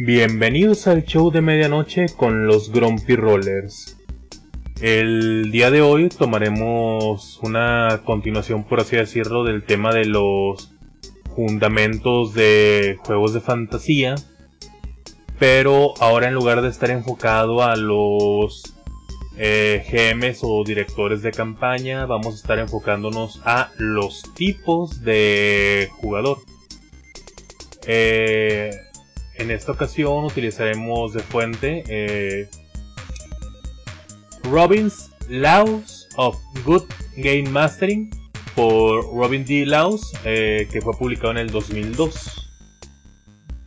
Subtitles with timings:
[0.00, 3.96] Bienvenidos al show de medianoche con los Grumpy Rollers.
[4.80, 10.72] El día de hoy tomaremos una continuación, por así decirlo, del tema de los
[11.34, 14.14] fundamentos de juegos de fantasía.
[15.36, 18.76] Pero ahora en lugar de estar enfocado a los
[19.36, 26.38] eh, GMs o directores de campaña, vamos a estar enfocándonos a los tipos de jugador.
[27.84, 28.70] Eh,
[29.38, 32.48] en esta ocasión utilizaremos de fuente eh,
[34.44, 36.84] Robin's Laws of Good
[37.16, 38.10] Game Mastering
[38.54, 39.64] por Robin D.
[39.66, 42.50] Laws, eh, que fue publicado en el 2002.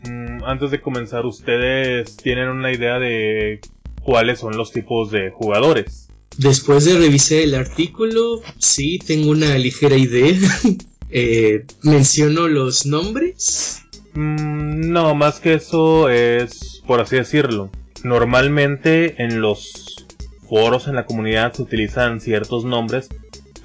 [0.04, 3.62] Mm, antes de comenzar, ¿ustedes tienen una idea de
[4.04, 6.10] cuáles son los tipos de jugadores?
[6.38, 10.38] Después de revisar el artículo, sí, tengo una ligera idea.
[11.10, 13.81] eh, menciono los nombres.
[14.14, 17.70] Mm, no, más que eso es, por así decirlo.
[18.04, 20.08] Normalmente en los
[20.50, 23.10] foros en la comunidad se utilizan ciertos nombres,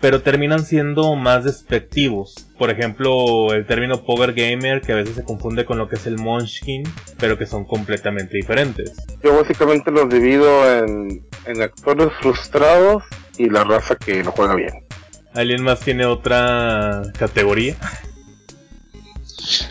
[0.00, 2.46] pero terminan siendo más despectivos.
[2.58, 6.06] Por ejemplo, el término Power Gamer, que a veces se confunde con lo que es
[6.06, 6.84] el Munchkin,
[7.18, 8.94] pero que son completamente diferentes.
[9.24, 13.02] Yo básicamente los divido en, en actores frustrados
[13.38, 14.84] y la raza que lo juega bien.
[15.34, 17.76] ¿Alguien más tiene otra categoría?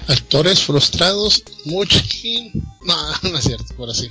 [0.08, 2.52] Actores frustrados, Munchkin.
[2.86, 2.96] No,
[3.30, 4.10] no es cierto, por así.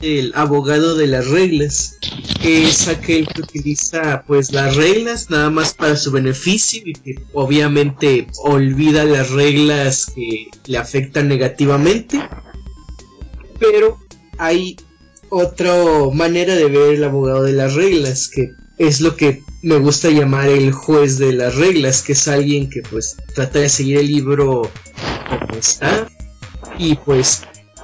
[0.00, 1.98] El abogado de las reglas,
[2.42, 8.26] es aquel que utiliza pues las reglas nada más para su beneficio y que obviamente
[8.44, 12.20] olvida las reglas que le afectan negativamente.
[13.58, 13.98] Pero
[14.38, 14.76] hay
[15.28, 15.74] otra
[16.12, 20.48] manera de ver el abogado de las reglas, que es lo que me gusta llamar
[20.48, 24.70] el juez de las reglas, que es alguien que pues trata de seguir el libro
[25.28, 26.08] como está
[26.78, 27.42] y pues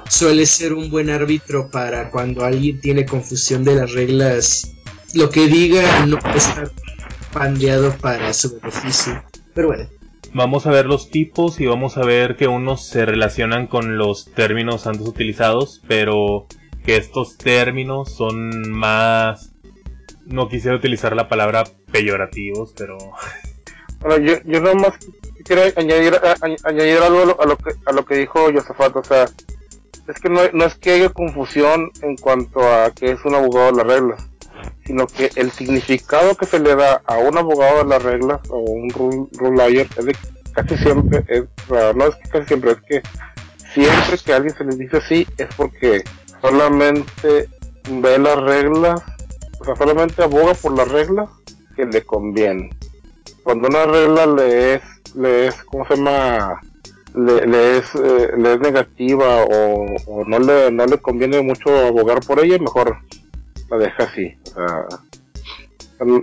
[0.09, 4.71] suele ser un buen árbitro para cuando alguien tiene confusión de las reglas,
[5.13, 6.71] lo que diga no está
[7.31, 9.23] pandeado para su beneficio.
[9.53, 9.89] Pero bueno.
[10.35, 14.25] Vamos a ver los tipos y vamos a ver que unos se relacionan con los
[14.33, 16.47] términos antes utilizados, pero
[16.85, 19.52] que estos términos son más
[20.25, 22.97] no quisiera utilizar la palabra peyorativos, pero...
[23.99, 24.93] Bueno, yo, yo nomás
[25.45, 26.19] quiero añadir,
[26.63, 29.25] añadir algo a lo, a lo, que, a lo que dijo Josafat, o sea,
[30.07, 33.71] es que no, no, es que haya confusión en cuanto a que es un abogado
[33.71, 34.29] de las reglas,
[34.85, 38.59] sino que el significado que se le da a un abogado de las reglas o
[38.59, 40.15] un rule, rule lawyer es de
[40.53, 43.01] casi siempre, es, no es que casi siempre, es que
[43.73, 46.03] siempre que alguien se le dice así es porque
[46.41, 47.49] solamente
[47.89, 49.01] ve las reglas
[49.67, 51.29] o solamente aboga por las reglas
[51.75, 52.69] que le conviene.
[53.43, 54.81] Cuando una regla le es,
[55.15, 56.61] le es, ¿cómo se llama?
[57.15, 61.69] Le, le es, eh, le es negativa o, o, no le, no le conviene mucho
[61.69, 62.97] abogar por ella, mejor
[63.69, 64.35] la deja así.
[64.45, 64.87] O sea,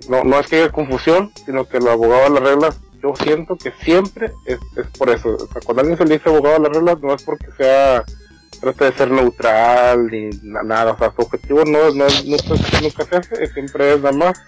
[0.09, 3.57] no, no es que haya confusión, sino que el abogado de las reglas, yo siento
[3.57, 5.37] que siempre es, es por eso.
[5.37, 8.05] O sea, cuando alguien se le dice abogado de las reglas, no es porque sea
[8.61, 13.17] trata de ser neutral ni nada, o sea, su objetivo no no es nunca, se
[13.17, 14.43] hace, siempre es nada más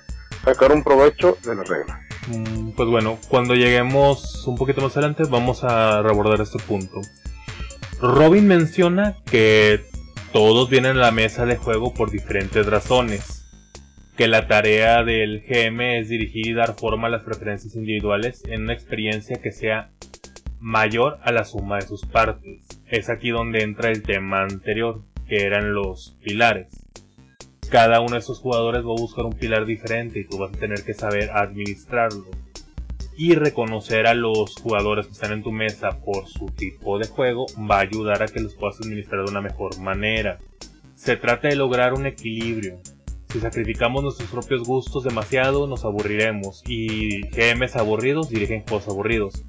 [0.45, 2.01] sacar un provecho de la regla.
[2.29, 7.01] Mm, pues bueno, cuando lleguemos un poquito más adelante vamos a rebordar este punto.
[8.01, 9.81] Robin menciona que
[10.33, 13.45] todos vienen a la mesa de juego por diferentes razones.
[14.17, 18.63] Que la tarea del GM es dirigir y dar forma a las preferencias individuales en
[18.63, 19.91] una experiencia que sea
[20.59, 22.61] mayor a la suma de sus partes.
[22.93, 26.69] Es aquí donde entra el tema anterior, que eran los pilares.
[27.71, 30.59] Cada uno de estos jugadores va a buscar un pilar diferente y tú vas a
[30.59, 32.27] tener que saber administrarlo.
[33.17, 37.47] Y reconocer a los jugadores que están en tu mesa por su tipo de juego
[37.59, 40.39] va a ayudar a que los puedas administrar de una mejor manera.
[40.95, 42.79] Se trata de lograr un equilibrio.
[43.33, 46.63] Si sacrificamos nuestros propios gustos demasiado, nos aburriremos.
[46.67, 49.43] Y GMs aburridos dirigen juegos aburridos.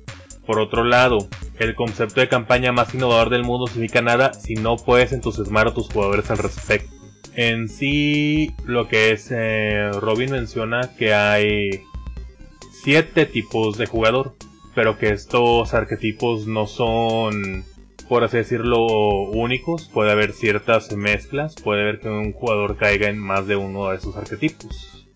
[0.46, 1.28] Por otro lado,
[1.60, 5.74] el concepto de campaña más innovador del mundo significa nada si no puedes entusiasmar a
[5.74, 6.92] tus jugadores al respecto.
[7.36, 11.82] En sí, lo que es eh, Robin menciona que hay
[12.84, 14.36] siete tipos de jugador,
[14.76, 17.64] pero que estos arquetipos no son,
[18.10, 18.86] por así decirlo,
[19.32, 19.90] únicos.
[19.92, 23.98] Puede haber ciertas mezclas, puede haber que un jugador caiga en más de uno de
[23.98, 25.08] esos arquetipos.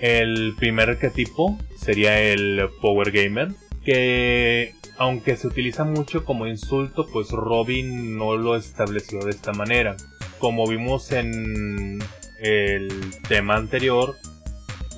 [0.00, 3.52] El primer arquetipo sería el Power Gamer,
[3.84, 9.96] que aunque se utiliza mucho como insulto, pues Robin no lo estableció de esta manera.
[10.38, 12.02] Como vimos en
[12.40, 12.90] el
[13.28, 14.16] tema anterior,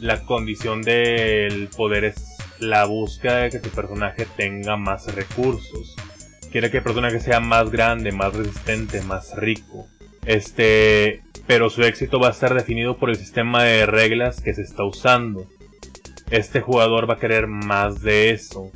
[0.01, 5.95] la condición del poder es la búsqueda de que tu personaje tenga más recursos.
[6.51, 9.87] quiere que el personaje sea más grande, más resistente, más rico.
[10.25, 14.63] Este, pero su éxito va a estar definido por el sistema de reglas que se
[14.63, 15.47] está usando.
[16.31, 18.73] Este jugador va a querer más de eso.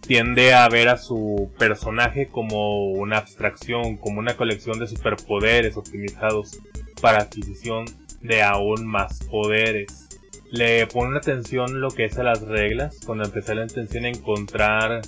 [0.00, 6.58] Tiende a ver a su personaje como una abstracción, como una colección de superpoderes optimizados
[7.00, 7.84] para adquisición
[8.20, 10.08] de aún más poderes.
[10.50, 15.02] Le pone atención lo que es a las reglas, cuando empezó la intención a encontrar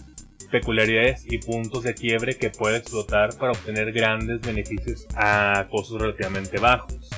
[0.50, 6.58] peculiaridades y puntos de quiebre que puede explotar para obtener grandes beneficios a costos relativamente
[6.58, 7.10] bajos.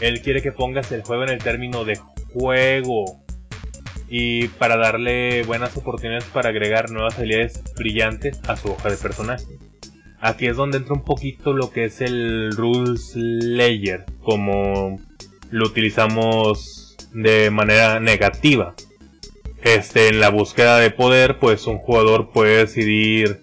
[0.00, 1.96] Él quiere que pongas el juego en el término de
[2.32, 3.20] juego
[4.10, 9.46] y para darle buenas oportunidades para agregar nuevas habilidades brillantes a su hoja de personaje.
[10.20, 15.00] Aquí es donde entra un poquito lo que es el Rules Layer, como
[15.50, 18.74] lo utilizamos de manera negativa
[19.62, 23.42] este, en la búsqueda de poder, pues un jugador puede decidir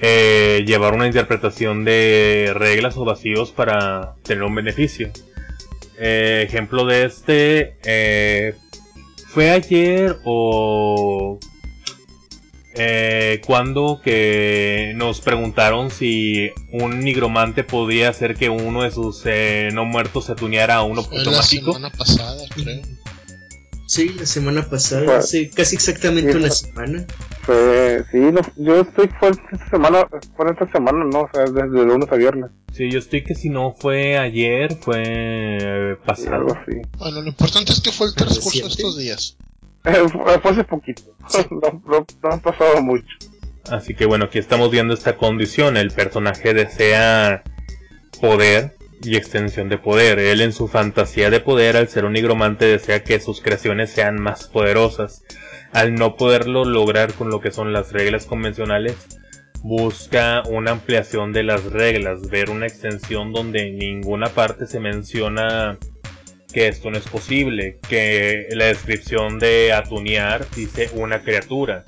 [0.00, 5.10] eh, llevar una interpretación de reglas o vacíos para tener un beneficio.
[5.98, 8.54] Eh, ejemplo de este, eh,
[9.32, 11.38] fue ayer o
[13.46, 19.22] cuando que nos preguntaron si un nigromante podía hacer que uno de sus
[19.72, 21.66] no muertos se tuneara a uno automático.
[21.68, 22.82] La semana pasada, creo.
[23.86, 27.06] Sí, la semana pasada, casi exactamente una semana.
[27.42, 28.18] Fue, sí,
[28.56, 30.06] yo estoy fuerte esta semana,
[30.36, 32.50] fue esta semana, no, o sea, desde lunes a viernes.
[32.72, 36.46] Sí, yo estoy que si no fue ayer, fue pasado.
[36.66, 39.36] Sí, Bueno, lo importante es que fue el transcurso de estos días.
[39.82, 41.02] fue hace poquito,
[41.50, 43.16] no, no, no ha pasado mucho.
[43.70, 47.42] Así que bueno, aquí estamos viendo esta condición, el personaje desea
[48.20, 50.18] poder, y extensión de poder.
[50.18, 54.20] Él en su fantasía de poder, al ser un nigromante, desea que sus creaciones sean
[54.20, 55.22] más poderosas.
[55.72, 58.96] Al no poderlo lograr con lo que son las reglas convencionales,
[59.62, 65.78] busca una ampliación de las reglas, ver una extensión donde en ninguna parte se menciona
[66.52, 71.84] que esto no es posible, que la descripción de atunear dice una criatura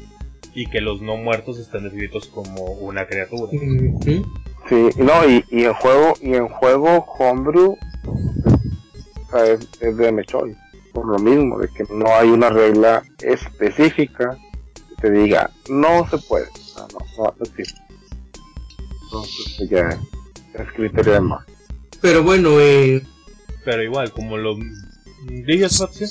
[0.54, 3.50] y que los no muertos están descritos como una criatura.
[4.68, 7.76] Sí, no, y, y en juego, y en juego Homebrew
[9.80, 10.56] es, de Mechoy,
[10.94, 14.38] por lo mismo, de que no hay una regla específica
[14.74, 16.46] que te diga, no se puede,
[16.76, 16.88] no,
[17.18, 17.80] no, no existe.
[19.02, 19.88] Entonces pues, ya
[20.54, 21.44] es criterio de más.
[22.00, 23.04] Pero bueno, eh...
[23.64, 24.56] Pero igual, como lo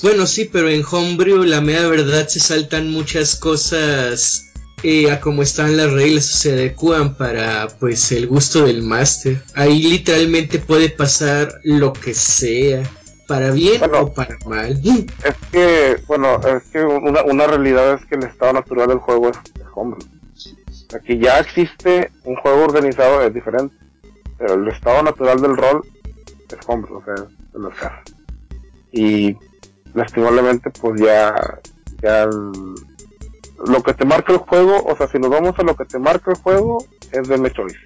[0.02, 4.52] bueno, sí, pero en Homebrew la mera verdad se saltan muchas cosas
[4.82, 9.40] eh, a como están las reglas, se adecuan para pues el gusto del máster.
[9.54, 12.82] Ahí literalmente puede pasar lo que sea,
[13.26, 14.80] para bien o para mal.
[15.24, 19.30] Es que, bueno, es que una, una realidad es que el estado natural del juego
[19.30, 19.38] es,
[19.74, 20.06] Homebrew.
[20.94, 23.74] Aquí ya existe un juego organizado es diferente,
[24.38, 25.84] pero el estado natural del rol
[26.48, 28.14] es Homebrew, o sea, es los casos.
[28.92, 29.36] Y
[29.94, 31.34] lastimablemente pues ya,
[32.00, 32.28] ya
[33.66, 35.98] lo que te marca el juego, o sea, si nos vamos a lo que te
[35.98, 37.78] marca el juego, es de Choice.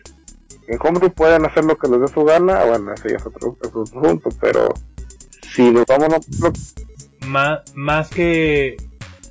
[0.67, 3.55] En Homebrew pueden hacer lo que les dé su gana, bueno, ese ya es otro,
[3.55, 4.69] punto, pero
[5.55, 7.27] si nos vamos a...
[7.27, 8.77] Más, más que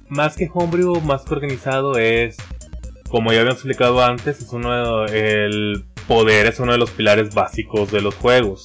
[0.09, 2.37] más que Homebrew, más que organizado es,
[3.09, 7.33] como ya habíamos explicado antes, es uno de, el poder es uno de los pilares
[7.33, 8.63] básicos de los juegos.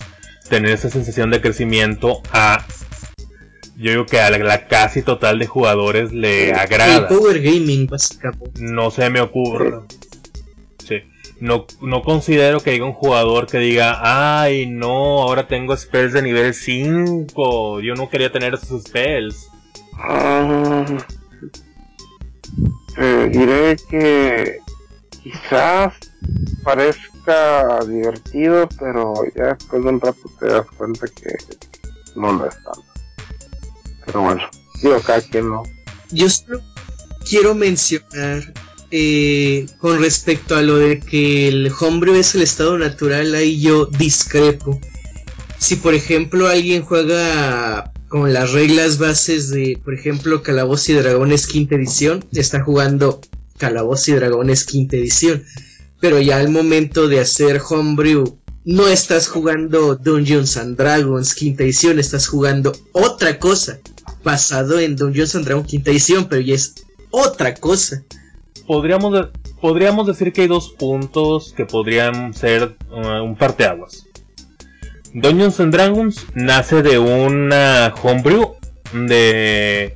[0.48, 2.64] Tener esa sensación de crecimiento a
[3.76, 7.08] yo digo que a la, casi total de jugadores le agrada.
[7.08, 8.60] El Power Gaming, básicamente.
[8.60, 9.80] No se me ocurre.
[11.42, 16.22] No, no considero que haya un jugador que diga, ay, no, ahora tengo spells de
[16.22, 17.80] nivel 5.
[17.80, 19.48] Yo no quería tener esos spells.
[22.96, 24.58] Eh, diré que
[25.20, 25.94] quizás
[26.62, 31.34] parezca divertido, pero ya después de un rato te das cuenta que
[32.14, 32.84] no lo es tanto.
[34.06, 34.42] Pero bueno,
[34.80, 35.64] digo, cada quien no.
[36.12, 36.60] Yo solo
[37.28, 38.44] quiero mencionar
[38.94, 43.86] eh, con respecto a lo de que el homebrew es el estado natural, ahí yo
[43.86, 44.78] discrepo.
[45.58, 51.46] Si por ejemplo alguien juega con las reglas bases de, por ejemplo, Calabozos y Dragones
[51.46, 53.22] quinta edición, está jugando
[53.56, 55.42] Calabozos y Dragones quinta edición.
[55.98, 61.98] Pero ya al momento de hacer homebrew, no estás jugando Dungeons and Dragons quinta edición,
[61.98, 63.78] estás jugando otra cosa
[64.22, 66.74] basado en Dungeons and Dragons quinta edición, pero ya es
[67.10, 68.04] otra cosa.
[68.66, 69.28] Podríamos,
[69.60, 74.06] podríamos decir que hay dos puntos que podrían ser uh, un parteaguas.
[75.14, 78.54] Dungeons and Dragons nace de una homebrew
[78.92, 79.94] de...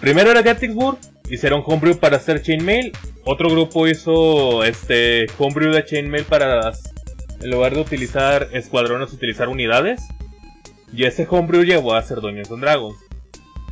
[0.00, 2.92] Primero era Gettysburg, hicieron homebrew para hacer chainmail,
[3.24, 6.72] otro grupo hizo este homebrew de chainmail para
[7.40, 10.00] en lugar de utilizar escuadrones utilizar unidades.
[10.92, 12.96] Y ese homebrew llevó a hacer Dungeons and Dragons.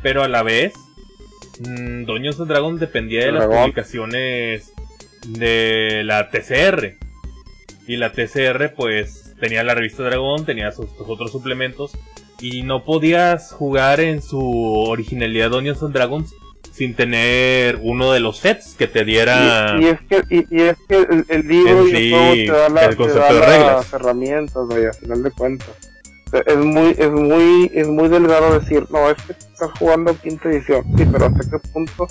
[0.01, 0.73] Pero a la vez,
[1.59, 4.71] mmm, Dungeons and Dragons dependía de las publicaciones
[5.27, 6.95] de la TCR.
[7.87, 11.91] Y la TCR pues tenía la revista Dragón, tenía sus, sus otros suplementos.
[12.39, 14.39] Y no podías jugar en su
[14.87, 16.33] originalidad Dungeons and Dragons
[16.71, 19.77] sin tener uno de los sets que te diera...
[19.79, 22.47] Y, y es que, y, y es que el, el libro y el juego te
[22.51, 23.93] da, la- el te concepto da de las reglas.
[23.93, 25.86] herramientas, vaya, al final de cuentas.
[26.33, 30.83] Es muy, es muy, es muy delgado decir, no, es que estás jugando quinta edición.
[30.97, 32.07] Sí, pero hasta qué punto,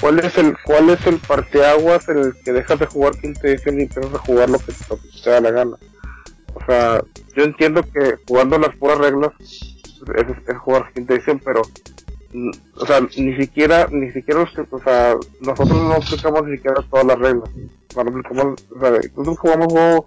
[0.00, 3.80] cuál es el, cuál es el parteaguas en el que dejas de jugar quinta edición
[3.80, 4.72] y empiezas a jugar lo que,
[5.22, 5.76] te da la gana.
[6.54, 7.02] O sea,
[7.36, 11.62] yo entiendo que jugando las puras reglas es, jugar quinta edición, pero
[12.32, 17.06] mm, o sea, ni siquiera, ni siquiera, o sea, nosotros no aplicamos ni siquiera todas
[17.06, 17.50] las reglas.
[17.96, 20.04] No nosotros jugamos juegos,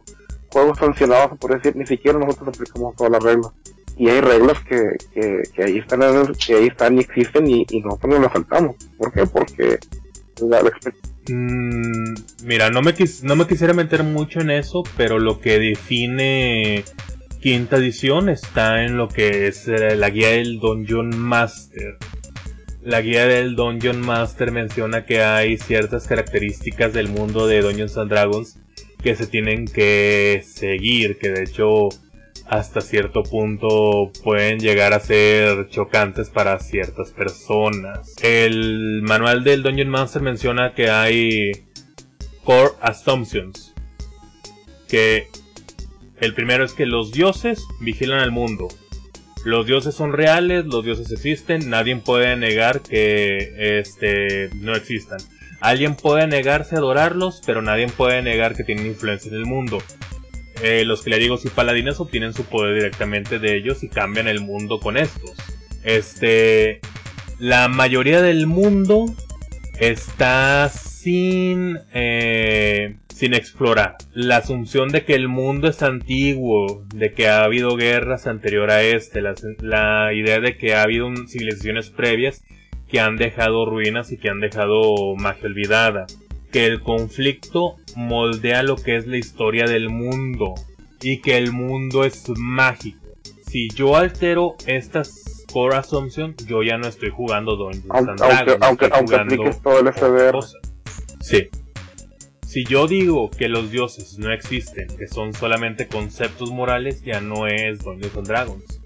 [0.54, 3.52] juegos sancionados, por decir, ni siquiera nosotros aplicamos todas las reglas.
[3.98, 4.80] Y hay reglas que,
[5.14, 8.76] que, ahí están, el- que ahí están y existen y, nosotros no las saltamos.
[8.98, 9.26] ¿Por qué?
[9.28, 9.78] Porque
[10.42, 10.94] la, la exper-
[11.30, 15.58] Mm, mira, no me, quis- no me quisiera meter mucho en eso, pero lo que
[15.58, 16.84] define
[17.42, 21.98] quinta edición está en lo que es eh, la guía del Dungeon Master.
[22.82, 28.10] La guía del Dungeon Master menciona que hay ciertas características del mundo de Dungeons and
[28.10, 28.58] Dragons
[29.04, 31.90] que se tienen que seguir, que de hecho
[32.48, 38.16] hasta cierto punto pueden llegar a ser chocantes para ciertas personas.
[38.22, 41.52] El manual del Dungeon Master menciona que hay
[42.44, 43.74] core assumptions.
[44.88, 45.28] Que
[46.20, 48.68] el primero es que los dioses vigilan al mundo.
[49.46, 55.20] Los dioses son reales, los dioses existen, nadie puede negar que este no existan.
[55.64, 59.82] Alguien puede negarse a adorarlos, pero nadie puede negar que tienen influencia en el mundo.
[60.62, 64.82] Eh, los clérigos y paladines obtienen su poder directamente de ellos y cambian el mundo
[64.82, 65.32] con estos.
[65.86, 66.82] Este,
[67.40, 69.06] la mayoría del mundo
[69.80, 73.96] está sin eh, sin explorar.
[74.14, 78.84] La asunción de que el mundo es antiguo, de que ha habido guerras anterior a
[78.84, 82.44] este, la, idea de que ha habido civilizaciones previas
[82.94, 86.06] que han dejado ruinas y que han dejado magia olvidada.
[86.52, 90.54] Que el conflicto moldea lo que es la historia del mundo
[91.02, 93.00] y que el mundo es mágico.
[93.48, 98.58] Si yo altero estas core assumption, yo ya no estoy jugando Dungeons aunque, and Dragons,
[98.62, 100.38] aunque, aunque apliques todo el SDR.
[101.20, 101.50] Sí.
[102.46, 107.48] Si yo digo que los dioses no existen, que son solamente conceptos morales, ya no
[107.48, 108.83] es Dungeons and Dragons.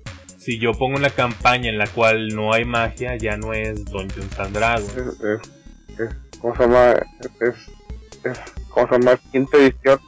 [0.48, 4.40] Si yo pongo una campaña en la cual no hay magia, ya no es Dungeons
[4.40, 4.96] and Dragons.
[4.96, 6.94] Es, es, es, ¿cómo se llama?
[7.42, 7.50] Es,
[8.24, 8.38] es,
[8.70, 9.20] ¿cómo se llama?
[9.30, 10.00] Quinta edición.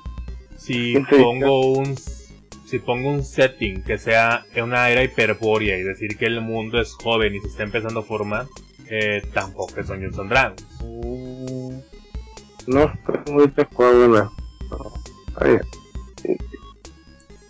[0.55, 1.25] Si ¿Quién te dice?
[1.25, 6.27] pongo un si pongo un setting que sea en una era hiperbórea y decir que
[6.27, 8.45] el mundo es joven y se está empezando a formar,
[8.89, 10.65] eh, tampoco es Dungeons and Dragons.
[12.65, 14.31] No estoy muy de acuerdo.
[14.69, 14.93] No.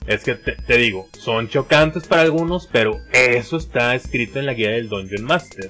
[0.10, 4.54] Es que te, te digo, son chocantes para algunos, pero eso está escrito en la
[4.56, 5.70] guía del Dungeon Master.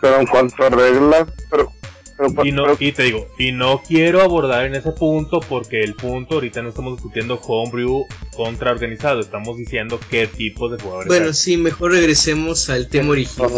[0.00, 1.70] Pero en cuanto a reglas, pero,
[2.18, 5.80] pero, Y, no, pero- y te digo, y no quiero abordar en ese punto porque
[5.80, 8.04] el punto ahorita no estamos discutiendo homebrew
[8.36, 11.34] contra organizado, estamos diciendo qué tipo de jugadores Bueno, hay.
[11.34, 13.50] sí, mejor regresemos al tema original.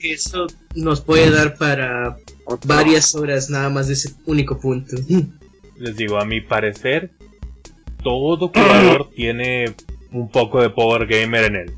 [0.00, 2.18] Eso nos puede dar para
[2.66, 4.96] varias horas nada más de ese único punto.
[5.78, 7.10] Les digo, a mi parecer,
[8.04, 9.74] todo jugador tiene
[10.12, 11.72] un poco de power gamer en él.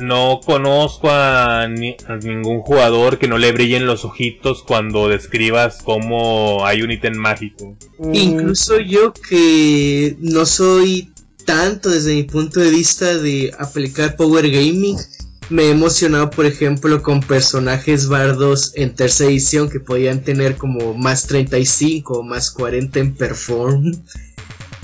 [0.00, 5.82] No conozco a, ni- a ningún jugador que no le brillen los ojitos cuando describas
[5.84, 7.76] cómo hay un ítem mágico.
[8.12, 11.10] Incluso yo que no soy
[11.44, 14.96] tanto desde mi punto de vista de aplicar Power Gaming,
[15.50, 20.94] me he emocionado por ejemplo con personajes bardos en tercera edición que podían tener como
[20.94, 23.92] más 35 o más 40 en perform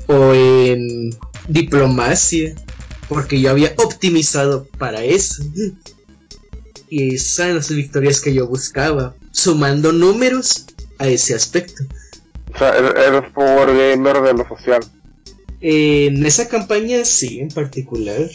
[0.07, 1.11] o en
[1.47, 2.55] diplomacia,
[3.07, 5.43] porque yo había optimizado para eso.
[6.89, 10.65] Y esas eran las victorias que yo buscaba, sumando números
[10.97, 11.83] a ese aspecto.
[12.53, 14.81] O sea, eres, power gamer de lo social.
[15.61, 18.27] En esa campaña sí, en particular.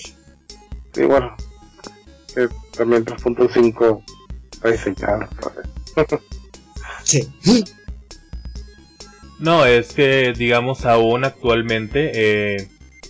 [0.92, 1.36] Sí, bueno.
[2.34, 4.02] Que también 3.5
[4.52, 5.28] está diseñado.
[5.94, 6.20] ¿sabes?
[7.04, 7.64] Sí.
[9.38, 12.68] No, es que, digamos, aún actualmente, eh,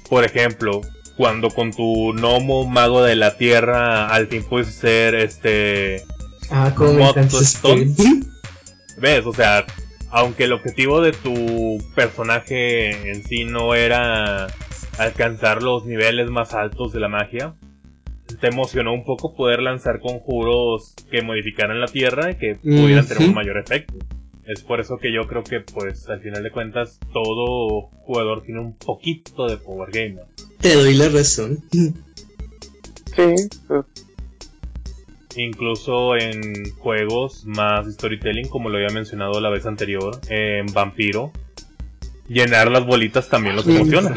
[0.08, 0.80] por ejemplo,
[1.16, 6.02] cuando con tu gnomo mago de la tierra al fin puedes ser este
[6.50, 6.72] Ah,
[7.42, 7.94] spell.
[8.98, 9.64] ves, o sea,
[10.10, 14.48] aunque el objetivo de tu personaje en sí no era
[14.98, 17.54] alcanzar los niveles más altos de la magia,
[18.40, 23.28] te emocionó un poco poder lanzar conjuros que modificaran la tierra y que pudieran tener
[23.28, 23.94] un mayor efecto.
[24.46, 28.60] Es por eso que yo creo que, pues, al final de cuentas, todo jugador tiene
[28.60, 30.26] un poquito de Power Gamer.
[30.60, 31.62] Te doy la razón.
[31.70, 33.48] Sí,
[35.36, 41.32] Incluso en juegos más storytelling, como lo había mencionado la vez anterior, en Vampiro,
[42.28, 44.14] llenar las bolitas también los emociona.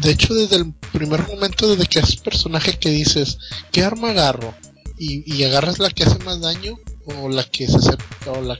[0.00, 3.38] De hecho, desde el primer momento, desde que haces personaje que dices,
[3.70, 4.54] ¿qué arma agarro?
[4.98, 8.56] Y, agarras la que hace más daño o la que se acerca, o la,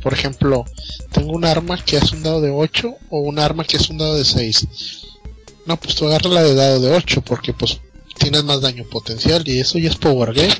[0.00, 0.64] por ejemplo,
[1.10, 3.98] tengo un arma que hace un dado de 8 o un arma que hace un
[3.98, 4.68] dado de 6.
[5.66, 7.80] No, pues tú agarras la de dado de 8 porque pues
[8.16, 10.54] tienes más daño potencial y eso ya es Power Game.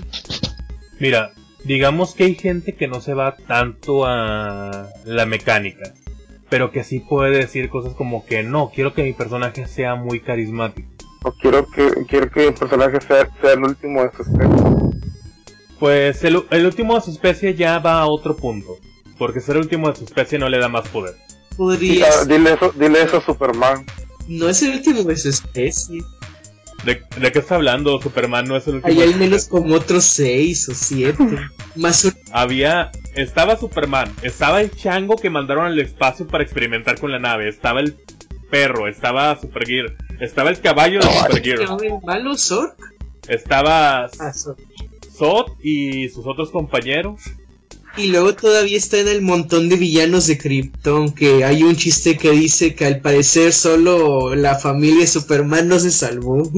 [0.99, 1.33] Mira,
[1.65, 5.95] digamos que hay gente que no se va tanto a la mecánica,
[6.49, 10.21] pero que sí puede decir cosas como que no, quiero que mi personaje sea muy
[10.21, 10.89] carismático.
[11.23, 14.65] o quiero que quiero que el personaje sea, sea el último de su especie.
[15.79, 18.77] Pues el, el último de su especie ya va a otro punto,
[19.19, 21.15] porque ser el último de su especie no le da más poder.
[21.57, 22.27] Podrías.
[22.27, 23.85] dile eso, dile eso a Superman.
[24.27, 26.01] No es el último de su especie.
[26.85, 28.01] ¿De, de qué está hablando?
[28.01, 28.93] Superman no es el último.
[28.93, 31.25] Hay al menos como otros seis o siete.
[31.77, 37.11] Más un- Había, estaba Superman, estaba el chango que mandaron al espacio para experimentar con
[37.13, 37.97] la nave, estaba el
[38.51, 42.77] perro, estaba Supergear, estaba el caballo de Supergear, el malo Zork.
[43.29, 44.33] estaba Ah.
[45.17, 47.21] Zod y sus otros compañeros.
[47.97, 52.19] Y luego todavía está en el montón de villanos de Krypton, que hay un chiste
[52.19, 56.51] que dice que al parecer solo la familia de Superman no se salvó.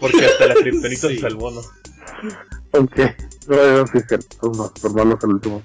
[0.00, 1.14] Porque hasta la kriptonita Sí.
[1.14, 1.60] se salvó, ¿no?
[2.72, 2.98] Ok,
[3.48, 5.62] no, no, sí, es cierto, no, Superman no es el último.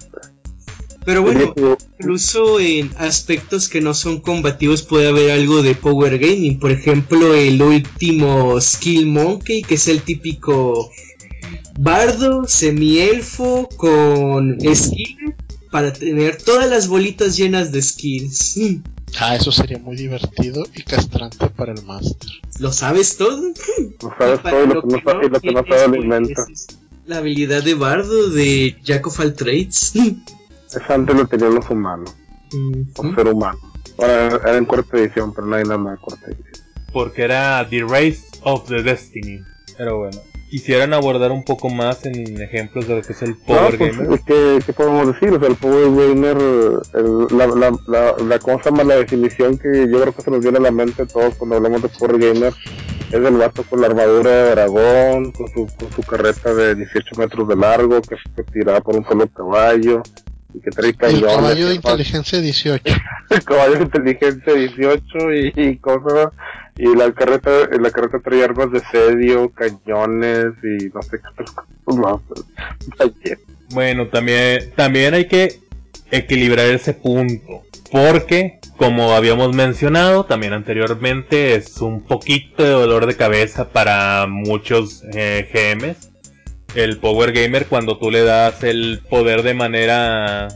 [1.05, 1.55] Pero bueno,
[1.98, 6.59] incluso en aspectos que no son combativos puede haber algo de Power Gaming.
[6.59, 10.92] Por ejemplo, el último Skill Monkey, que es el típico
[11.77, 15.35] bardo, semielfo con skill
[15.72, 18.59] para tener todas las bolitas llenas de skills.
[19.20, 22.29] Ah, eso sería muy divertido y castrante para el Master.
[22.59, 23.42] ¿Lo sabes todo?
[23.42, 26.46] no sabes todo lo que no y lo que no sabe lo pues, inventa.
[26.51, 26.68] es
[27.05, 29.94] La habilidad de bardo de Jack of all Trades.
[30.68, 32.16] Esa antes lo tenían los humanos,
[32.96, 33.59] o ser humano.
[33.98, 36.66] Ahora era en cuarta edición, pero no hay nada más de cuarta edición.
[36.94, 39.42] Porque era The Race of the Destiny.
[39.77, 43.74] Pero bueno, quisieran abordar un poco más en ejemplos de lo que es el Power
[43.74, 44.20] no, pues, Gamer.
[44.25, 45.29] ¿qué, ¿qué podemos decir?
[45.33, 46.38] O sea, el Power Gamer,
[46.96, 48.83] el- la, la, la, la, ¿cómo se llama?
[48.83, 51.55] la definición que yo creo que se nos viene a la mente a todos cuando
[51.57, 52.53] hablamos de Power Gamer
[53.12, 57.16] es el vato con la armadura de dragón, con su, con su carreta de 18
[57.18, 60.03] metros de largo, que se tiraba por un solo caballo,
[60.53, 61.35] y que trae El cañones.
[61.35, 62.83] caballo de inteligencia 18.
[63.31, 66.29] el caballo de inteligencia 18 y, y cosas
[66.79, 71.51] y la carreta la carreta trae armas de sedio cañones y no sé qué otras
[71.83, 72.22] cosas.
[73.72, 75.59] Bueno, también, también hay que
[76.09, 77.63] equilibrar ese punto.
[77.92, 85.03] Porque, como habíamos mencionado también anteriormente, es un poquito de dolor de cabeza para muchos
[85.13, 86.11] eh, GMs.
[86.75, 90.48] El Power Gamer cuando tú le das el poder de manera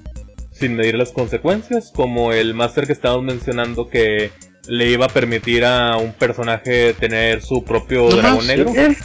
[0.51, 4.31] sin medir las consecuencias, como el Master que estábamos mencionando que
[4.67, 8.73] le iba a permitir a un personaje tener su propio No dragón más, negro.
[8.73, 8.95] ¿Qué?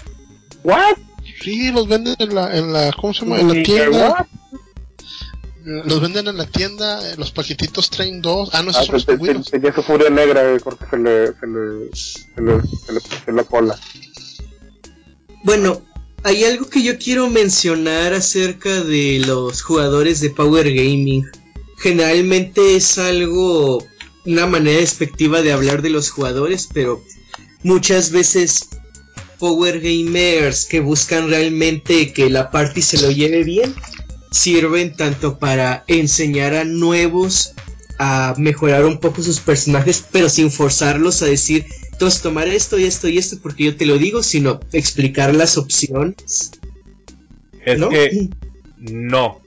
[0.64, 0.96] ¿What?
[1.42, 3.40] Sí, los venden en la, en la, ¿cómo se llama?
[3.40, 4.10] En la tienda.
[4.10, 4.26] ¿What?
[5.84, 8.50] Los venden en la tienda, eh, los paquetitos traen dos.
[8.54, 11.26] Ah, no, Ah, esos son los te- tenía su furia negra eh, porque se le
[11.26, 13.78] se le se le, se le puso en la cola
[15.44, 15.82] Bueno,
[16.22, 21.26] hay algo que yo quiero mencionar acerca de los jugadores de Power Gaming.
[21.78, 23.84] Generalmente es algo,
[24.24, 27.02] una manera despectiva de hablar de los jugadores, pero
[27.62, 28.68] muchas veces
[29.38, 33.74] Power Gamers que buscan realmente que la party se lo lleve bien,
[34.30, 37.54] sirven tanto para enseñar a nuevos
[37.98, 42.84] a mejorar un poco sus personajes, pero sin forzarlos a decir, entonces tomar esto y
[42.84, 46.52] esto y esto porque yo te lo digo, sino explicar las opciones.
[47.64, 47.88] Es ¿no?
[47.88, 48.28] que
[48.78, 49.40] no.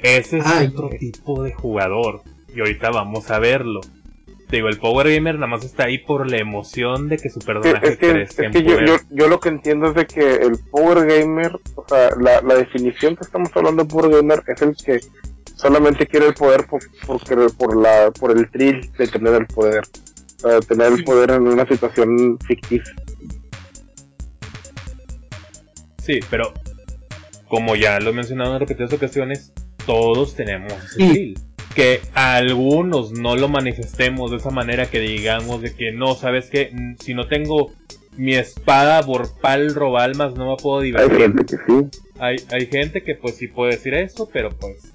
[0.00, 2.22] Ese es Ay, otro tipo de jugador.
[2.56, 3.82] Y ahorita vamos a verlo.
[4.48, 7.40] Te digo, el Power Gamer nada más está ahí por la emoción de que su
[7.40, 8.86] personaje es que, crezca es en que yo, poder.
[8.88, 12.54] yo, yo lo que entiendo es de que el Power Gamer, o sea, la, la
[12.54, 15.00] definición que estamos hablando de Power Gamer es el que
[15.56, 19.46] solamente quiere el poder por, por, querer- por, la, por el thrill de tener el
[19.46, 19.82] poder.
[20.44, 22.94] O sea, tener el poder en una situación ficticia.
[26.02, 26.52] Sí, pero
[27.48, 29.52] como ya lo he mencionado en repetidas ocasiones,
[29.86, 31.34] todos tenemos ese Sí.
[31.76, 36.48] Que a algunos no lo manifestemos de esa manera que digamos de que no, ¿sabes
[36.50, 36.70] qué?
[36.72, 37.70] Mm, Si no tengo
[38.16, 41.18] mi espada Vorpal Robalmas no me puedo Hay divertir.
[41.18, 42.00] gente que sí.
[42.18, 44.94] Hay, hay gente que pues sí puede decir eso, pero pues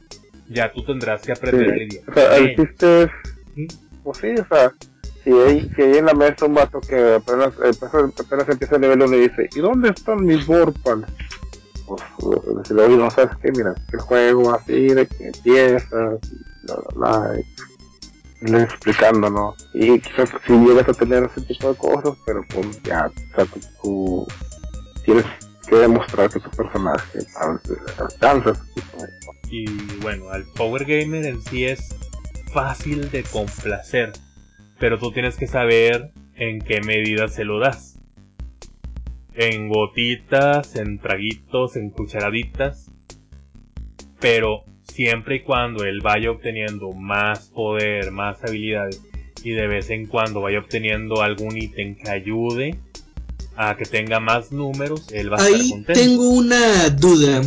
[0.49, 1.97] ya tú tendrás que aprender el Sí.
[1.97, 2.07] idioma.
[2.09, 3.09] O sea, el chiste es,
[4.03, 4.73] pues sí, o sea,
[5.23, 8.81] si hay, si hay en la mesa un vato que apenas, apenas, apenas empieza el
[8.81, 11.05] nivel 1 y dice, ¿y dónde están mis Vorpal?
[11.85, 12.01] Pues,
[12.57, 17.19] decirle, oye, no sabes qué, mira, el juego así, de que empiezas, y bla, bla,
[17.19, 19.55] bla, y le explicando, ¿no?
[19.73, 23.45] Y quizás si llegas a tener ese tipo de cosas, pero pues ya, o sea,
[23.81, 24.27] tú,
[25.05, 25.25] tienes
[25.67, 27.61] que demostrar que tu personaje al-
[27.99, 28.59] alcanza.
[29.49, 29.65] Y
[30.01, 31.95] bueno, al Power Gamer en sí es
[32.51, 34.13] fácil de complacer,
[34.79, 37.99] pero tú tienes que saber en qué medida se lo das.
[39.33, 42.89] En gotitas, en traguitos, en cucharaditas.
[44.19, 49.01] Pero siempre y cuando él vaya obteniendo más poder, más habilidades
[49.43, 52.77] y de vez en cuando vaya obteniendo algún ítem que ayude
[53.55, 55.99] a que tenga más números, él va a estar Ahí contento.
[55.99, 57.41] tengo una duda.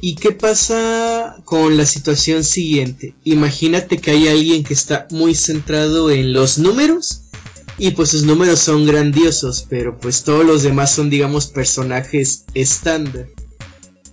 [0.00, 3.14] ¿Y qué pasa con la situación siguiente?
[3.24, 7.22] Imagínate que hay alguien que está muy centrado en los números
[7.78, 13.26] y pues sus números son grandiosos, pero pues todos los demás son digamos personajes estándar.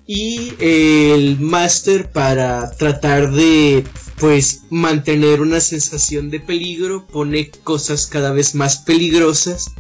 [0.06, 3.84] Y el máster para tratar de
[4.20, 9.74] pues mantener una sensación de peligro pone cosas cada vez más peligrosas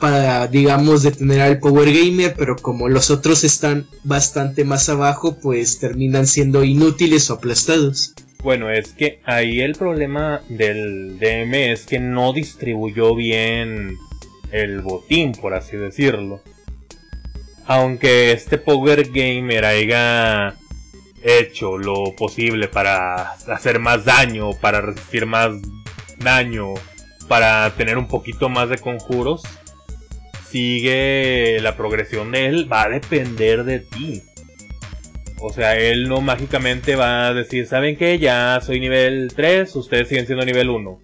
[0.00, 5.78] para, digamos, detener al Power Gamer, pero como los otros están bastante más abajo, pues
[5.78, 8.14] terminan siendo inútiles o aplastados.
[8.42, 13.98] Bueno, es que ahí el problema del DM es que no distribuyó bien
[14.50, 16.40] el botín, por así decirlo.
[17.72, 20.56] Aunque este Power Gamer haya
[21.22, 25.52] hecho lo posible para hacer más daño, para resistir más
[26.18, 26.74] daño,
[27.28, 29.42] para tener un poquito más de conjuros,
[30.48, 34.20] sigue la progresión de él, va a depender de ti.
[35.38, 38.18] O sea, él no mágicamente va a decir, ¿saben qué?
[38.18, 41.00] Ya soy nivel 3, ustedes siguen siendo nivel 1.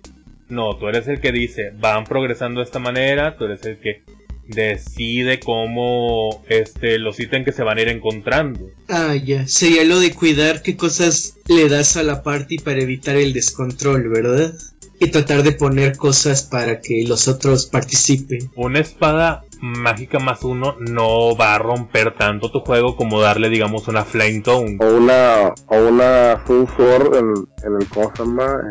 [0.48, 4.02] No, tú eres el que dice, van progresando de esta manera, tú eres el que
[4.48, 8.70] decide cómo este los ítems que se van a ir encontrando.
[8.88, 9.46] Ah, ya.
[9.46, 14.08] Sería lo de cuidar qué cosas le das a la party para evitar el descontrol,
[14.08, 14.54] ¿verdad?
[14.98, 18.50] Y tratar de poner cosas para que los otros participen.
[18.54, 23.88] Una espada mágica más uno no va a romper tanto tu juego como darle, digamos,
[23.88, 24.78] una Flame Tone.
[24.80, 28.68] o una o una Full Sword en, en el ¿cómo se llama?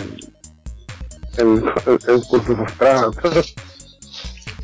[1.37, 3.11] en, en, en astral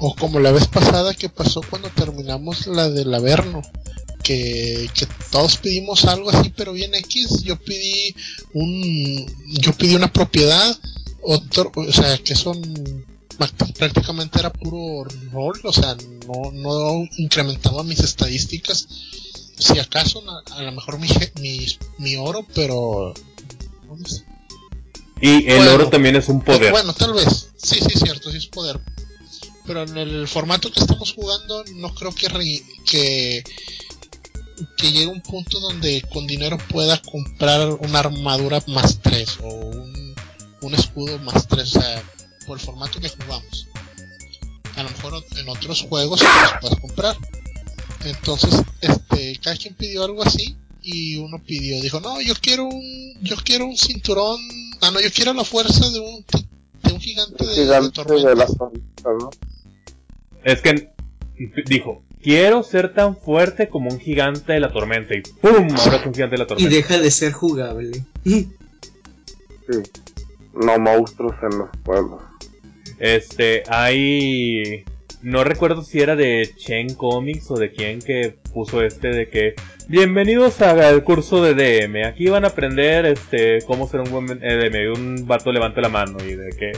[0.04, 3.62] O como la vez pasada que pasó cuando terminamos la del Averno.
[4.24, 7.44] Que, que todos pedimos algo así, pero bien X.
[7.44, 8.16] Yo pedí
[8.54, 9.26] un.
[9.60, 10.76] Yo pedí una propiedad.
[11.22, 13.06] Otro, o sea, que son.
[13.78, 15.60] Prácticamente era puro rol.
[15.64, 15.96] O sea,
[16.28, 18.88] no, no incrementaba mis estadísticas.
[19.58, 21.08] Si acaso, a, lo mejor mi,
[21.40, 21.66] mi,
[22.00, 23.14] mi oro, pero.
[25.22, 25.74] Y el Bueno.
[25.76, 26.72] oro también es un poder.
[26.72, 27.50] Bueno, tal vez.
[27.58, 28.80] Sí, sí, cierto, sí es poder.
[29.65, 33.43] Pero en el formato que estamos jugando, no creo que, re- que,
[34.78, 40.15] que llegue un punto donde con dinero pueda comprar una armadura más 3 o un,
[40.62, 41.76] un escudo más 3.
[41.76, 42.04] O sea,
[42.47, 43.67] por el formato que jugamos.
[44.76, 47.15] A lo mejor en otros juegos los puedes comprar.
[48.04, 53.13] Entonces, este, cada quien pidió algo así y uno pidió, dijo, no, yo quiero un,
[53.21, 54.39] yo quiero un cinturón,
[54.82, 56.26] ah, no, yo quiero la fuerza de un,
[56.82, 58.38] de un gigante de, de gigante de tormentas".
[58.39, 59.30] las tormentas, ¿no?
[60.43, 60.89] Es que
[61.67, 65.15] dijo, quiero ser tan fuerte como un gigante de la tormenta.
[65.15, 65.67] Y ¡pum!
[65.77, 66.75] Ahora es un gigante de la Y tormenta.
[66.75, 67.91] deja de ser jugable.
[68.23, 68.49] Sí.
[70.54, 72.21] No monstruos en los pueblos.
[72.99, 74.84] Este, hay...
[75.21, 79.54] No recuerdo si era de Chen Comics o de quién que puso este de que
[79.88, 82.08] bienvenidos al curso de DM.
[82.08, 84.75] Aquí van a aprender este cómo ser un buen eh, DM.
[84.82, 86.71] Y un vato levanta la mano y de que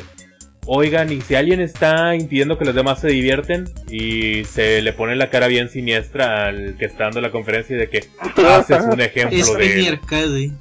[0.65, 5.15] oigan y si alguien está impidiendo que los demás se divierten y se le pone
[5.15, 8.08] la cara bien siniestra al que está dando la conferencia y de que
[8.47, 9.88] haces un ejemplo Es de.
[9.89, 10.52] Arcade.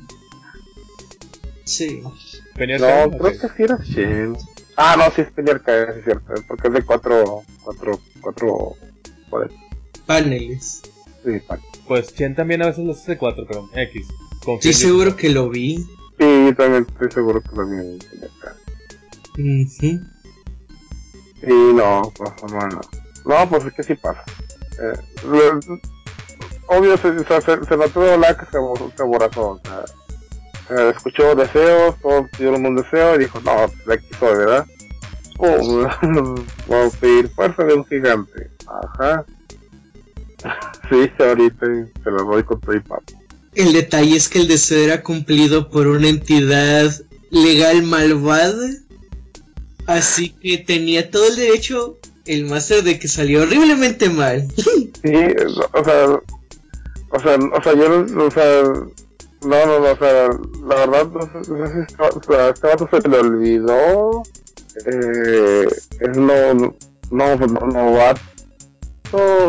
[1.64, 2.02] Sí.
[2.56, 4.34] Penny No, creo que sí era Shell.
[4.76, 6.34] Ah, no, sí es Penny Arcade, sí es cierto.
[6.48, 8.72] Porque es de cuatro, cuatro, cuatro,
[9.30, 9.54] poderes.
[10.06, 10.82] Paneles.
[11.24, 14.06] Sí, pa- Pues Chen también a veces los hace cuatro, pero X.
[14.44, 15.76] Confío Estoy en seguro que lo vi.
[15.78, 15.86] sí,
[16.46, 18.61] yo también estoy seguro que también es Penny Arcade.
[19.38, 20.00] Ujú.
[21.40, 22.80] Sí, no, pues no, no.
[23.24, 24.22] No, pues es que sí pasa.
[24.80, 25.60] Eh, lo-
[26.68, 28.52] obvio se, se, se, se notó de la que se,
[28.96, 29.84] se aborazó, o sea,
[30.76, 33.52] eh, escuchó deseos, todos pidieron un deseo y dijo, no,
[33.86, 34.66] de aquí soy, ¿verdad?
[35.38, 35.88] Oh,
[36.68, 38.48] vamos a pedir fuerza de un gigante.
[38.66, 39.24] Ajá.
[40.90, 41.66] sí, ahorita
[42.04, 43.02] se lo doy con todo y papo.
[43.54, 46.90] El detalle es que el deseo era cumplido por una entidad
[47.30, 48.68] legal malvada.
[49.86, 54.46] Así que tenía todo el derecho el máster de que salió horriblemente mal.
[54.56, 55.14] Sí,
[55.72, 56.20] o sea,
[57.10, 58.62] o sea, o sea, yo o sea,
[59.42, 60.28] no, no, no, o sea,
[60.66, 61.52] la verdad, no sé, si
[61.98, 64.22] o sea, este se le olvidó,
[64.86, 65.66] eh,
[66.00, 66.72] es no, no,
[67.10, 68.20] no, no, novato,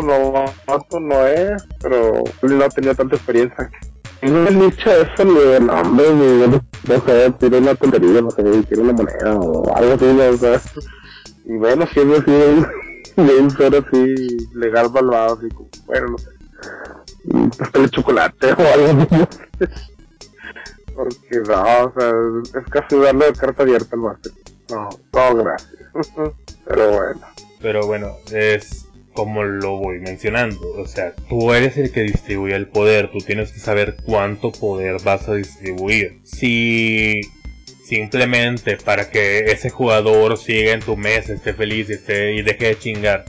[0.02, 3.70] novato no es, pero él no tenía tanta experiencia.
[4.24, 4.90] No he dicho
[5.22, 9.76] ni de nombre, de, no sé, tiene una tontería, no sé, tiene una moneda o
[9.76, 10.60] algo así, o sea,
[11.44, 12.32] y bueno, siendo así,
[13.16, 16.28] bien ser así, legal malvado, así como, bueno, no sé,
[17.24, 19.68] un pastel de chocolate o algo así.
[20.94, 22.12] Porque no, o sea,
[22.60, 24.32] es casi darle carta abierta al máster.
[24.70, 25.90] No, no, gracias.
[26.66, 27.20] Pero bueno.
[27.60, 30.60] Pero bueno, es como lo voy mencionando.
[30.72, 33.10] O sea, tú eres el que distribuye el poder.
[33.10, 36.20] Tú tienes que saber cuánto poder vas a distribuir.
[36.24, 37.20] Si
[37.86, 42.66] simplemente para que ese jugador siga en tu mesa, esté feliz y, esté, y deje
[42.66, 43.24] de chingar,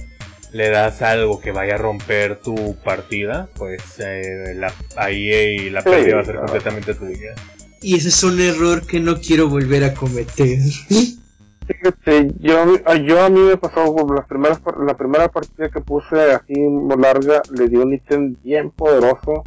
[0.51, 6.15] le das algo que vaya a romper tu partida, pues eh, la, ahí la pérdida
[6.15, 6.47] va a ser claro.
[6.47, 7.35] completamente tuya.
[7.81, 10.59] Y ese es un error que no quiero volver a cometer.
[11.67, 12.63] Fíjate, yo,
[13.03, 16.53] yo a mí me pasó con las primeras, la primera partida que puse así
[16.95, 19.43] larga, le di un ítem bien poderoso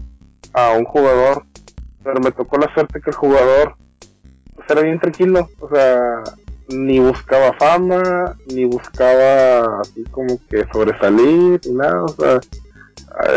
[0.52, 1.44] a un jugador,
[2.02, 3.76] pero me tocó la suerte que el jugador
[4.56, 6.24] pues, era bien tranquilo, o sea,
[6.70, 12.40] ni buscaba fama, ni buscaba así como que sobresalir, ni nada, o sea,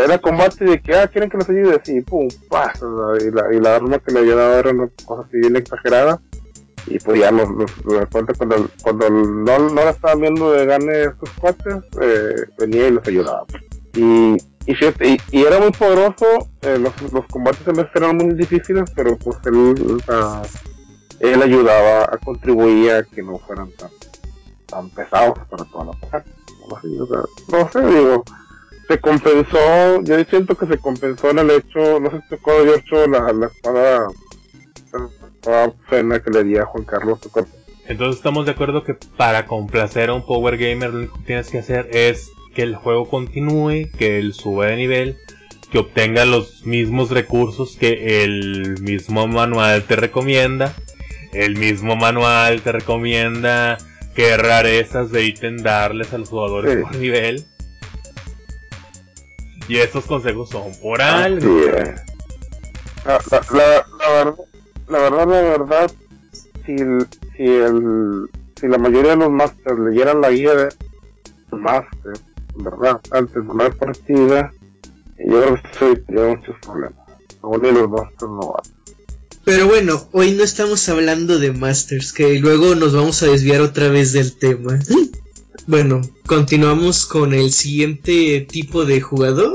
[0.04, 2.72] era combate de que, ah, quieren que los ayude, así, pum, sea,
[3.20, 6.20] y la, y la arma que le había dado era una cosa así bien exagerada
[6.86, 7.70] y pues ya nos, nos
[8.10, 12.90] cuenta cuando, cuando no, no la estaban viendo de gane estos cuates, eh, venía y
[12.92, 13.46] los ayudaba.
[13.94, 18.34] Y, y, fíjate, y, y era muy poderoso, eh, los, los combates vez eran muy
[18.34, 20.02] difíciles, pero pues él,
[21.20, 23.90] él ayudaba a contribuir a que no fueran tan,
[24.66, 25.92] tan pesados para toda la
[26.80, 28.24] sé, o sea, no sé, digo,
[28.88, 32.76] se compensó, yo siento que se compensó en el hecho, no sé si tocó de
[32.76, 34.06] hecho la, la espada
[35.88, 37.18] pena que le di a Juan Carlos
[37.86, 41.50] Entonces estamos de acuerdo que para complacer a un Power Gamer lo único que tienes
[41.50, 45.18] que hacer es que el juego continúe, que él suba de nivel,
[45.70, 50.74] que obtenga los mismos recursos que el mismo manual te recomienda.
[51.32, 53.78] El mismo manual te recomienda
[54.14, 56.82] qué rarezas de ítem darles a los jugadores Sí.
[56.82, 57.46] por nivel.
[59.66, 61.60] Y estos consejos son por algo.
[63.06, 64.34] la, la, la verdad,
[64.88, 65.92] la verdad, la verdad,
[66.66, 68.28] si, el- si, el,
[68.60, 70.68] si la mayoría de los masters leyeran la guía de
[71.50, 72.12] master,
[72.56, 73.00] ¿verdad?
[73.10, 74.52] Antes de una partida,
[75.18, 76.98] yo creo que se evitaría muchos problemas.
[77.42, 78.62] Aún y los masters no van.
[79.44, 83.88] Pero bueno, hoy no estamos hablando de Masters, que luego nos vamos a desviar otra
[83.88, 84.78] vez del tema.
[85.66, 89.52] Bueno, continuamos con el siguiente tipo de jugador.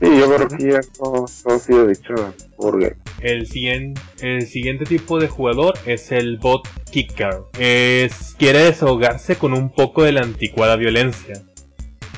[0.00, 2.12] Sí, yo creo que ya todo, todo ha sido dicho
[2.58, 2.96] por game.
[3.20, 7.42] El, siguiente, tipo de jugador es el bot kicker.
[7.58, 11.42] Es, quiere desahogarse con un poco de la anticuada violencia.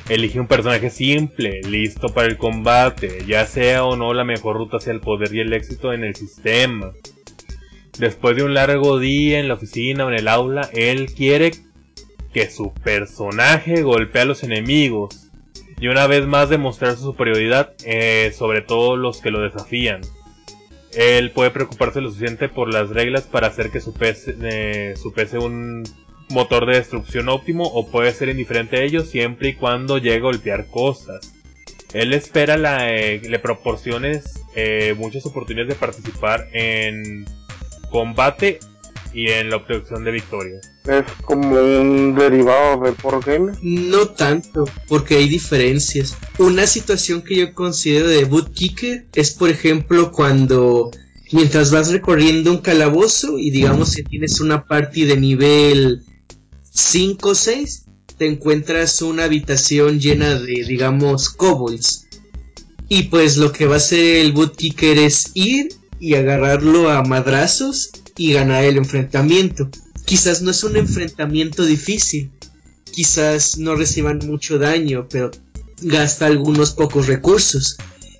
[0.08, 4.76] Elige un personaje simple, listo para el combate, ya sea o no la mejor ruta
[4.76, 6.92] hacia el poder y el éxito en el sistema.
[7.98, 11.52] Después de un largo día en la oficina o en el aula, él quiere
[12.32, 15.30] que su personaje golpee a los enemigos
[15.80, 20.02] y una vez más demostrar su superioridad eh, sobre todo los que lo desafían.
[20.96, 25.12] Él puede preocuparse lo suficiente por las reglas para hacer que su PC, eh, su
[25.12, 25.84] PC un
[26.30, 30.20] motor de destrucción óptimo o puede ser indiferente a ello siempre y cuando llegue a
[30.20, 31.34] golpear cosas.
[31.92, 37.26] Él espera la, eh, le proporciones eh, muchas oportunidades de participar en
[37.90, 38.58] combate
[39.16, 40.70] y en la obtención de victorias.
[40.84, 43.52] Es como un derivado del por game.
[43.62, 46.18] No tanto, porque hay diferencias.
[46.38, 50.90] Una situación que yo considero de boot kicker es, por ejemplo, cuando
[51.32, 56.02] mientras vas recorriendo un calabozo y digamos que tienes una party de nivel
[56.72, 57.84] 5 o 6,
[58.18, 62.06] te encuentras una habitación llena de, digamos, kobolds.
[62.90, 67.02] Y pues lo que va a hacer el boot kicker es ir y agarrarlo a
[67.02, 69.68] madrazos y ganar el enfrentamiento.
[70.04, 72.30] Quizás no es un enfrentamiento difícil,
[72.92, 75.30] quizás no reciban mucho daño, pero
[75.82, 77.76] gasta algunos pocos recursos.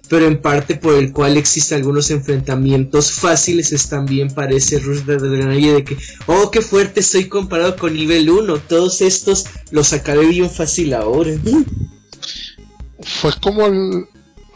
[0.08, 5.16] pero en parte por el cual existen algunos enfrentamientos fáciles es también parece Rush de
[5.16, 10.24] Granada de que, oh, qué fuerte estoy comparado con nivel 1, todos estos los sacaré
[10.26, 11.32] bien fácil ahora.
[13.00, 14.06] Fue como el,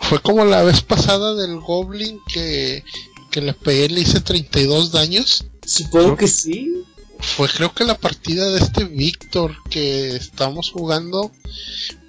[0.00, 2.84] fue como la vez pasada del Goblin que,
[3.30, 5.46] que le pegué le hice 32 daños.
[5.64, 6.84] Supongo que sí.
[7.18, 11.30] Fue creo que la partida de este Víctor que estábamos jugando.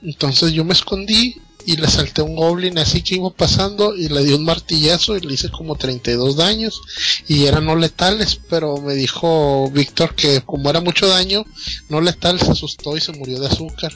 [0.01, 4.23] Entonces yo me escondí y le salté un goblin así que iba pasando y le
[4.23, 6.81] di un martillazo y le hice como 32 daños
[7.27, 11.45] y eran no letales, pero me dijo Víctor que como era mucho daño,
[11.89, 13.91] no letal se asustó y se murió de azúcar.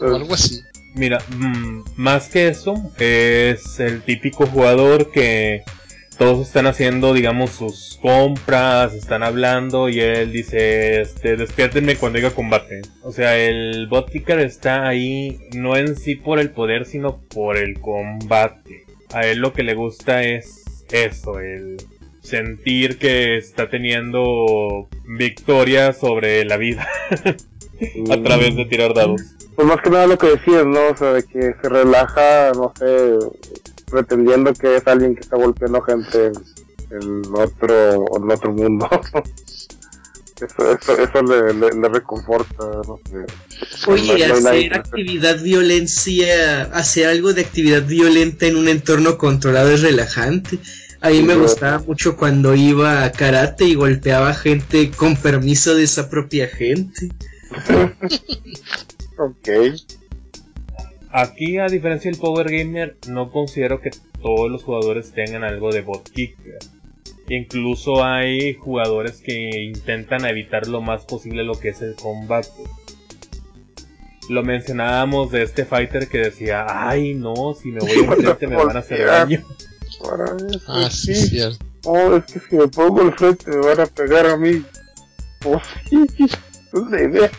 [0.00, 0.62] o algo así.
[0.94, 5.62] Mira, mm, más que eso, es el típico jugador que
[6.18, 12.32] todos están haciendo, digamos, sus compras, están hablando y él dice, este, despiértenme cuando haya
[12.32, 12.82] combate.
[13.02, 17.56] O sea, el bot kicker está ahí no en sí por el poder, sino por
[17.56, 18.84] el combate.
[19.12, 21.76] A él lo que le gusta es eso, el
[22.20, 26.86] sentir que está teniendo victoria sobre la vida
[28.10, 29.20] a través de tirar dados.
[29.54, 30.88] Pues más que nada lo que decías, ¿no?
[30.90, 33.18] O sea, de que se relaja, no sé,
[33.90, 36.32] pretendiendo que es alguien que está golpeando gente
[36.90, 38.88] en, otro en otro mundo.
[40.40, 43.90] eso, eso, eso le, le, reconforta, no sé.
[43.90, 50.58] Oye, hacer actividad violencia, hacer algo de actividad violenta en un entorno controlado es relajante.
[51.00, 55.84] A mí me gustaba mucho cuando iba a karate y golpeaba gente con permiso de
[55.84, 57.10] esa propia gente.
[59.18, 59.48] ok.
[61.10, 63.90] Aquí, a diferencia del Power Gamer, no considero que
[64.20, 66.58] todos los jugadores tengan algo de bot kicker.
[67.28, 72.48] Incluso hay jugadores que intentan evitar lo más posible lo que es el combate.
[74.28, 78.76] Lo mencionábamos de este fighter que decía, ay no, si me voy enfrente me van
[78.76, 79.44] a hacer daño.
[80.66, 81.64] Ah, sí, cierto.
[81.84, 84.62] Oh, es que si me pongo enfrente me van a pegar a mí.
[85.44, 87.30] Oh, sí, es la idea.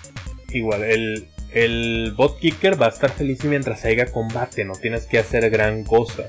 [0.51, 5.19] Igual, el, el bot kicker va a estar feliz mientras haya combate, no tienes que
[5.19, 6.27] hacer gran cosa.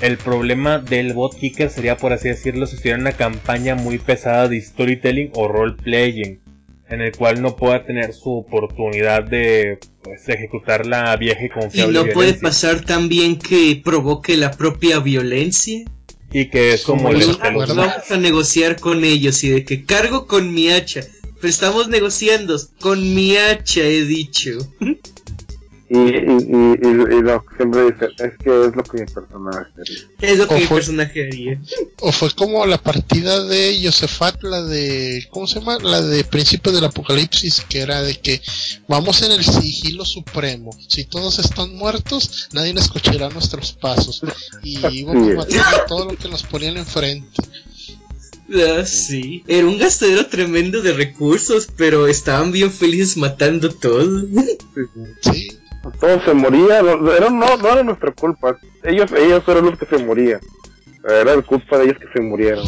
[0.00, 4.48] El problema del bot kicker sería, por así decirlo, si estuviera una campaña muy pesada
[4.48, 6.40] de storytelling o role playing,
[6.88, 12.00] en el cual no pueda tener su oportunidad de pues, ejecutar la vieja y confiable.
[12.00, 15.84] Y no puede pasar también que provoque la propia violencia.
[16.30, 20.52] Y que es como, como vamos a negociar con ellos y de que cargo con
[20.54, 21.00] mi hacha
[21.40, 22.56] pero estamos negociando.
[22.80, 24.58] Con mi hacha, he dicho.
[25.90, 30.08] Y, y, y, lo que siempre dice es que es lo que mi personaje haría.
[30.20, 31.60] Es lo que mi personaje haría.
[32.00, 35.26] O fue como la partida de Josefat, la de.
[35.30, 35.78] ¿Cómo se llama?
[35.78, 38.42] La de Príncipe del Apocalipsis, que era de que
[38.86, 40.70] vamos en el sigilo supremo.
[40.88, 44.20] Si todos están muertos, nadie escuchará nuestros pasos.
[44.62, 47.42] Y íbamos matando todo lo que nos ponían enfrente.
[48.54, 54.22] Ah, sí, era un gastadero tremendo de recursos, pero estaban bien felices matando todo.
[55.20, 55.48] Sí.
[56.00, 58.58] Todos se morían, no, era, no, no era nuestra culpa.
[58.82, 60.40] Ellos, ellos eran los que se morían.
[61.08, 62.66] Era culpa de ellos que se murieron.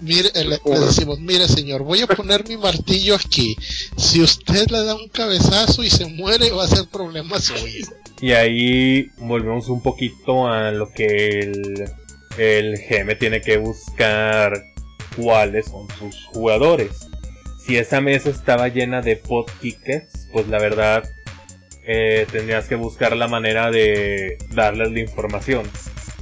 [0.00, 3.56] Mire, le, decimos, mire señor, voy a poner mi martillo aquí.
[3.96, 7.86] Si usted le da un cabezazo y se muere, va a ser problema suyo.
[8.20, 11.90] Y ahí volvemos un poquito a lo que el
[12.38, 14.62] el GM tiene que buscar
[15.16, 17.08] cuáles son sus jugadores.
[17.58, 21.04] Si esa mesa estaba llena de pot kickers, pues la verdad
[21.84, 25.66] eh, tendrías que buscar la manera de darles la información.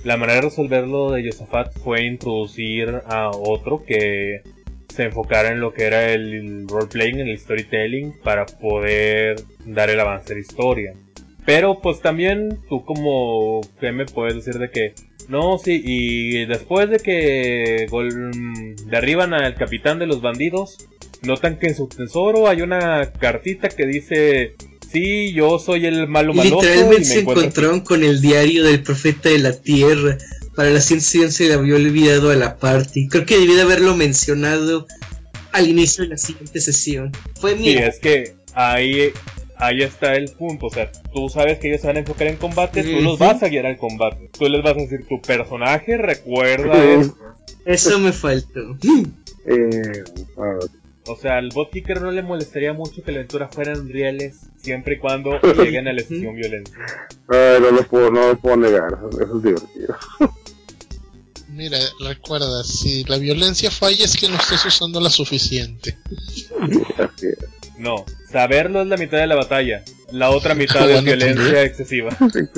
[0.05, 4.43] La manera de resolverlo de Josafat fue introducir a otro que
[4.89, 10.29] se enfocara en lo que era el roleplaying, el storytelling, para poder dar el avance
[10.29, 10.95] de la historia.
[11.45, 14.95] Pero pues también tú como GM puedes decir de que
[15.29, 17.87] no, sí, y después de que
[18.87, 20.79] derriban al capitán de los bandidos,
[21.23, 24.55] notan que en su tesoro hay una cartita que dice,
[24.91, 26.63] sí, yo soy el malo maloso.
[26.63, 30.17] Literalmente se encontraron con el diario del profeta de la tierra.
[30.57, 33.07] Para la ciencia se le había olvidado a la parte.
[33.11, 34.87] Creo que debía de haberlo mencionado
[35.53, 37.13] al inicio de la siguiente sesión.
[37.39, 37.65] Fue mi...
[37.65, 39.13] Sí, es que ahí
[39.59, 40.67] ahí está el punto.
[40.67, 43.43] O sea, tú sabes que ellos se van a enfocar en combate, tú los vas
[43.43, 44.31] a guiar al combate.
[44.39, 47.17] Tú les vas a decir, tu personaje recuerda esto.
[47.65, 48.79] Eso me faltó.
[49.47, 50.05] Eh,
[51.07, 54.97] o sea, al bot kicker no le molestaría mucho que la aventura fueran reales siempre
[54.97, 56.77] y cuando lleguen a la sesión violencia.
[57.29, 59.97] no, lo puedo, no lo puedo negar, eso es divertido.
[61.49, 65.99] Mira, recuerda, si la violencia falla es que no estás usando la suficiente.
[67.79, 69.83] No, saberlo es la mitad de la batalla.
[70.11, 72.11] La otra mitad es violencia excesiva.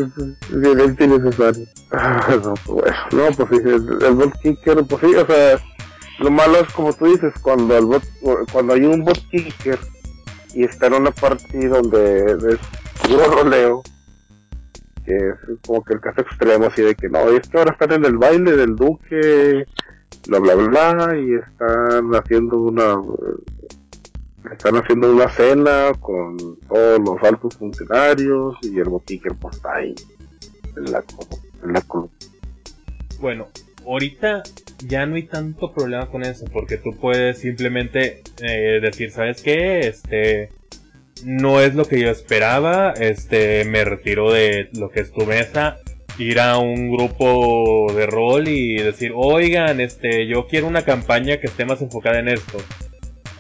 [0.50, 1.66] violencia innecesaria.
[1.92, 5.58] Ah, no, pues, no, pues sí, el, el bot kicker, pues sí, o sea,
[6.20, 8.04] lo malo es como tú dices, cuando el bot,
[8.52, 9.76] cuando hay un bot kicker
[10.54, 12.58] y está en una partida donde es
[13.02, 13.82] puro roleo,
[15.04, 15.34] que es
[15.66, 18.18] como que el caso extremo, así de que no, es que ahora están en el
[18.18, 19.66] baile del duque,
[20.28, 22.96] bla bla bla, y están haciendo una
[24.53, 26.36] están haciendo una cena con
[26.68, 29.95] todos los altos funcionarios y el botiquer pues está ahí
[30.76, 31.05] en la,
[31.62, 31.84] en la.
[33.20, 33.49] Bueno,
[33.86, 34.43] ahorita
[34.86, 39.80] ya no hay tanto problema con eso, porque tú puedes simplemente eh, decir, ¿sabes qué?
[39.80, 40.51] Este,
[41.24, 45.78] no es lo que yo esperaba, este, me retiro de lo que es tu mesa,
[46.18, 51.47] ir a un grupo de rol y decir, oigan, este, yo quiero una campaña que
[51.47, 52.59] esté más enfocada en esto.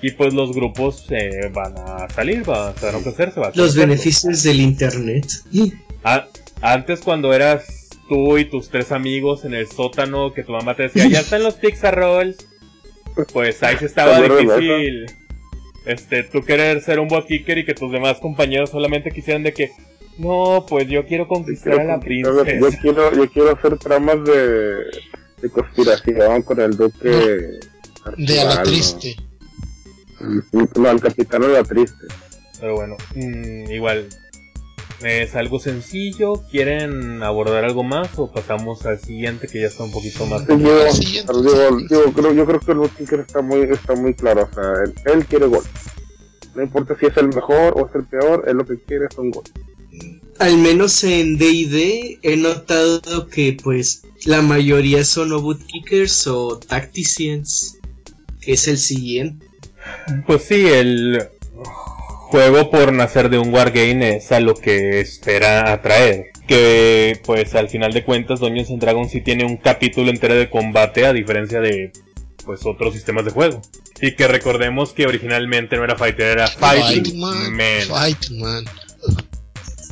[0.02, 3.38] Y pues los grupos eh, van a salir, van a ofrecerse.
[3.38, 5.26] Va a los beneficios del internet.
[6.04, 6.26] Ah,
[6.62, 10.84] antes cuando eras tú y tus tres amigos en el sótano que tu mamá te
[10.84, 12.46] decía, ya están los pizza rolls.
[13.32, 15.06] Pues ahí se estaba difícil.
[15.86, 19.52] Este, tú querer ser un bot kicker y que tus demás compañeros solamente quisieran de
[19.52, 19.70] que,
[20.18, 22.58] no, pues yo quiero conquistar a la princesa.
[22.58, 24.74] Yo quiero, yo quiero hacer tramas de,
[25.42, 27.60] de conspiración con el duque.
[28.16, 29.16] De a la triste.
[29.18, 29.29] No,
[30.86, 32.06] al capitán era triste.
[32.60, 34.08] Pero bueno, mm, igual.
[35.02, 36.42] Es algo sencillo.
[36.50, 40.46] ¿Quieren abordar algo más o pasamos al siguiente que ya está un poquito más?
[40.46, 44.48] yo, creo, yo creo que el Botinker está muy, está muy claro.
[44.50, 45.64] O sea, él, quiere gol.
[46.54, 49.16] No importa si es el mejor o es el peor, él lo que quiere es
[49.16, 49.44] un gol.
[50.38, 57.78] Al menos en D&D he notado que pues la mayoría son o bootkickers o tacticians,
[58.40, 59.49] que es el siguiente.
[60.26, 61.28] Pues sí, el
[62.30, 66.26] juego por nacer de un wargame es a lo que espera atraer.
[66.46, 70.50] Que pues al final de cuentas Dungeons and Dragons sí tiene un capítulo entero de
[70.50, 71.92] combate a diferencia de
[72.44, 73.62] pues otros sistemas de juego.
[74.00, 77.56] Y que recordemos que originalmente no era Fighter, era Fighting, Man.
[77.86, 78.64] Fight Man.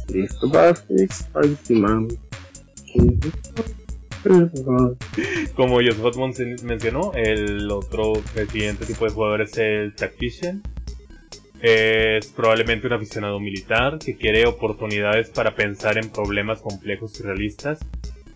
[0.09, 0.51] Listo,
[1.33, 2.09] Fighting Man.
[5.55, 10.63] Como Joseph mencionó, el otro, el siguiente tipo de jugador es el Tactician.
[11.61, 17.81] Es probablemente un aficionado militar que quiere oportunidades para pensar en problemas complejos y realistas,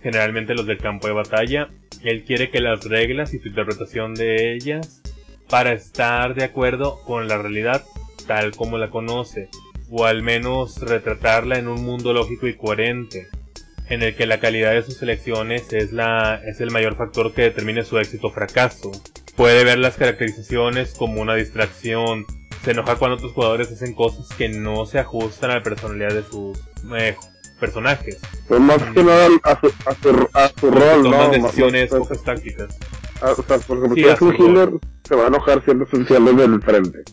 [0.03, 1.69] generalmente los del campo de batalla.
[2.03, 5.03] Él quiere que las reglas y su interpretación de ellas
[5.49, 7.85] para estar de acuerdo con la realidad
[8.27, 9.49] tal como la conoce,
[9.91, 13.29] o al menos retratarla en un mundo lógico y coherente
[13.89, 17.43] en el que la calidad de sus elecciones es, la, es el mayor factor que
[17.43, 18.93] determine su éxito o fracaso.
[19.37, 22.27] Puede ver las caracterizaciones como una distracción,
[22.65, 26.23] se enoja cuando otros jugadores hacen cosas que no se ajustan a la personalidad de
[26.23, 26.59] sus
[26.97, 27.17] eh,
[27.59, 28.21] personajes.
[28.49, 31.31] Pues más que nada a su, a su, a su rol, ¿no?
[31.31, 32.79] decisiones pocas tácticas.
[33.21, 34.71] Ah, o sea, porque si eres un healer,
[35.05, 37.05] se va a enojar siendo esenciales del frente.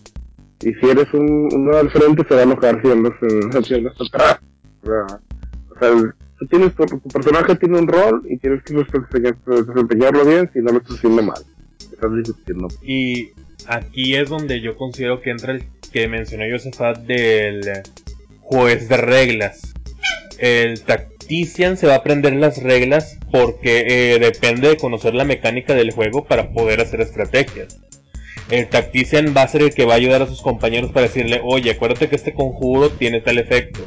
[0.61, 4.39] Y si eres un, uno del frente, se va a enojar siendo esenciales atrás.
[4.83, 6.13] O sea, tú
[6.47, 11.23] tu, personaje tiene un rol y tienes que desempeñarlo bien si no lo estás haciendo
[11.23, 11.43] mal.
[11.79, 12.67] Estás discutiendo.
[12.81, 13.31] Y
[13.67, 17.61] aquí es donde yo considero que entra el que mencionó Josefat del
[18.39, 19.73] juez de reglas.
[20.37, 25.73] El Tactician se va a aprender las reglas porque eh, depende de conocer la mecánica
[25.73, 27.79] del juego para poder hacer estrategias.
[28.49, 31.41] El Tactician va a ser el que va a ayudar a sus compañeros para decirle,
[31.43, 33.81] oye, acuérdate que este conjuro tiene tal efecto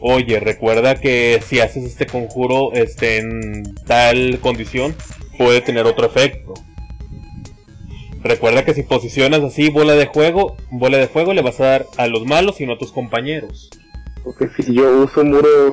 [0.00, 4.94] oye, recuerda que si haces este conjuro este, en tal condición,
[5.38, 6.54] puede tener otro efecto.
[8.22, 11.86] Recuerda que si posicionas así bola de juego, bola de fuego le vas a dar
[11.98, 13.70] a los malos y no a tus compañeros.
[14.24, 15.72] Porque si yo uso muro,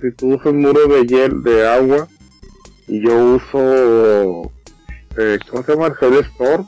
[0.00, 2.08] si tú usas muro de hiel, de agua,
[2.88, 4.52] y yo uso,
[5.16, 5.94] eh, ¿cómo se llama?
[6.00, 6.66] El Storm,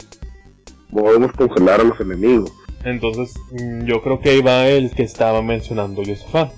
[0.93, 2.53] podemos congelar a los enemigos.
[2.85, 6.03] Entonces, mm, yo creo que ahí va el que estaba mencionando.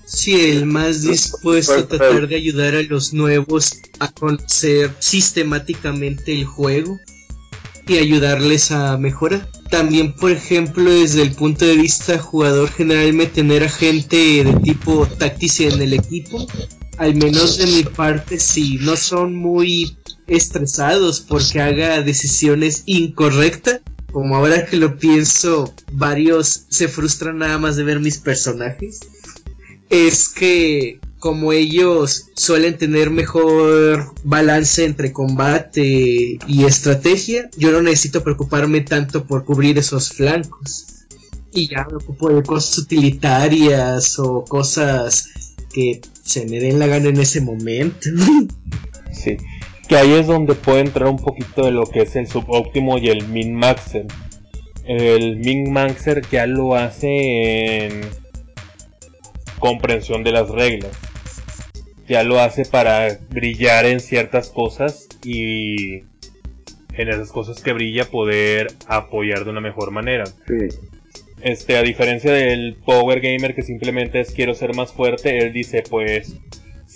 [0.05, 6.45] Sí, el más dispuesto a tratar de ayudar a los nuevos a conocer sistemáticamente el
[6.45, 6.99] juego
[7.87, 9.49] y ayudarles a mejorar.
[9.71, 15.07] También, por ejemplo, desde el punto de vista jugador, generalmente tener a gente de tipo
[15.07, 16.47] táctico en el equipo,
[16.99, 19.97] al menos de mi parte, si no son muy
[20.27, 23.81] estresados porque haga decisiones incorrectas,
[24.13, 29.01] como ahora que lo pienso, varios se frustran nada más de ver mis personajes.
[29.91, 38.23] Es que como ellos suelen tener mejor balance entre combate y estrategia, yo no necesito
[38.23, 40.87] preocuparme tanto por cubrir esos flancos.
[41.53, 45.31] Y ya me ocupo de cosas utilitarias o cosas
[45.73, 48.09] que se me den la gana en ese momento.
[49.13, 49.37] Sí.
[49.89, 53.09] Que ahí es donde puede entrar un poquito de lo que es el subóptimo y
[53.09, 54.07] el min-maxer.
[54.85, 58.01] El min-maxer ya lo hace en
[59.59, 60.93] comprensión de las reglas.
[62.09, 66.03] Ya lo hace para brillar en ciertas cosas y
[66.97, 70.25] en esas cosas que brilla poder apoyar de una mejor manera.
[70.27, 70.69] Sí.
[71.43, 75.83] Este, a diferencia del Power Gamer que simplemente es quiero ser más fuerte, él dice
[75.89, 76.37] pues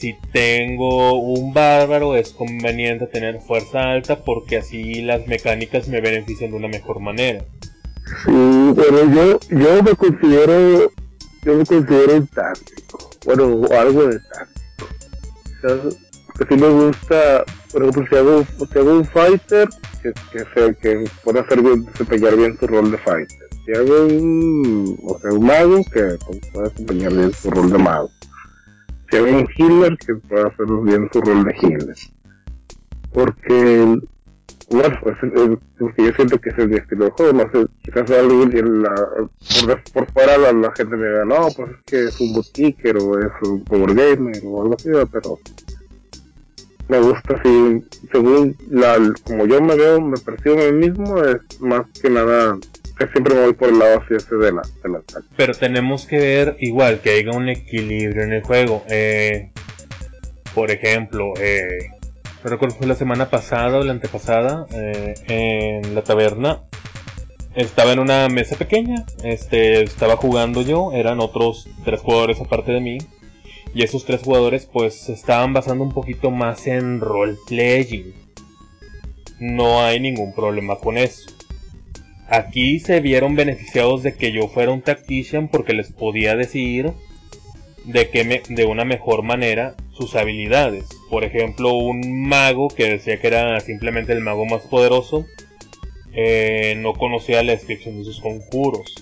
[0.01, 6.51] si tengo un bárbaro es conveniente tener fuerza alta porque así las mecánicas me benefician
[6.51, 7.45] de una mejor manera.
[8.25, 10.91] Sí, bueno, yo, yo me considero,
[11.43, 14.89] yo me considero un táctico, bueno, algo de táctico.
[15.45, 15.77] O sea,
[16.39, 19.69] que sí me gusta, por ejemplo, si hago, si hago un fighter,
[20.03, 23.49] que, que, se, que pueda hacer bien, desempeñar bien su rol de fighter.
[23.67, 26.17] Si hago un, o sea, un mago, que
[26.53, 28.11] pueda desempeñar bien su rol de mago.
[29.11, 31.97] Si hago un healer, que pueda hacer bien su rol de healer.
[33.13, 34.01] Porque
[34.71, 38.21] bueno, pues, eh, porque yo siento que es el estilo de juego, no sé, acaso
[38.21, 38.95] alguien en la,
[39.67, 43.19] por, por fuera la, gente me diga, no, pues es que es un boutiquer o
[43.19, 43.91] es un power
[44.45, 45.41] o algo así, pero
[46.89, 51.61] me gusta así, según la, como yo me veo, me percibo a mí mismo, es
[51.61, 52.57] más que nada
[53.09, 54.63] siempre voy por el lado así ese de la,
[55.37, 58.85] Pero tenemos que ver igual que haya un equilibrio en el juego.
[58.89, 59.51] Eh,
[60.55, 61.91] por ejemplo, eh,
[62.45, 66.63] recuerdo fue la semana pasada o la antepasada eh, en la taberna.
[67.55, 72.81] Estaba en una mesa pequeña, este, estaba jugando yo, eran otros tres jugadores aparte de
[72.81, 72.99] mí.
[73.73, 78.15] Y esos tres jugadores pues estaban basando un poquito más en roleplaying.
[79.39, 81.31] No hay ningún problema con eso.
[82.31, 86.93] Aquí se vieron beneficiados de que yo fuera un tactician porque les podía decir
[87.85, 90.85] de de una mejor manera sus habilidades.
[91.11, 95.27] Por ejemplo, un mago que decía que era simplemente el mago más poderoso,
[96.13, 98.95] eh, no conocía la descripción de sus conjuros.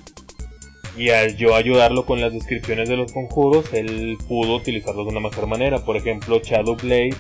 [0.97, 5.29] Y al yo ayudarlo con las descripciones de los conjuros, él pudo utilizarlos de una
[5.29, 5.85] mejor manera.
[5.85, 7.15] Por ejemplo, Shadow Blade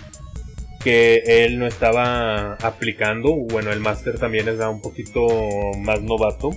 [0.89, 3.35] que él no estaba aplicando.
[3.35, 5.27] Bueno, el máster también es un poquito
[5.79, 6.49] más novato.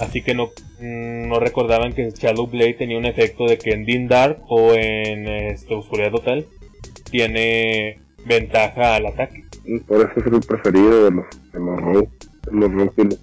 [0.00, 0.48] Así que no,
[0.80, 4.74] mm, no recordaban que Shadow Blade tenía un efecto de que en Dim Dark o
[4.74, 6.44] en este, Oscuridad Total
[7.10, 9.44] tiene ventaja al ataque.
[9.86, 13.18] Por eso es el preferido de los, de los los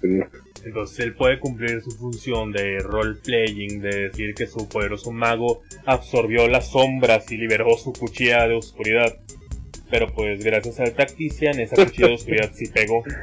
[0.64, 5.62] Entonces él puede cumplir su función de role playing, de decir que su poderoso mago
[5.84, 9.16] absorbió las sombras y liberó su cuchilla de oscuridad
[9.90, 13.02] pero pues gracias al Tactician esa cuchilla de oscuridad sí pegó.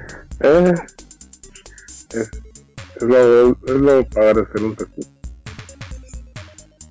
[2.15, 2.25] Eh,
[2.95, 5.13] es, lo, es lo padre ser un Tactician.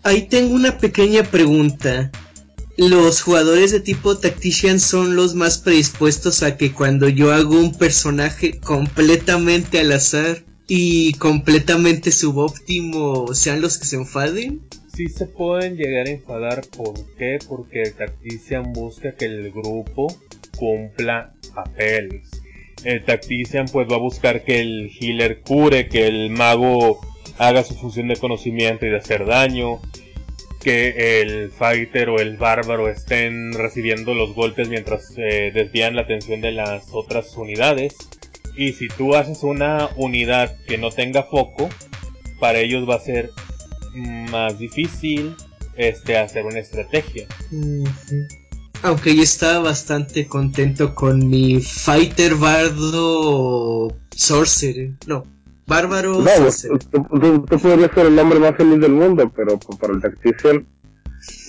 [0.04, 2.10] Ahí tengo una pequeña pregunta.
[2.76, 7.74] ¿Los jugadores de tipo Tactician son los más predispuestos a que cuando yo hago un
[7.76, 14.62] personaje completamente al azar y completamente subóptimo sean los que se enfaden?
[14.94, 16.62] Sí se pueden llegar a enfadar.
[16.76, 17.38] ¿Por qué?
[17.48, 20.14] Porque el Tactician busca que el grupo
[20.56, 22.30] cumpla papeles.
[22.84, 27.00] El Tactician pues va a buscar que el healer cure, que el mago
[27.38, 29.80] haga su función de conocimiento y de hacer daño,
[30.60, 36.40] que el fighter o el bárbaro estén recibiendo los golpes mientras eh, desvían la atención
[36.40, 37.96] de las otras unidades.
[38.56, 41.70] Y si tú haces una unidad que no tenga foco,
[42.38, 43.30] para ellos va a ser
[43.94, 45.34] más difícil
[45.76, 47.26] este hacer una estrategia.
[48.82, 54.90] Aunque yo estaba bastante contento con mi Fighter Bardo Sorcerer.
[55.06, 55.24] No,
[55.66, 60.66] Bárbaro no, Tú, podrías ser el hombre más feliz del mundo, pero para el Tactician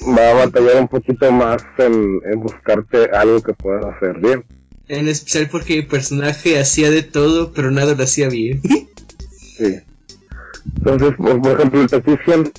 [0.08, 4.46] va a batallar un poquito más en, en buscarte algo que puedas hacer bien.
[4.88, 8.62] En especial porque mi personaje hacía de todo, pero nada lo hacía bien.
[9.58, 9.82] sí.
[10.78, 12.52] Entonces, por, ejemplo, el Tactician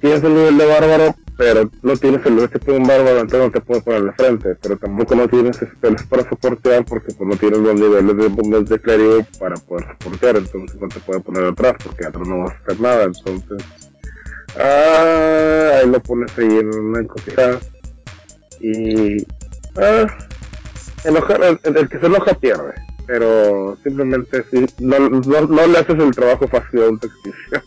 [0.00, 3.50] tienes el nivel de bárbaro, pero no tienes el nivel de un bárbaro, entonces no
[3.50, 7.36] te puedes poner de frente, pero tampoco no tienes spells para soportear porque pues, no
[7.36, 11.74] tienes los niveles de, de clérigo para poder soportear, entonces no te puede poner atrás
[11.82, 13.64] porque atrás no vas a hacer nada, entonces
[14.58, 17.60] ah, ahí lo pones ahí en una encotijada
[18.60, 19.26] y
[19.76, 20.06] ah,
[21.04, 22.74] enojar, el, el que se enoja pierde
[23.06, 27.62] pero simplemente si no, no, le haces el trabajo fácil a un tactician.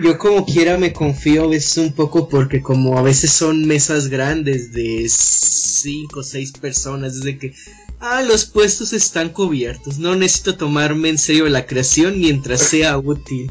[0.00, 4.08] Yo como quiera me confío a veces un poco porque como a veces son mesas
[4.08, 7.54] grandes de 5 o 6 personas, desde que,
[7.98, 13.50] ah, los puestos están cubiertos, no necesito tomarme en serio la creación mientras sea útil.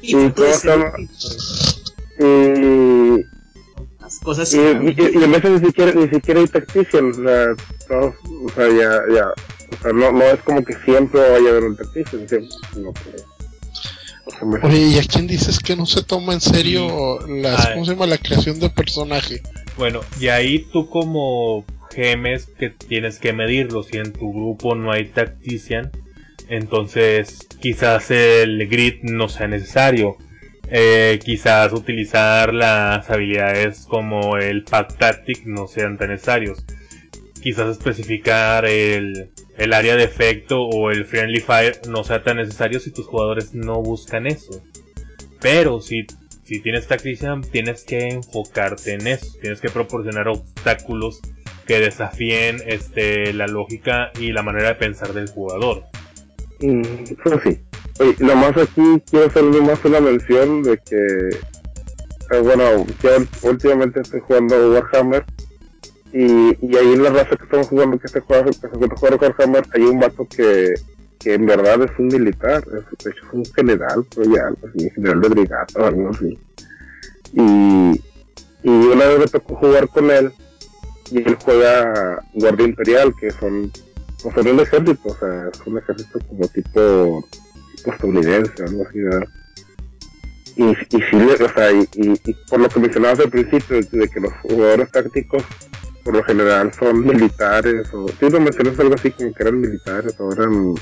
[0.00, 0.32] Y, y,
[2.18, 2.93] y,
[4.22, 7.46] cosas y, y, y, en veces ni siquiera, ni siquiera hay tactician, o sea,
[7.90, 11.50] no, o sea, ya, ya, o sea, no, no es como que siempre vaya a
[11.50, 12.92] haber un tactician, siempre, no,
[14.62, 18.06] Oye, ¿y a quién dices que no se toma en serio las, ¿cómo se llama?
[18.06, 19.42] la creación de personaje?
[19.76, 24.92] Bueno, y ahí tú como gemes que tienes que medirlo, si en tu grupo no
[24.92, 25.90] hay tactician,
[26.48, 30.16] entonces quizás el grid no sea necesario.
[30.70, 36.64] Eh, quizás utilizar las habilidades como el Pack Tactic no sean tan necesarios.
[37.42, 42.80] Quizás especificar el, el área de efecto o el Friendly Fire no sea tan necesario
[42.80, 44.62] si tus jugadores no buscan eso.
[45.40, 46.06] Pero si,
[46.44, 49.26] si tienes Tactician tienes que enfocarte en eso.
[49.40, 51.20] Tienes que proporcionar obstáculos
[51.66, 55.84] que desafíen este, la lógica y la manera de pensar del jugador.
[56.60, 57.60] Mm, sí.
[58.00, 61.28] Oye, nomás aquí quiero hacer más una mención de que,
[62.30, 63.10] eh, bueno, yo
[63.48, 65.24] últimamente estoy jugando Warhammer
[66.12, 70.00] y, y ahí en la raza que estamos jugando, que está jugando Warhammer, hay un
[70.00, 70.74] vato que,
[71.20, 75.28] que en verdad es un militar, es, es un general, pues ya, así, general de
[75.28, 76.38] brigada o algo así.
[77.32, 78.02] Y,
[78.64, 80.32] y una vez me tocó jugar con él
[81.12, 83.70] y él juega Guardia Imperial, que son,
[84.20, 87.24] pues son un ejército, o sea, es un ejército como tipo
[87.92, 89.28] estadounidense o algo así, ¿verdad?
[90.56, 94.20] Y, y sí, o sea, y, y, por lo que mencionabas al principio, de que
[94.20, 95.42] los jugadores tácticos
[96.04, 100.14] por lo general son militares, o tú no mencionas algo así como que eran militares,
[100.18, 100.74] o eran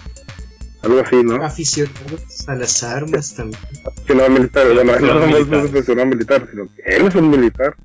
[0.82, 1.36] algo así, ¿no?
[1.42, 3.62] Aficionados a las armas también.
[4.06, 7.76] Que no militar, bueno, no es aficionado militar, sino que él es un militar.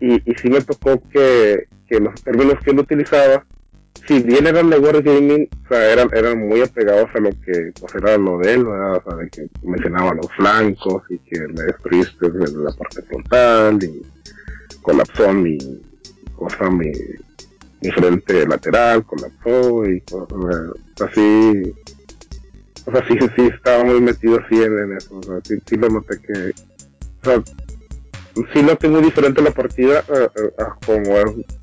[0.00, 3.44] Y, y sí me tocó que, que los términos que él utilizaba
[4.06, 7.94] si bien eran de Wargaming, o sea, eran, eran muy apegados a lo que pues,
[7.94, 8.96] era lo de él, ¿verdad?
[8.96, 14.02] O sea, de que mencionaba los flancos y que me destruiste la parte frontal y
[14.82, 15.58] colapsó mi,
[16.36, 16.90] cosa, mi,
[17.82, 21.72] mi frente lateral, colapsó y cosas así.
[22.86, 25.88] O sea, sí, sí estaba muy metido así en, eso, o sea, sí, sí lo
[25.90, 26.50] noté que,
[27.22, 27.42] o sea,
[28.52, 31.16] sí noté muy diferente la partida a, a como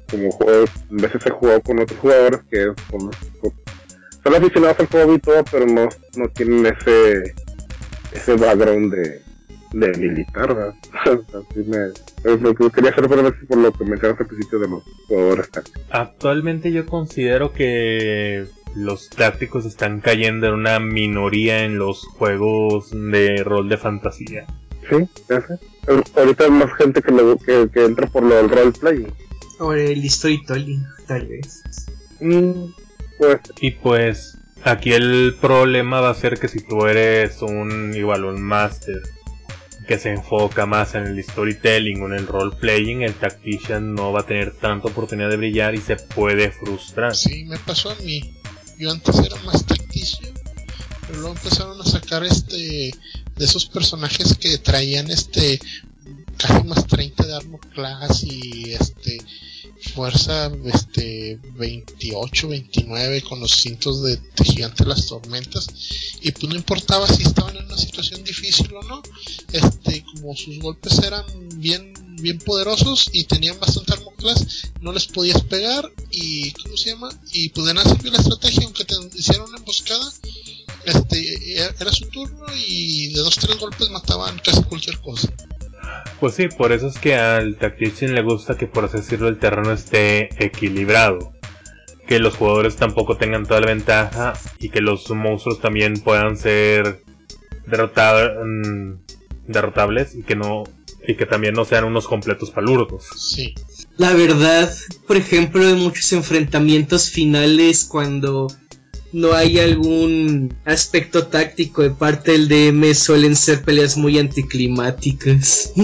[0.10, 3.12] como juegos, a veces he jugado con otros jugadores que son,
[4.24, 7.34] son aficionados al juego y todo, pero no, no tienen ese
[8.12, 9.22] ese background de,
[9.74, 10.74] de militar, ¿verdad?
[11.04, 14.84] Así me, lo que quería hacer por, por lo que mencionaste al principio de los
[15.08, 15.84] jugadores tácticos.
[15.90, 18.46] Actualmente yo considero que
[18.76, 24.46] los tácticos están cayendo en una minoría en los juegos de rol de fantasía.
[24.90, 25.60] Sí, ya sé.
[26.16, 29.08] Ahorita hay más gente que, lo, que, que entra por lo del roleplay.
[29.60, 31.64] O el storytelling, tal vez.
[32.20, 32.72] Mm,
[33.18, 33.40] pues.
[33.62, 38.42] Y pues, aquí el problema va a ser que si tú eres un igual un
[38.42, 39.02] master
[39.88, 44.12] que se enfoca más en el storytelling o en el role playing, el tactician no
[44.12, 47.16] va a tener tanta oportunidad de brillar y se puede frustrar.
[47.16, 48.34] Sí, me pasó a mí.
[48.78, 50.34] Yo antes era más tactician,
[51.08, 52.94] pero luego empezaron a sacar este
[53.38, 55.60] de esos personajes que traían este
[56.38, 59.18] casi más 30 de armor class y este
[59.94, 65.68] fuerza este 28 29 con los cintos de, de gigante las tormentas.
[66.22, 69.02] Y pues no importaba si estaban en una situación difícil o no.
[69.52, 71.26] Este como sus golpes eran
[71.56, 76.90] bien bien poderosos y tenían bastante armor class no les podías pegar y ¿cómo se
[76.90, 77.10] llama?
[77.32, 80.12] y pues de nada la estrategia aunque te hicieran una emboscada
[80.86, 85.32] este era su turno y de dos tres golpes mataban casi cualquier cosa
[86.20, 89.40] pues sí, por eso es que al Tactician le gusta que por así decirlo el
[89.40, 91.34] terreno esté equilibrado.
[92.08, 97.02] Que los jugadores tampoco tengan toda la ventaja y que los monstruos también puedan ser
[97.66, 98.94] mm,
[99.48, 100.64] derrotables y que no
[101.08, 103.06] y que también no sean unos completos palurdos.
[103.16, 103.56] Sí.
[103.96, 104.74] La verdad,
[105.08, 108.48] por ejemplo, en muchos enfrentamientos finales cuando
[109.14, 115.74] no hay algún aspecto táctico de parte del DM, suelen ser peleas muy anticlimáticas.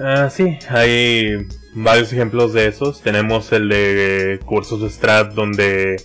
[0.00, 3.00] Ah, sí, hay varios ejemplos de esos.
[3.00, 5.96] Tenemos el de cursos de Strat donde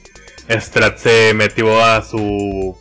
[0.49, 2.75] Strat se metió a su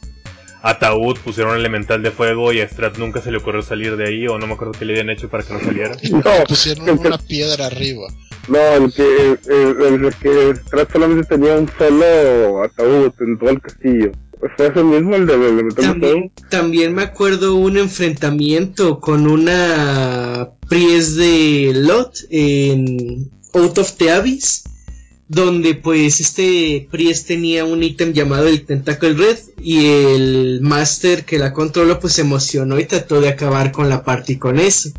[0.63, 4.09] ataúd, pusieron un elemental de fuego y a Strat nunca se le ocurrió salir de
[4.09, 5.97] ahí o no me acuerdo qué le habían hecho para que no saliera.
[6.11, 8.07] No, pusieron una piedra arriba.
[8.49, 10.55] No, el que, el, el que
[10.93, 14.13] solamente tenía un solo ataúd en todo el castillo.
[14.57, 21.13] ¿Fue ese mismo el de elemental también, también me acuerdo un enfrentamiento con una Priest
[21.13, 24.65] de Lot en Out of the Abyss
[25.33, 31.39] donde pues este Priest tenía un ítem llamado el Tentacle Red y el Master que
[31.39, 34.91] la controló pues se emocionó y trató de acabar con la party con eso.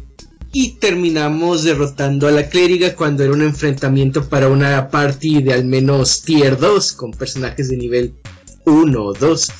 [0.54, 5.66] Y terminamos derrotando a la clériga cuando era un enfrentamiento para una party de al
[5.66, 8.14] menos tier 2 con personajes de nivel
[8.66, 9.51] 1 o 2.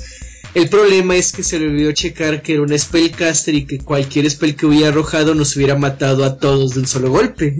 [0.54, 4.30] El problema es que se le olvidó checar que era un spellcaster y que cualquier
[4.30, 7.58] spell que hubiera arrojado nos hubiera matado a todos de un solo golpe.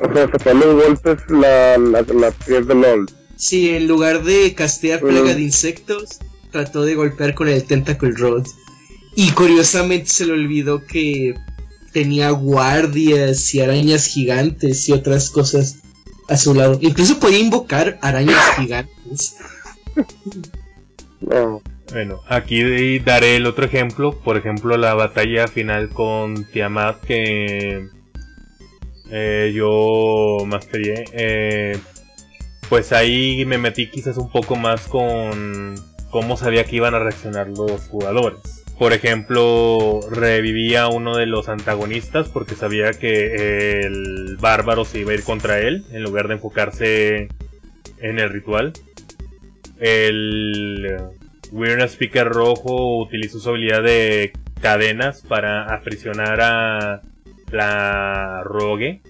[0.00, 3.06] O sea, sacar los golpes la, la, la pierde LOL.
[3.36, 6.18] Si en lugar de castear plaga de insectos,
[6.50, 8.44] trató de golpear con el Tentacle Rod.
[9.14, 11.34] Y curiosamente se le olvidó que
[11.92, 15.78] tenía guardias y arañas gigantes y otras cosas
[16.28, 16.78] a su lado.
[16.80, 19.36] Incluso podía invocar arañas gigantes.
[21.20, 21.62] No.
[21.92, 24.18] Bueno, aquí daré el otro ejemplo.
[24.18, 27.88] Por ejemplo, la batalla final con Tiamat que
[29.10, 31.04] eh, yo masteré.
[31.12, 31.78] Eh,
[32.68, 35.74] pues ahí me metí quizás un poco más con
[36.10, 38.61] cómo sabía que iban a reaccionar los jugadores.
[38.82, 45.12] Por ejemplo, revivía a uno de los antagonistas porque sabía que el bárbaro se iba
[45.12, 47.28] a ir contra él en lugar de enfocarse
[48.00, 48.72] en el ritual.
[49.78, 50.96] El
[51.52, 57.02] Weird Speaker rojo utilizó su habilidad de cadenas para aprisionar a
[57.52, 59.00] la rogue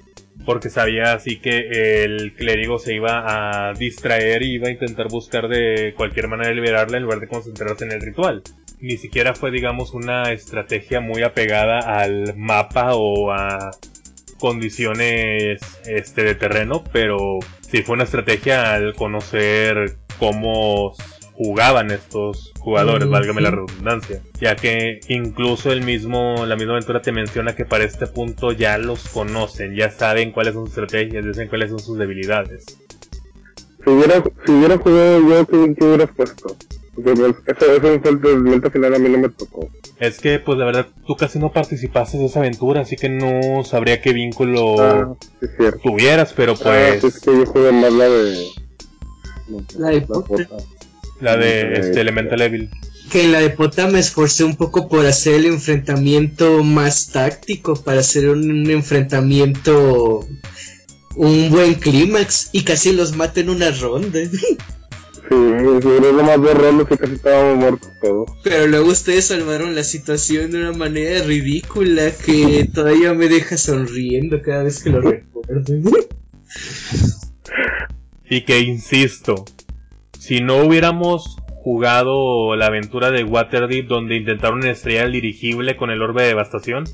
[0.44, 5.48] porque sabía así que el clérigo se iba a distraer y iba a intentar buscar
[5.48, 8.42] de cualquier manera liberarla en lugar de concentrarse en el ritual.
[8.82, 13.70] Ni siquiera fue, digamos, una estrategia muy apegada al mapa o a
[14.40, 20.94] condiciones este de terreno, pero sí fue una estrategia al conocer cómo
[21.34, 27.00] jugaban estos jugadores, Mm, válgame la redundancia, ya que incluso el mismo, la misma aventura
[27.00, 31.24] te menciona que para este punto ya los conocen, ya saben cuáles son sus estrategias,
[31.24, 32.66] ya saben cuáles son sus debilidades.
[33.84, 36.56] Si hubiera, si hubiera jugado yo, ¿qué, qué hubieras puesto?
[36.94, 39.70] Porque ese, ese enfrentamiento final a mí no me tocó.
[39.98, 43.64] Es que, pues la verdad, tú casi no participaste de esa aventura, así que no
[43.64, 45.46] sabría qué vínculo Ah, sí,
[45.82, 48.46] tuvieras, pero Ah, pues sí, es que yo jugué más la de.
[49.78, 50.06] La de
[51.20, 52.68] la de Eh, este Elemental Evil.
[53.10, 57.74] Que en la de Pota me esforcé un poco por hacer el enfrentamiento más táctico,
[57.74, 60.26] para hacer un, un enfrentamiento,
[61.16, 64.20] un buen clímax, y casi los mato en una ronda.
[65.32, 68.30] Sí, y casi estábamos muertos todos.
[68.44, 74.42] Pero luego ustedes salvaron la situación de una manera ridícula que todavía me deja sonriendo
[74.42, 75.72] cada vez que lo recuerdo.
[78.28, 79.44] Y que insisto,
[80.18, 86.02] si no hubiéramos jugado la aventura de Waterdeep donde intentaron estrellar el dirigible con el
[86.02, 86.84] orbe de devastación,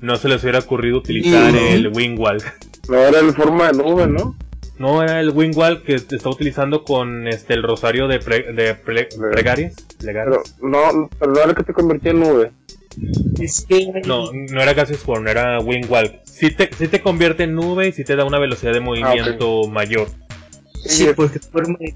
[0.00, 1.58] no se les hubiera ocurrido utilizar No.
[1.58, 2.38] el Wingwall.
[2.88, 4.36] No, era en forma de nube, ¿no?
[4.82, 9.08] No, era el Wingwall que está utilizando con este el rosario de, pre- de pre-
[9.32, 9.74] plegarias.
[10.00, 10.38] plegarias.
[10.60, 12.50] Pero no, pero no era que te convertía en nube.
[13.38, 16.20] es que No, no era Gaseous Form, era Wingwall.
[16.24, 19.68] Sí te, sí te convierte en nube y sí te da una velocidad de movimiento
[19.68, 20.08] mayor.
[20.84, 21.94] sí, porque forma de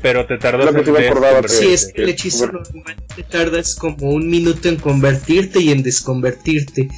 [0.00, 1.48] Pero te tardas en acordaba, convertirte.
[1.48, 5.82] Sí, es que el hechizo normal te tardas como un minuto en convertirte y en
[5.82, 6.88] desconvertirte.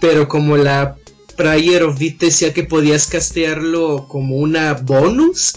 [0.00, 0.96] Pero como la
[1.36, 5.54] Prayer of Beat decía que podías castearlo como una bonus,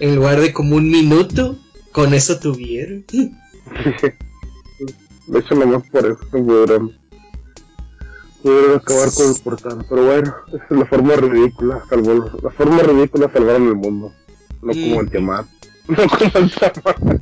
[0.00, 1.58] en lugar de como un minuto,
[1.92, 3.04] con eso tuvieron.
[5.26, 6.92] De hecho, nomás por eso pudieron.
[8.42, 9.86] Pudieron acabar con el portal.
[9.88, 11.84] Pero bueno, esa es la forma ridícula.
[11.88, 14.12] Salvó, la forma ridícula salvaron el mundo.
[14.62, 14.82] No Mm.
[14.88, 15.46] como el Tiamat.
[15.88, 17.20] No como el Tiamat.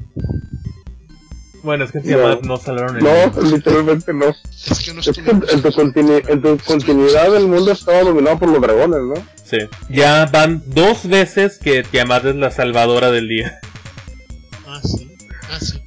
[1.63, 2.49] Bueno, es que en Tiamat No.
[2.49, 3.57] no salvaron el No, mundo.
[3.57, 4.27] literalmente no.
[4.27, 8.39] Es que no Es que en tu, contini- en tu continuidad el mundo estaba dominado
[8.39, 9.15] por los dragones, ¿no?
[9.45, 9.59] Sí.
[9.89, 13.59] Ya van dos veces que Tiamat es la salvadora del día.
[14.67, 15.11] Ah, sí.
[15.51, 15.81] Ah, sí.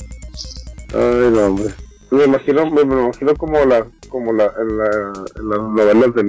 [0.94, 1.74] Ay, no, hombre.
[2.10, 6.24] Me imagino, me, me imagino como la, como la, en, la, en las novelas de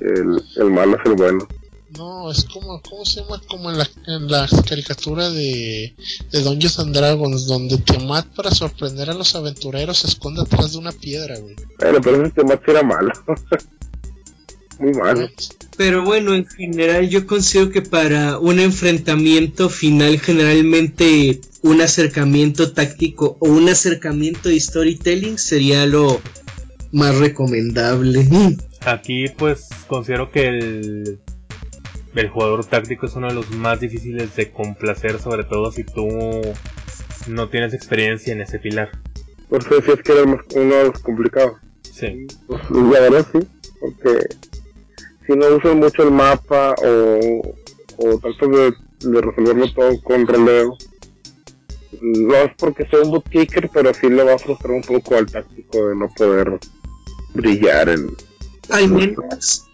[0.00, 1.46] El, el malo es el bueno.
[1.96, 3.40] No, es como, ¿cómo se llama?
[3.48, 5.94] Como en la, en la caricatura de,
[6.30, 10.78] de Dungeons and Dragons, donde Tiamat para sorprender a los aventureros se esconde atrás de
[10.78, 11.56] una piedra, güey.
[11.78, 13.12] Bueno, pero ese era malo.
[14.78, 15.28] Muy malo.
[15.76, 23.36] Pero bueno, en general yo considero que para un enfrentamiento final generalmente un acercamiento táctico
[23.40, 26.20] o un acercamiento de storytelling sería lo
[26.92, 28.28] más recomendable.
[28.80, 31.18] Aquí pues considero que el,
[32.16, 36.08] el jugador táctico es uno de los más difíciles de complacer, sobre todo si tú
[37.28, 38.90] no tienes experiencia en ese pilar.
[39.48, 41.60] Por eso decías que era el más- uno de los complicados.
[41.82, 42.26] Sí.
[42.46, 43.38] Pues, la verdad sí,
[43.80, 44.26] porque
[45.26, 47.54] si no usas mucho el mapa o,
[47.98, 50.76] o tratas de de resolverlo todo con roleo.
[52.00, 55.26] No es porque sea un bootkicker, pero sí le va a frustrar un poco al
[55.26, 56.58] táctico de no poder
[57.34, 58.08] brillar en...
[58.70, 59.65] Al menos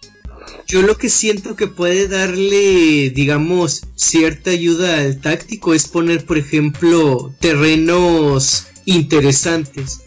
[0.73, 6.39] yo lo que siento que puede darle, digamos, cierta ayuda al táctico es poner, por
[6.39, 10.01] ejemplo, terrenos interesantes.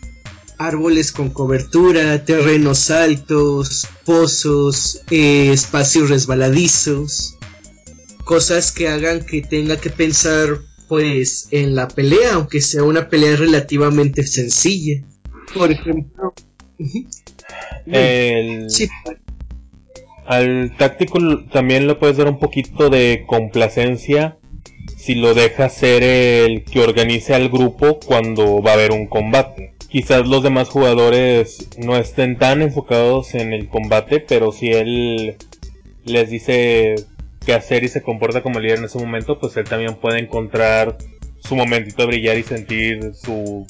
[0.59, 7.37] Árboles con cobertura, terrenos altos, pozos, eh, espacios resbaladizos.
[8.25, 13.37] Cosas que hagan que tenga que pensar, pues, en la pelea, aunque sea una pelea
[13.37, 15.05] relativamente sencilla.
[15.55, 16.35] Por ejemplo.
[17.87, 18.69] El...
[18.69, 18.89] Sí,
[20.27, 21.19] al táctico
[21.53, 24.39] también le puedes dar un poquito de complacencia
[24.97, 29.75] si lo dejas ser el que organice al grupo cuando va a haber un combate.
[29.89, 35.37] Quizás los demás jugadores no estén tan enfocados en el combate, pero si él
[36.05, 36.97] les dice
[37.45, 40.99] qué hacer y se comporta como líder en ese momento, pues él también puede encontrar
[41.39, 43.65] su momentito de brillar y sentir su,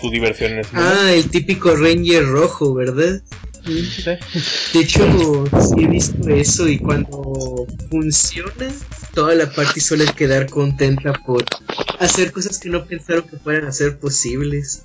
[0.00, 0.98] su diversión en ese momento.
[1.00, 3.22] Ah, el típico Ranger rojo, ¿verdad?
[3.66, 8.72] De hecho, sí he visto eso y cuando funciona,
[9.12, 11.44] toda la party suele quedar contenta por
[11.98, 14.84] hacer cosas que no pensaron que fueran a ser posibles.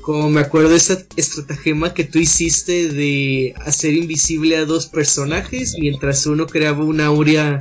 [0.00, 5.76] Como me acuerdo de esa estratagema que tú hiciste de hacer invisible a dos personajes
[5.78, 7.60] mientras uno creaba una aurea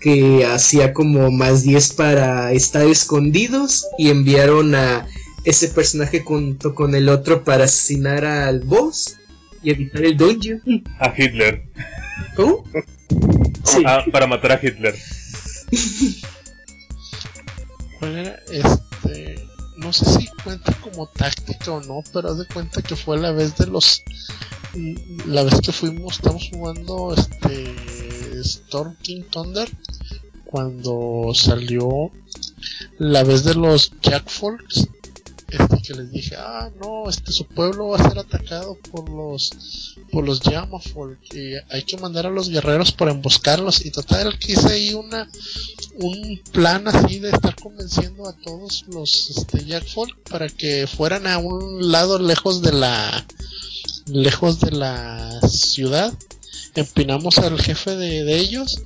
[0.00, 5.06] que hacía como más 10 para estar escondidos y enviaron a
[5.44, 9.16] ese personaje junto con el otro para asesinar al boss
[9.66, 10.62] y evitar el dungeon.
[11.00, 11.68] A Hitler.
[12.36, 12.62] ¿Cómo?
[13.64, 13.82] Sí.
[13.84, 14.94] Ah, para matar a Hitler.
[17.98, 18.38] ¿Cuál era?
[18.48, 19.44] Este.
[19.78, 23.32] No sé si cuenta como táctica o no, pero haz de cuenta que fue la
[23.32, 24.04] vez de los.
[25.26, 27.74] La vez que fuimos, estamos jugando este.
[28.42, 29.68] Storm King Thunder.
[30.44, 32.12] Cuando salió
[32.98, 34.86] la vez de los Jack Folks
[35.48, 39.96] este que les dije, ah no, este su pueblo va a ser atacado por los
[40.10, 43.84] por los Yamafolk y hay que mandar a los guerreros para emboscarlos.
[43.84, 45.28] Y total que hice ahí una
[45.98, 51.38] un plan así de estar convenciendo a todos los este Jackfolk para que fueran a
[51.38, 53.26] un lado lejos de la
[54.06, 56.12] lejos de la ciudad.
[56.74, 58.82] Empinamos al jefe de, de ellos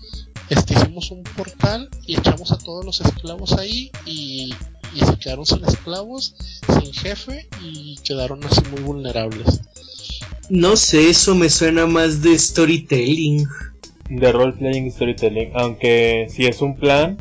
[0.51, 4.53] este, hicimos un portal y echamos a todos los esclavos ahí y,
[4.95, 6.35] y se quedaron sin esclavos,
[6.81, 9.61] sin jefe y quedaron así muy vulnerables.
[10.49, 13.47] No sé, eso me suena más de storytelling.
[14.09, 17.19] De role-playing storytelling, aunque si es un plan,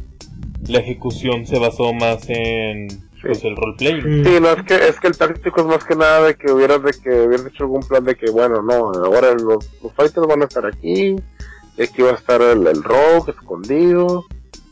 [0.67, 2.88] la ejecución se basó más en
[3.22, 4.26] pues, el roleplaying.
[4.26, 6.82] Sí, no, es que, es que el táctico es más que nada de que hubieras
[6.82, 10.41] de que hubieras hecho algún plan de que, bueno, no, ahora los, los fighters van
[10.41, 11.15] a estar aquí,
[11.78, 14.26] y aquí va a estar el, el rogue escondido,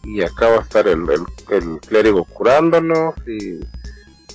[0.07, 1.03] y acá va a estar el,
[1.51, 3.59] el, clérigo curándonos y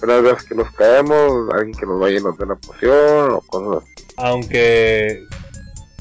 [0.03, 3.83] una vez que nos caemos, alguien que nos vaya a dar una poción o cosas
[3.83, 4.07] así.
[4.19, 5.25] Aunque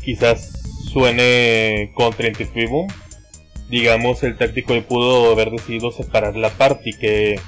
[0.03, 0.51] quizás
[0.91, 2.87] suene contraintuitivo,
[3.69, 7.39] digamos el táctico le pudo haber decidido separar la parte que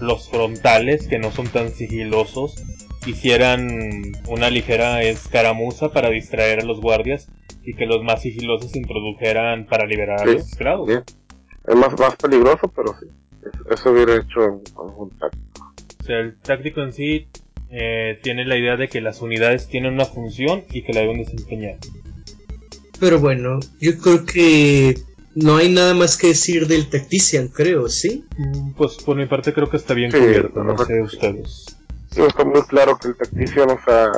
[0.00, 2.56] los frontales, que no son tan sigilosos,
[3.06, 3.68] hicieran
[4.26, 7.28] una ligera escaramuza para distraer a los guardias
[7.62, 11.04] y que los más sigilosos se introdujeran para liberar a los esclavos
[11.68, 13.06] es más, más peligroso, pero sí.
[13.70, 15.74] Eso hubiera hecho un, táctico.
[16.00, 17.28] O sea, el táctico en sí
[17.70, 21.18] eh, tiene la idea de que las unidades tienen una función y que la deben
[21.18, 21.76] desempeñar.
[22.98, 24.98] Pero bueno, yo creo que
[25.34, 28.24] no hay nada más que decir del Tactician, creo, ¿sí?
[28.36, 31.76] Mm, pues por mi parte creo que está bien cubierto, no sé ustedes.
[32.10, 34.10] Sí, está muy claro que el Tactician, o sea,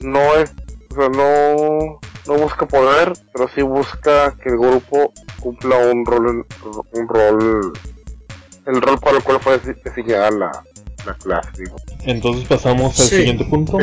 [0.00, 0.52] no es,
[0.90, 5.14] o sea, no, no busca poder, pero sí busca que el grupo
[5.46, 6.44] cumpla un rol,
[6.90, 7.72] un rol,
[8.66, 10.64] el rol para el cual fue diseñada la,
[11.06, 11.62] la clase.
[12.02, 13.78] Entonces pasamos al siguiente punto.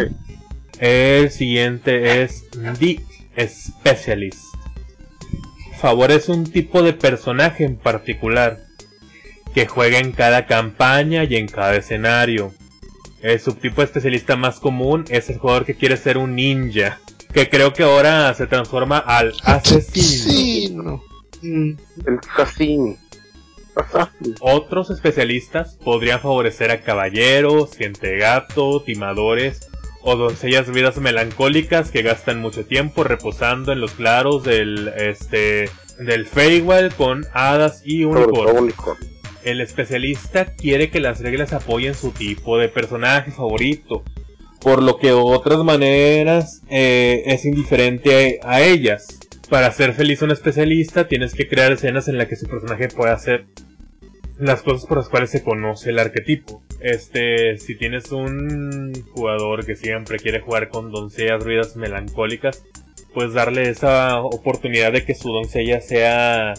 [0.80, 4.44] El siguiente es The Specialist.
[5.80, 8.60] Favorece un tipo de personaje en particular
[9.54, 12.52] que juega en cada campaña y en cada escenario.
[13.22, 17.00] El subtipo especialista más común es el jugador que quiere ser un ninja,
[17.34, 21.13] que creo que ahora se transforma al asesino.
[21.44, 22.98] El casino.
[24.40, 29.68] Otros especialistas podrían favorecer a caballeros, gente gato, timadores
[30.02, 35.70] o doncellas vidas melancólicas que gastan mucho tiempo reposando en los claros del este
[36.00, 38.76] del Feywild con hadas y unicornios.
[39.44, 44.04] El especialista quiere que las reglas apoyen su tipo de personaje favorito,
[44.62, 49.20] por lo que de otras maneras eh, es indiferente a ellas
[49.50, 53.14] para ser feliz un especialista tienes que crear escenas en las que su personaje pueda
[53.14, 53.46] hacer
[54.38, 56.64] las cosas por las cuales se conoce el arquetipo.
[56.80, 62.64] Este, si tienes un jugador que siempre quiere jugar con doncellas ruidas melancólicas,
[63.14, 66.54] pues darle esa oportunidad de que su doncella sea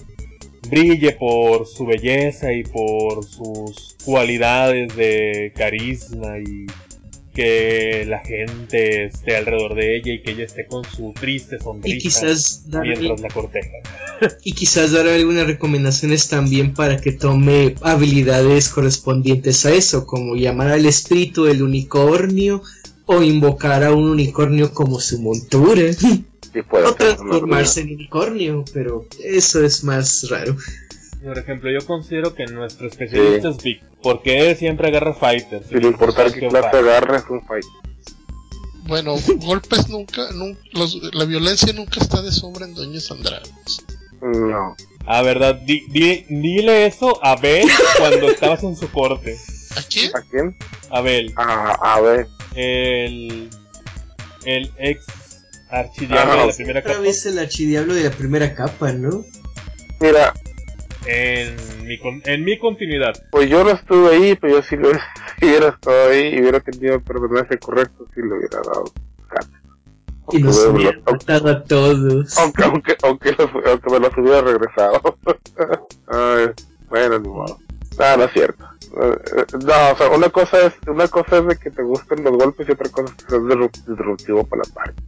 [0.70, 6.66] brille por su belleza y por sus cualidades de carisma y
[7.34, 11.96] que la gente esté alrededor de ella y que ella esté con su triste sonrisa
[11.96, 13.70] Y quizás darle, mientras la corteja.
[14.44, 20.68] y quizás dar algunas recomendaciones también para que tome habilidades correspondientes a eso, como llamar
[20.68, 22.62] al espíritu del unicornio
[23.06, 25.92] o invocar a un unicornio como su montura.
[25.92, 26.24] Sí,
[26.70, 30.56] puede o transformarse en unicornio, pero eso es más raro.
[31.24, 35.66] Por ejemplo, yo considero que nuestro especialista es Vic, porque él siempre agarra fighters.
[35.68, 37.64] Sin importar qué clase agarre, es un fight.
[38.86, 43.40] Bueno, golpes nunca, nun- los- la violencia nunca está de sobra en Doña Sandra.
[44.20, 44.76] No.
[45.06, 47.66] Ah, verdad, di- di- dile eso a Bel
[47.98, 49.36] cuando estabas en su corte.
[49.76, 50.10] ¿A quién?
[50.14, 50.56] ¿A quién?
[50.90, 52.26] A Bel, A, a ver.
[52.54, 53.48] el,
[54.44, 55.04] el ex
[55.70, 57.02] archidiablo Ah, de la primera Otra capa.
[57.02, 59.24] vez el archidiablo de la primera capa, ¿no?
[60.00, 60.32] Mira,
[61.06, 63.14] En mi, con- en mi continuidad.
[63.30, 64.90] pues yo no estuve ahí, pero yo sí lo
[65.40, 68.84] si hubiera estado ahí y hubiera tenido el personaje correcto, sí le hubiera dado.
[70.32, 72.38] Y nos Aunque, hubiera matado a todos.
[72.38, 75.00] aunque, aunque, aunque, los- aunque me los hubiera regresado.
[76.06, 76.46] Ay,
[76.88, 77.58] bueno, ni modo.
[77.98, 78.64] No, no es cierto.
[79.02, 82.24] Eh, eh, No, o sea, una cosa es, una cosa es de que te gusten
[82.24, 85.02] los golpes y otra cosa es que seas disrup- disruptivo para la party.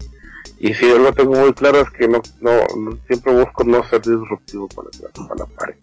[0.59, 3.83] Y si yo lo tengo muy claro es que no, no, no- siempre busco no
[3.89, 5.77] ser disruptivo para la, para la.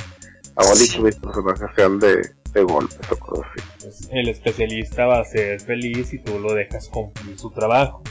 [0.56, 3.68] Aún y que mis personajes sean de, de golpes o cosas así.
[3.82, 8.02] pues, el especialista va a ser feliz y tú lo dejas cumplir su trabajo.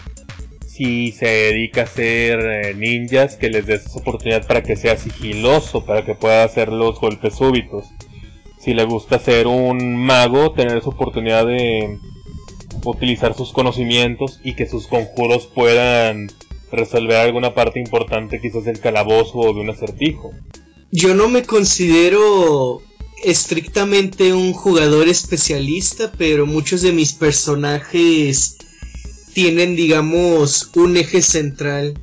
[0.67, 4.97] Si se dedica a ser eh, ninjas, que les des esa oportunidad para que sea
[4.97, 7.87] sigiloso, para que pueda hacer los golpes súbitos.
[8.59, 11.99] Si le gusta ser un mago, tener esa oportunidad de
[12.85, 16.29] utilizar sus conocimientos y que sus conjuros puedan
[16.73, 20.33] resolver alguna parte importante, quizás del calabozo o de un acertijo.
[20.91, 22.83] Yo no me considero
[23.23, 28.57] estrictamente un jugador especialista, pero muchos de mis personajes
[29.33, 31.95] tienen, digamos, un eje central.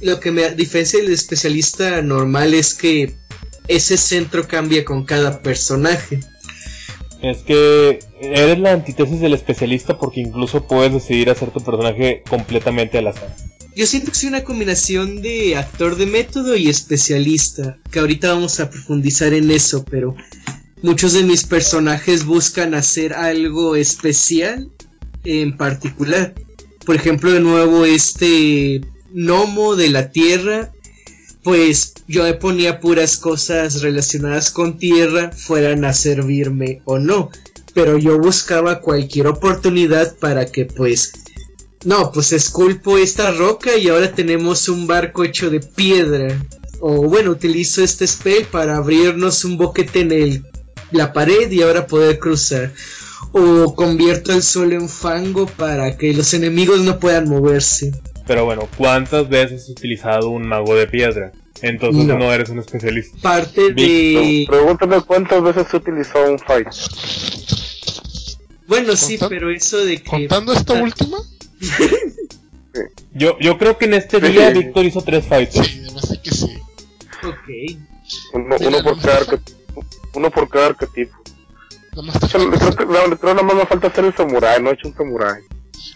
[0.00, 3.14] Lo que me diferencia del especialista normal es que
[3.68, 6.20] ese centro cambia con cada personaje.
[7.22, 12.98] Es que eres la antítesis del especialista porque incluso puedes decidir hacer tu personaje completamente
[12.98, 13.34] al azar.
[13.76, 18.58] Yo siento que soy una combinación de actor de método y especialista, que ahorita vamos
[18.58, 20.16] a profundizar en eso, pero
[20.80, 24.70] muchos de mis personajes buscan hacer algo especial
[25.24, 26.34] en particular.
[26.86, 28.80] Por ejemplo, de nuevo este
[29.12, 30.72] gnomo de la tierra,
[31.42, 37.30] pues yo me ponía puras cosas relacionadas con tierra, fueran a servirme o no,
[37.74, 41.12] pero yo buscaba cualquier oportunidad para que pues
[41.84, 46.36] no, pues esculpo esta roca y ahora tenemos un barco hecho de piedra.
[46.80, 50.44] O bueno, utilizo este spell para abrirnos un boquete en el,
[50.90, 52.72] la pared y ahora poder cruzar.
[53.32, 57.92] O convierto el sol en fango para que los enemigos no puedan moverse.
[58.26, 61.32] Pero bueno, ¿cuántas veces has utilizado un mago de piedra?
[61.62, 62.18] Entonces No.
[62.18, 63.16] no, eres un especialista.
[63.22, 64.44] Parte de...
[64.48, 66.68] Pregúntame cuántas veces se utilizó un fight.
[68.66, 70.10] Bueno, sí, pero eso de que...
[70.10, 71.18] Contando esta última,
[73.14, 75.66] Yo, yo creo que en este día Víctor hizo tres fighters.
[75.66, 76.58] sí, además de que sí.
[77.26, 77.78] Ok.
[78.34, 79.20] Uno, uno por cada.
[80.14, 81.16] Uno por cada arquetipo.
[81.92, 85.40] Nada más Creo, nada me falta hacer el samurái, no he hecho un samurái.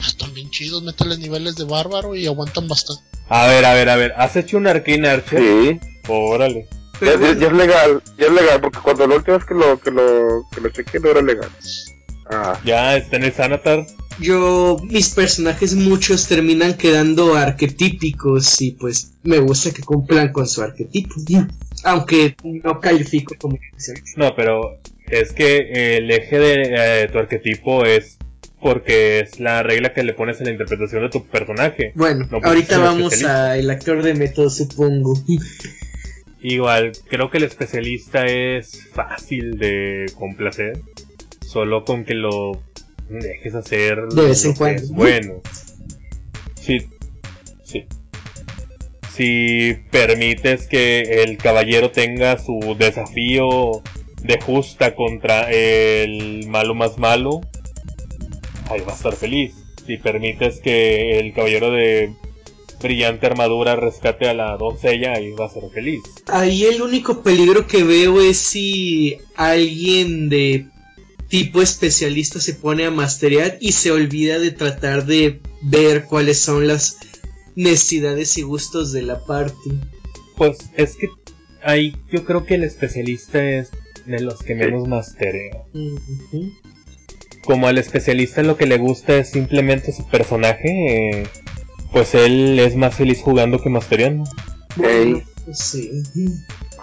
[0.00, 3.02] Ah, Están bien chidos, métele niveles de bárbaro y aguantan bastante.
[3.28, 4.14] A ver, a ver, a ver.
[4.16, 5.38] ¿Has hecho un Arcane Archer?
[5.40, 6.66] Sí, Órale.
[7.02, 10.46] ya es legal, ya es legal, porque cuando la última vez que lo, que lo,
[10.54, 11.50] que lo chequeé no era legal.
[12.30, 13.86] Ah, Ya está en el Sanatar.
[14.18, 20.62] Yo, mis personajes muchos terminan quedando arquetípicos y pues me gusta que cumplan con su
[20.62, 21.14] arquetipo.
[21.84, 24.20] Aunque no califico como especialista.
[24.20, 28.18] No, pero es que el eje de eh, tu arquetipo es
[28.60, 31.92] porque es la regla que le pones en la interpretación de tu personaje.
[31.94, 35.14] Bueno, No, ahorita vamos al actor de método, supongo.
[36.42, 40.80] Igual, creo que el especialista es fácil de complacer.
[41.40, 42.62] Solo con que lo
[43.18, 44.82] dejes hacer De vez en cuando.
[44.82, 45.42] es bueno.
[46.60, 46.78] Sí,
[47.64, 47.84] sí.
[49.14, 53.82] Si permites que el caballero tenga su desafío
[54.22, 57.40] de justa contra el malo más malo,
[58.68, 59.54] ahí va a estar feliz.
[59.86, 62.12] Si permites que el caballero de
[62.80, 66.00] brillante armadura rescate a la doncella y va a ser feliz.
[66.26, 70.66] Ahí el único peligro que veo es si alguien de
[71.30, 76.66] tipo especialista se pone a masterear y se olvida de tratar de ver cuáles son
[76.66, 76.98] las
[77.54, 79.70] necesidades y gustos de la parte.
[80.36, 81.08] Pues es que
[81.62, 83.70] ahí yo creo que el especialista es
[84.06, 85.62] de los que menos masterea.
[87.44, 91.26] Como al especialista lo que le gusta es simplemente su personaje, eh,
[91.92, 94.24] pues él es más feliz jugando que mastereando.
[94.76, 95.22] Pues
[95.52, 96.02] sí.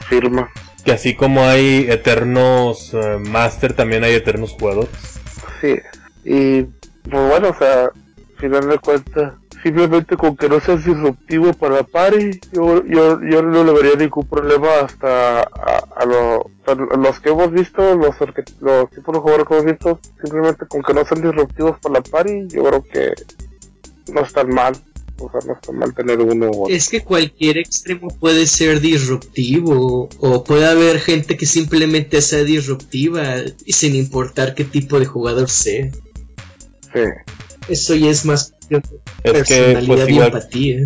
[0.09, 0.49] Firma.
[0.88, 5.19] Que así como hay eternos eh, master, también hay eternos jugadores.
[5.59, 5.75] Sí.
[6.23, 11.51] Y pues bueno, o sea, al final de cuentas, simplemente con que no seas disruptivo
[11.51, 16.49] para la party, yo, yo, yo no le vería ningún problema hasta a, a lo-
[16.97, 18.15] los que hemos visto, los,
[18.61, 22.01] los tipos de jugadores que hemos visto, simplemente con que no sean disruptivos para la
[22.01, 23.13] party, yo creo que
[24.13, 24.73] no es tan mal.
[25.20, 30.09] O sea, no está mal tener uno o Es que cualquier extremo puede ser disruptivo
[30.20, 35.49] o puede haber gente que simplemente sea disruptiva y sin importar qué tipo de jugador
[35.49, 35.89] sea.
[36.93, 37.01] Sí.
[37.68, 38.84] Eso ya es más cuestión
[39.24, 40.84] de Es que, personalidad pues y igual, empatía.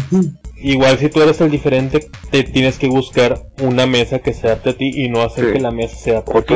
[0.63, 4.69] igual si tú eres el diferente, te tienes que buscar una mesa que se adapte
[4.71, 5.53] a ti y no hacer Sí.
[5.53, 6.55] que la mesa sea por ti.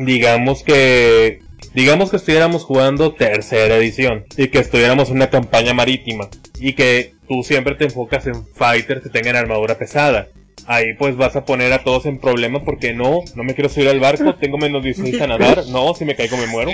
[0.00, 1.40] Digamos que
[1.74, 7.14] digamos que estuviéramos jugando tercera edición y que estuviéramos en una campaña marítima y que
[7.28, 10.28] tú siempre te enfocas en fighters que tengan armadura pesada.
[10.66, 13.88] Ahí pues vas a poner a todos en problema porque no, no me quiero subir
[13.88, 16.70] al barco, tengo menos 16 a nadar, no, si me caigo me muero.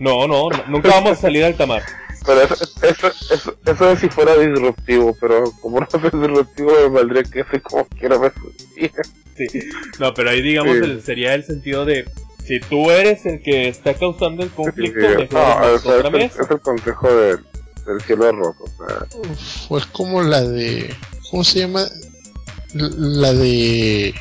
[0.00, 1.82] No, no, no, nunca vamos a salir al tamar.
[2.26, 6.88] Pero eso, eso, eso, eso es si fuera disruptivo, pero como no es disruptivo, me
[6.88, 8.28] valdría que ese como quiera me.
[9.36, 9.48] Sí.
[10.00, 10.84] No, pero ahí digamos Sí.
[10.84, 12.04] el- sería el sentido de
[12.48, 16.42] si tú eres el que está causando el conflicto, Sí, mejor no, es, el, mesa.
[16.42, 17.38] es el consejo del,
[17.86, 18.64] del cielo roto.
[18.64, 19.06] O sea,
[19.68, 20.94] Fue como la de.
[21.30, 21.84] ¿Cómo se llama?
[22.72, 24.08] La de.
[24.08, 24.14] es,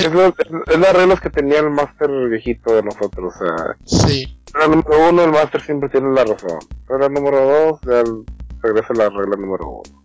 [0.00, 3.32] es, lo- es las reglas que tenía el máster viejito de nosotros.
[3.34, 4.38] O sea, Sí.
[4.52, 6.58] regla número uno, el máster siempre tiene la razón.
[6.86, 8.02] Regla número dos, ya
[8.62, 10.02] regresa a la regla número uno.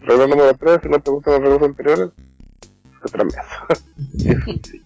[0.00, 2.10] Regla número tres, si no te gustan las reglas anteriores,
[2.66, 3.66] es otra mesa.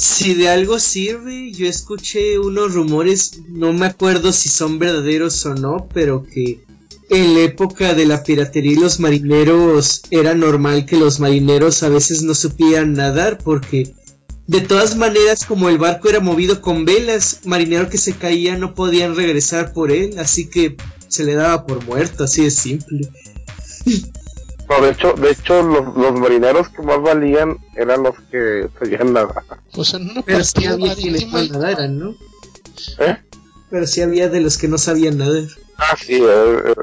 [0.00, 5.54] Si de algo sirve, yo escuché unos rumores, no me acuerdo si son verdaderos o
[5.54, 6.64] no, pero que
[7.10, 11.90] en la época de la piratería y los marineros era normal que los marineros a
[11.90, 13.92] veces no supieran nadar porque
[14.46, 18.74] de todas maneras como el barco era movido con velas, marinero que se caía no
[18.74, 20.78] podían regresar por él, así que
[21.08, 23.10] se le daba por muerto, así de simple.
[24.70, 29.12] No, de hecho, de hecho los, los marineros que más valían eran los que sabían
[29.12, 29.42] nadar.
[29.74, 32.14] Pues en una Pero partida había quienes no nadaran, ¿no?
[33.00, 33.16] ¿Eh?
[33.68, 35.42] Pero sí había de los que no sabían nadar.
[35.76, 36.22] Ah, sí, eh,
[36.66, 36.74] eh,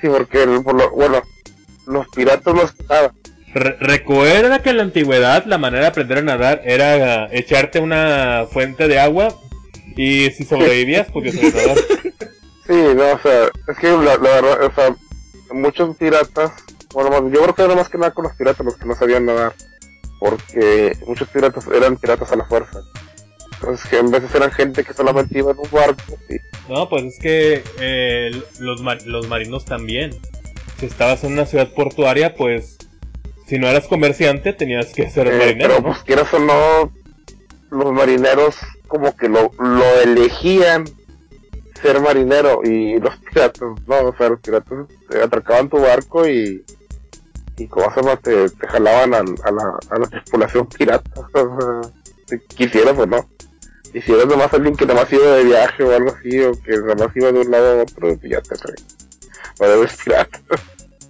[0.00, 1.22] sí, porque, el- por lo- bueno,
[1.86, 2.62] los piratas no.
[3.54, 8.46] Re- recuerda que en la antigüedad la manera de aprender a nadar era echarte una
[8.50, 9.28] fuente de agua
[9.96, 11.76] y si sobrevivías podías saber nadar.
[12.66, 14.96] Sí, no, o sea, es que la, la verdad, o sea,
[15.54, 16.50] muchos piratas,
[17.04, 19.26] bueno, yo creo que era más que nada con los piratas los que no sabían
[19.26, 19.52] nadar,
[20.18, 22.80] porque muchos piratas eran piratas a la fuerza.
[23.54, 26.36] Entonces, que en veces eran gente que solamente iba en un barco y
[26.72, 30.10] No, pues es que eh, los, mar- los marinos también.
[30.78, 32.76] Si estabas en una ciudad portuaria, pues
[33.46, 35.68] si no eras comerciante tenías que ser Eh, marinero.
[35.76, 36.92] pero pues quieras o no,
[37.70, 38.56] los marineros
[38.88, 40.84] como que lo, lo elegían
[41.80, 44.86] ser marinero y los piratas, no, o sea, los piratas
[45.22, 46.62] atracaban tu barco y,
[47.58, 51.28] y como se llama, te, te jalaban al- a, la, a la tripulación pirata, o
[51.32, 51.90] sea,
[52.28, 53.28] si quisieras o no.
[53.94, 56.76] Y si eres nomás alguien que nomás iba de viaje o algo así, o que
[56.76, 58.76] nomás iba de un lado a otro, pues ya te traen.
[59.58, 60.38] O eres pirata.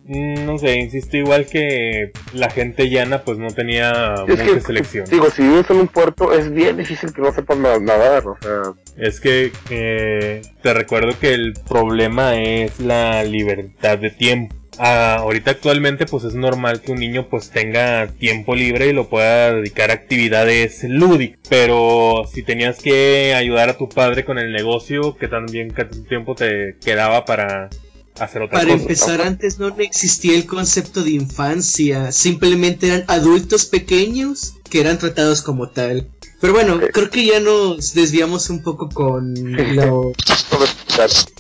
[0.05, 4.61] Mm, No sé, insisto igual que la gente llana pues no tenía Es mucha que,
[4.61, 5.11] selección.
[5.11, 8.37] digo, si vives en un puerto, es bien difícil que no sepas na- nadar, o
[8.41, 14.55] sea, Es que eh, te recuerdo que el problema es la libertad de tiempo.
[14.79, 19.09] Ah, ahorita actualmente pues es normal que un niño pues tenga tiempo libre y lo
[19.09, 21.39] pueda dedicar a actividades lúdicas.
[21.49, 26.35] Pero si tenías que ayudar a tu padre con el negocio, que también qué tiempo
[26.35, 27.71] te quedaba para
[28.19, 28.83] hacer otra Para cosa.
[28.83, 35.43] empezar, antes no existía el concepto de infancia, simplemente eran adultos pequeños que eran tratados
[35.43, 36.09] como tal.
[36.41, 39.35] Pero bueno, creo que ya nos desviamos un poco con
[39.75, 39.87] la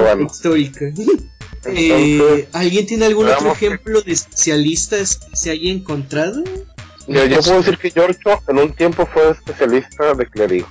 [0.00, 0.26] bueno.
[0.30, 0.86] histórica.
[1.66, 6.42] Eh, ¿Alguien tiene algún otro que- ejemplo de especialistas que se haya encontrado?
[7.06, 10.68] yo, yo puedo decir que Giorgio en un tiempo fue especialista de clérigo.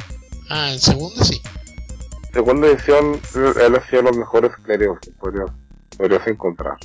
[0.49, 1.41] Ah, en segunda sí.
[2.33, 5.45] Segunda edición, él hacía los mejores clérigos que podría.
[5.97, 6.77] podrías encontrar.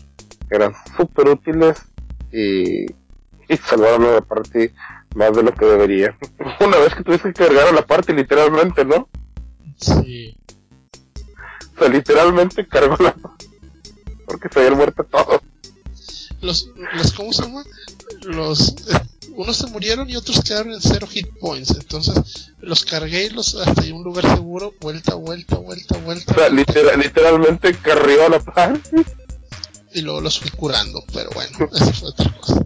[0.51, 1.78] Eran súper útiles
[2.32, 4.73] y, y salvaron la parte
[5.15, 6.16] más de lo que debería.
[6.61, 9.09] Una vez que tuviste que cargar a la parte literalmente, ¿no?
[9.77, 10.36] Sí.
[11.85, 13.15] Sea, literalmente cargó la
[14.27, 15.41] porque se habían muerto todos.
[16.41, 17.63] Los, los ¿cómo se llama?
[18.23, 19.01] Los eh,
[19.37, 21.71] unos se murieron y otros quedaron en cero hit points.
[21.71, 26.33] Entonces los cargué y los hasta un lugar seguro, vuelta, vuelta, vuelta, vuelta.
[26.33, 28.81] O sea, vuelta, litera- literalmente carrió a la par.
[29.95, 31.03] y luego los fui curando.
[31.13, 32.61] Pero bueno, eso fue otra cosa.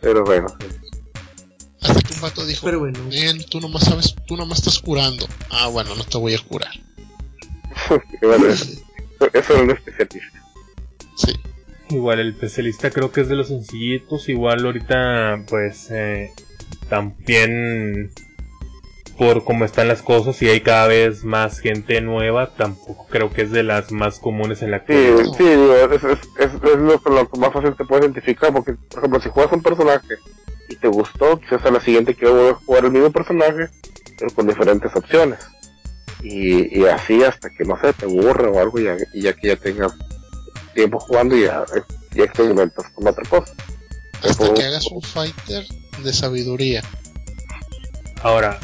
[0.00, 0.46] Pero bueno,
[1.80, 3.00] Hasta que un vato dijo, Pero bueno.
[3.08, 5.26] bien, tú nomás sabes, tú nomás estás curando.
[5.50, 6.72] Ah, bueno, no te voy a curar.
[8.22, 8.80] Bueno, eso,
[9.32, 10.42] eso era un especialista.
[11.16, 11.32] Sí.
[11.90, 14.28] Igual el especialista creo que es de los sencillitos.
[14.28, 16.32] Igual ahorita pues eh,
[16.88, 18.10] también
[19.16, 23.42] por cómo están las cosas y hay cada vez más gente nueva, tampoco creo que
[23.42, 25.32] es de las más comunes en la Sí, actualidad.
[25.36, 25.44] sí,
[25.96, 28.98] es, es, es, es lo, que- lo que más fácil te puedes identificar, porque, por
[29.00, 30.14] ejemplo, si juegas un personaje
[30.68, 33.68] y te gustó, quizás a la siguiente quiero volver a jugar el mismo personaje,
[34.20, 35.40] pero con diferentes opciones.
[36.22, 39.32] Y, y así hasta que, no sé, te aburre o algo, y ya, y ya
[39.32, 39.92] que ya tengas
[40.74, 41.64] tiempo jugando, y ya,
[42.14, 43.52] ya experimentas con otra cosa.
[44.22, 45.64] Hasta que hagas un fighter
[46.02, 46.82] de sabiduría.
[48.22, 48.58] Ahora,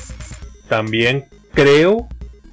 [0.69, 2.09] también creo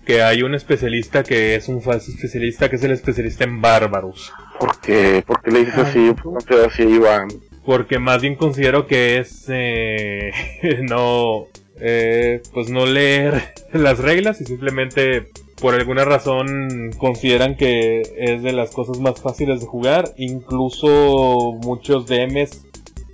[0.05, 4.31] que hay un especialista que es un falso especialista, que es el especialista en bárbaros.
[4.59, 7.27] Porque, porque le dices así, no sé, así, Iván.
[7.65, 10.31] Porque más bien considero que es eh,
[10.81, 11.47] no
[11.81, 15.29] eh, pues no leer las reglas y simplemente
[15.59, 20.13] por alguna razón consideran que es de las cosas más fáciles de jugar.
[20.17, 22.63] Incluso muchos DMs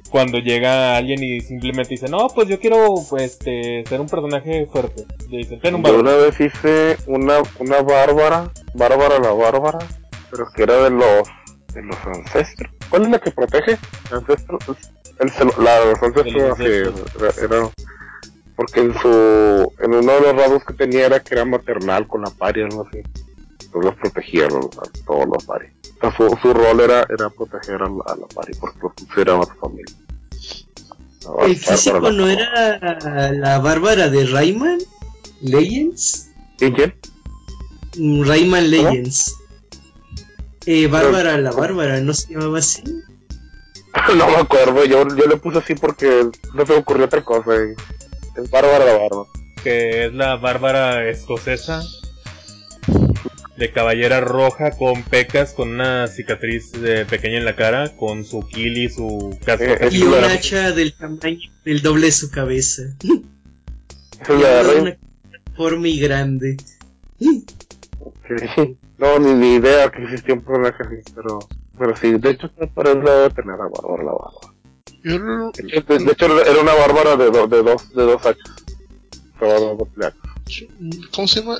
[0.10, 4.66] cuando llega alguien y simplemente dice no pues yo quiero pues este, ser un personaje
[4.72, 5.06] fuerte.
[5.30, 9.80] Le dicen ten un Yo una vez hice una, una bárbara, bárbara la bárbara,
[10.32, 11.28] pero que era de los,
[11.74, 12.72] de los ancestros.
[12.90, 13.78] ¿Cuál es la que protege?
[14.12, 14.64] Ancestros.
[15.20, 16.60] El, celo- la los ancestros,
[17.42, 17.70] era-
[18.58, 22.24] porque en su, en uno de los rasgos que tenía era que era maternal con
[22.24, 22.98] la pari, algo así.
[22.98, 25.68] Entonces los protegía a, los- a todos los pari.
[25.68, 28.94] O sea, su, su rol era, era proteger a la, a la pari porque los
[28.94, 29.96] consideraba su familia.
[31.46, 34.80] El físico no era la bárbara de Rayman
[35.42, 36.30] Legends.
[36.60, 36.96] ¿Y quién?
[37.98, 39.36] Mm, Rayman Legends.
[40.66, 42.84] Eh, Bárbara la Bárbara, ¿no se llamaba así?
[44.16, 47.52] No me acuerdo, yo, yo le puse así porque no se me ocurrió otra cosa.
[47.56, 47.74] y
[48.38, 49.26] Es bárbara la barba.
[49.64, 51.82] que es la bárbara escocesa
[53.58, 58.48] de caballera roja con pecas, con una cicatriz eh, pequeña en la cara, con su
[58.48, 59.64] kill y su casco.
[59.64, 62.84] Eh, Y un hacha del tamaño del doble de su cabeza.
[64.30, 64.98] La de una
[65.56, 66.58] forma y grande.
[69.00, 71.40] No, ni, ni idea que existía un personaje así, pero,
[71.78, 74.54] pero sí, de hecho, para él debe tener a Bárbara la Bárbara.
[75.08, 78.04] Yo lo- De hecho, de- de hecho, era una Bárbara de, do- de dos, de
[78.04, 78.54] dos hachas.
[81.12, 81.58] ¿Cómo se llama?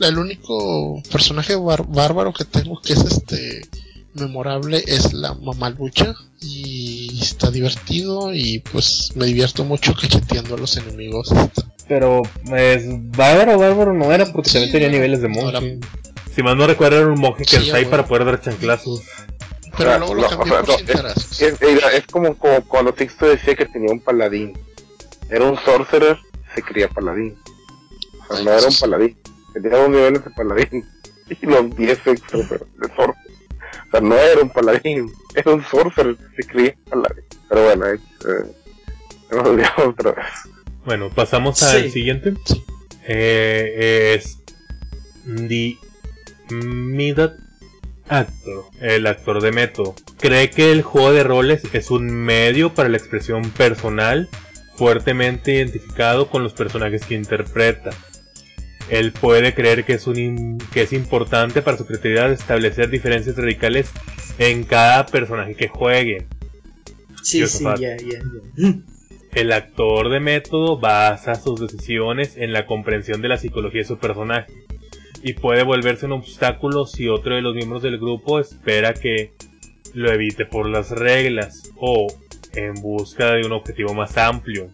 [0.00, 3.68] El único personaje bar- bárbaro que tengo que es este
[4.14, 10.76] memorable es la mamalucha y está divertido y pues me divierto mucho cacheteando a los
[10.76, 11.28] enemigos.
[11.88, 12.22] Pero
[12.54, 12.84] es
[13.16, 15.80] bárbaro, bárbaro no era porque Sí, también tenía niveles de no era- monje.
[16.34, 17.90] Si más no recuerdo era un monje Sí, Kensai bueno.
[17.90, 19.00] para poder dar chanclazos.
[19.76, 21.10] Pero Ah, luego lo no, cambié o sea, por no.
[21.10, 24.52] Es, era- es como, como cuando Sixto decía que tenía un paladín.
[25.28, 26.16] Era un sorcerer,
[26.54, 27.36] se creía paladín.
[28.22, 29.16] O sea, Ay, no era un paladín.
[29.54, 30.84] Tenía dos niveles de paladín.
[31.28, 33.16] Y los 10 extra pero de sorcerer.
[33.88, 35.12] O sea, no era un paladín.
[35.34, 37.24] Era un sorcerer, se creía paladín.
[37.48, 38.52] Pero bueno, es, eh,
[39.32, 40.26] nos olvidamos otra vez.
[40.86, 41.64] Bueno, pasamos Sí.
[41.66, 42.34] al siguiente.
[42.46, 42.64] Sí.
[43.08, 44.38] Eh, es
[45.26, 45.76] The
[46.54, 47.32] Method
[48.08, 49.94] Actor, el actor de método.
[50.18, 54.28] Cree que el juego de roles es un medio para la expresión personal
[54.76, 57.90] fuertemente identificado con los personajes que interpreta.
[58.88, 63.90] Él puede creer que es, un que es importante para su creatividad establecer diferencias radicales
[64.38, 66.26] en cada personaje que juegue.
[67.22, 68.74] Sí, sí, ya, ya, ya.
[69.34, 73.98] El actor de método basa sus decisiones en la comprensión de la psicología de su
[73.98, 74.65] personaje
[75.22, 79.32] y puede volverse un obstáculo si otro de los miembros del grupo espera que
[79.94, 82.06] lo evite por las reglas o
[82.54, 84.70] en busca de un objetivo más amplio.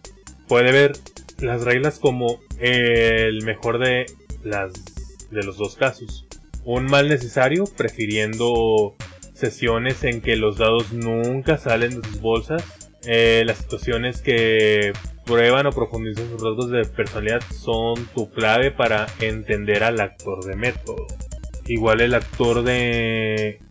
[0.47, 0.93] Puede ver
[1.39, 4.05] las reglas como el mejor de
[4.43, 4.71] las
[5.31, 6.25] de los dos casos.
[6.63, 8.95] Un mal necesario prefiriendo
[9.33, 12.63] sesiones en que los dados nunca salen de sus bolsas
[13.05, 14.93] eh, las situaciones que
[15.25, 20.55] prueban o profundizan sus rasgos de personalidad son tu clave para entender al actor de
[20.55, 21.07] método.
[21.65, 23.61] Igual el actor de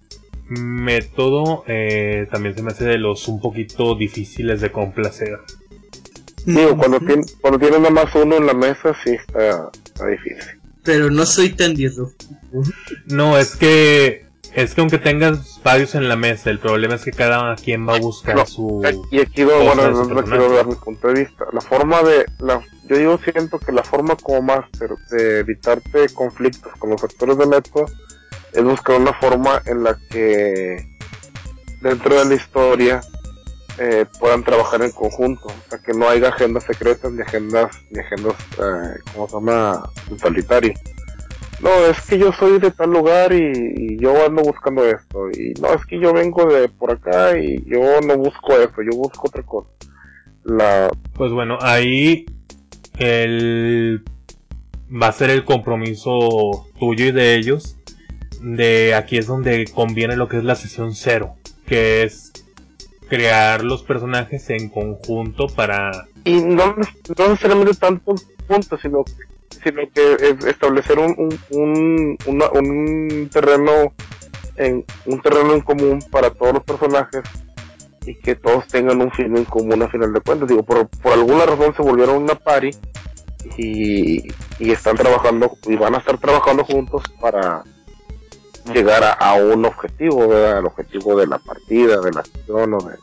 [0.49, 5.39] método eh, también se me hace de los un poquito difíciles de complacer.
[6.45, 10.61] Digo, cuando, tiene, cuando tiene nada más uno en la mesa, sí está, está difícil.
[10.83, 12.35] Pero no soy tan disruptivo.
[13.07, 17.11] No, es que es que aunque tengas varios en la mesa, el problema es que
[17.11, 20.67] cada quien va a buscar No, su Y aquí cosa bueno, no, no quiero dar
[20.67, 21.47] mi punto de vista.
[21.53, 26.73] La forma de, la, yo digo siento que la forma como máster de evitarte conflictos
[26.79, 27.87] con los actores de método
[28.53, 30.87] es buscar una forma en la que
[31.81, 33.01] dentro de la historia
[33.79, 38.01] eh, puedan trabajar en conjunto, o sea que no haya agendas secretas ni agendas, ni
[38.01, 39.91] agendas, eh, ¿cómo se llama?
[40.11, 40.75] En solitario.
[41.63, 45.31] No, es que yo soy de tal lugar y, y yo ando buscando esto.
[45.31, 48.97] Y no, es que yo vengo de por acá y yo no busco eso, yo
[48.97, 49.69] busco otra cosa.
[50.45, 52.27] La, Pues bueno, ahí
[52.99, 54.03] el
[54.91, 57.77] va a ser el compromiso tuyo y de ellos.
[58.41, 62.33] De aquí es donde conviene lo que es la sesión cero, que es
[63.09, 68.15] crear los personajes en conjunto para y no, no necesariamente tanto
[68.47, 69.05] puntos, sino,
[69.65, 73.93] sino que es establecer un, un, un, una- un terreno
[74.57, 77.23] en un terreno en común para todos los personajes
[78.05, 80.49] y que todos tengan un fin en común a final de cuentas.
[80.49, 82.71] Digo, por, por alguna razón se volvieron una party
[83.57, 84.29] y,
[84.59, 87.63] y están trabajando y van a estar trabajando juntos para
[88.73, 90.59] llegar a, a un objetivo, ¿verdad?
[90.61, 92.97] el objetivo de la partida, de la acción o de...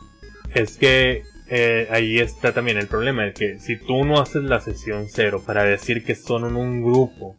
[0.54, 4.60] Es que eh, ahí está también el problema, de que si tú no haces la
[4.60, 7.36] sesión cero para decir que son un grupo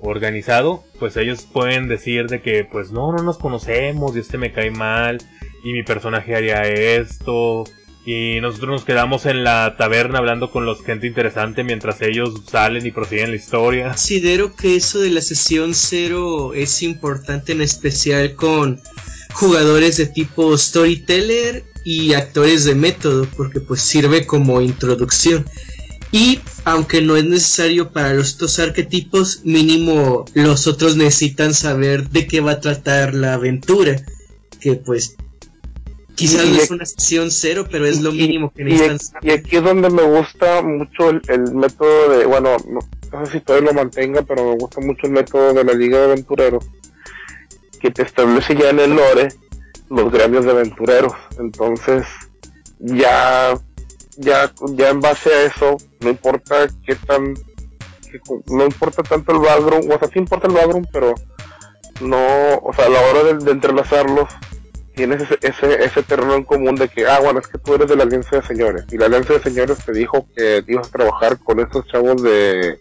[0.00, 4.52] organizado, pues ellos pueden decir de que pues no, no nos conocemos y este me
[4.52, 5.18] cae mal
[5.64, 7.64] y mi personaje haría esto
[8.04, 12.86] y nosotros nos quedamos en la taberna hablando con los gente interesante mientras ellos salen
[12.86, 13.88] y prosiguen la historia.
[13.88, 18.80] Considero que eso de la sesión cero es importante en especial con
[19.36, 25.44] jugadores de tipo storyteller y actores de método porque pues sirve como introducción.
[26.10, 32.26] Y aunque no es necesario para los estos arquetipos mínimo los otros necesitan saber de
[32.26, 33.96] qué va a tratar la aventura
[34.60, 35.16] que pues
[36.14, 39.56] quizás Y- no es una sesión cero pero es lo mínimo que necesitan y aquí
[39.56, 42.78] es donde me gusta mucho el, el método de, bueno, no,
[43.12, 45.98] no sé si todavía lo mantenga, pero me gusta mucho el método de la Liga
[45.98, 46.64] de Aventureros,
[47.80, 49.28] que te establece ya en el lore
[49.88, 51.14] los de aventureros.
[51.38, 52.04] Entonces,
[52.78, 53.54] ya,
[54.16, 57.34] ya, ya en base a eso, no importa qué tan,
[58.46, 61.14] no importa tanto el background, o sea, sí importa el background, pero
[62.00, 64.28] no, o sea, a la hora de, entrelazarlos,
[64.94, 67.88] tienes ese, ese, ese terreno en común de que, ah, bueno, es que tú eres
[67.88, 68.84] de la Alianza de Señores.
[68.90, 72.78] Y la Alianza de Señores te dijo que ibas a trabajar con estos chavos de,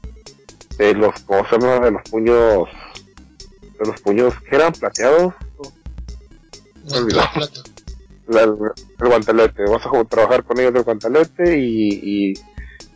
[0.77, 1.45] de los, ¿cómo?
[1.80, 2.69] De los puños,
[3.80, 5.34] de los puños que eran plateados.
[7.34, 7.61] Plata.
[8.27, 8.56] La- el,
[8.99, 9.64] el guantelete.
[9.69, 11.89] Vas a trabajar con ellos del guantelete y,
[12.31, 12.34] y,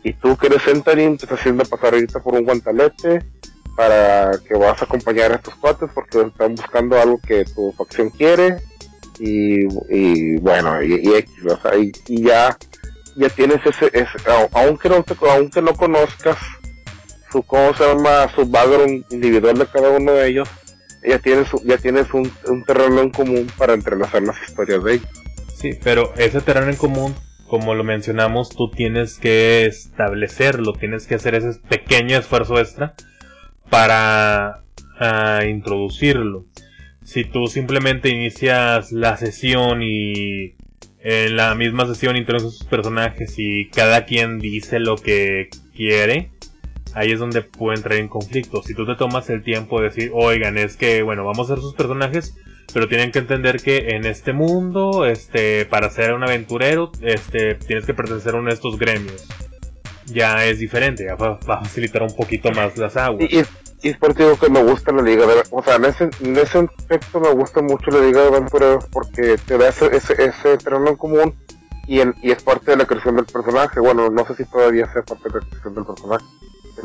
[0.02, 3.24] y tú que eres Centering te estás haciendo pasar ahorita por un guantelete
[3.76, 8.10] para que vas a acompañar a estos cuates porque están buscando algo que tu facción
[8.10, 8.58] quiere
[9.18, 12.56] y, y bueno y, y X, o sea, y, y ya
[13.16, 16.36] ya tienes ese, ese au- aunque no te, aunque no conozcas
[17.30, 20.48] su cómo se llama su background individual de cada uno de ellos
[21.06, 25.08] ya tienes ya tienes un, un terreno en común para entrelazar las historias de ellos
[25.60, 27.14] Sí, pero ese terreno en común,
[27.46, 32.94] como lo mencionamos, tú tienes que establecerlo, tienes que hacer ese pequeño esfuerzo extra
[33.68, 34.62] para
[34.98, 36.46] ah, introducirlo.
[37.04, 40.54] Si tú simplemente inicias la sesión y
[41.00, 46.30] en la misma sesión introduces sus personajes y cada quien dice lo que quiere,
[46.94, 48.62] ahí es donde puede entrar en conflicto.
[48.62, 51.62] Si tú te tomas el tiempo de decir, oigan, es que, bueno, vamos a hacer
[51.62, 52.34] sus personajes,
[52.72, 57.86] pero tienen que entender que en este mundo, este, para ser un aventurero, este, tienes
[57.86, 59.26] que pertenecer a uno de estos gremios.
[60.06, 63.28] Ya es diferente, ya va, a facilitar un poquito más las aguas.
[63.30, 63.44] Y,
[63.82, 66.58] es por digo que me gusta la liga de o sea en ese, en ese
[66.58, 70.88] aspecto me gusta mucho la liga de aventureros porque te da ese, ese, ese terreno
[70.88, 71.34] en común
[71.86, 74.92] y, el, y es parte de la creación del personaje bueno no sé si todavía
[74.92, 76.26] sea parte de la creación del personaje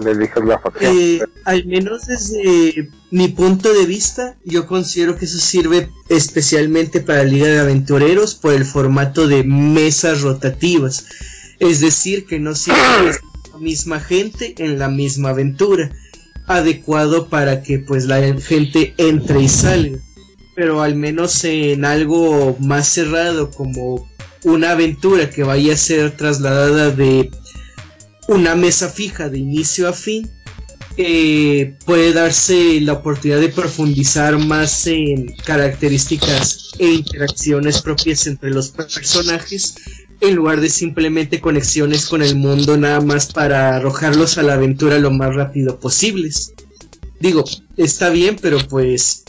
[0.03, 5.25] le eliges la facción Eh, al menos desde mi punto de vista, yo considero que
[5.25, 11.05] eso sirve especialmente para Liga de Aventureros por el formato de mesas rotativas.
[11.59, 13.19] Es decir, que no siempre es
[13.51, 15.91] la misma gente en la misma aventura,
[16.47, 19.99] adecuado para que pues la gente entre y salga.
[20.55, 24.09] Pero al menos en algo más cerrado como
[24.43, 27.31] una aventura que vaya a ser trasladada de
[28.27, 30.29] una mesa fija de inicio a fin,
[30.97, 38.69] eh, puede darse la oportunidad de profundizar más en características e interacciones propias entre los
[38.69, 39.75] personajes
[40.21, 44.99] en lugar de simplemente conexiones con el mundo nada más para arrojarlos a la aventura
[44.99, 46.53] lo más rápido posibles.
[47.19, 47.43] Digo,
[47.75, 49.23] está bien, pero pues,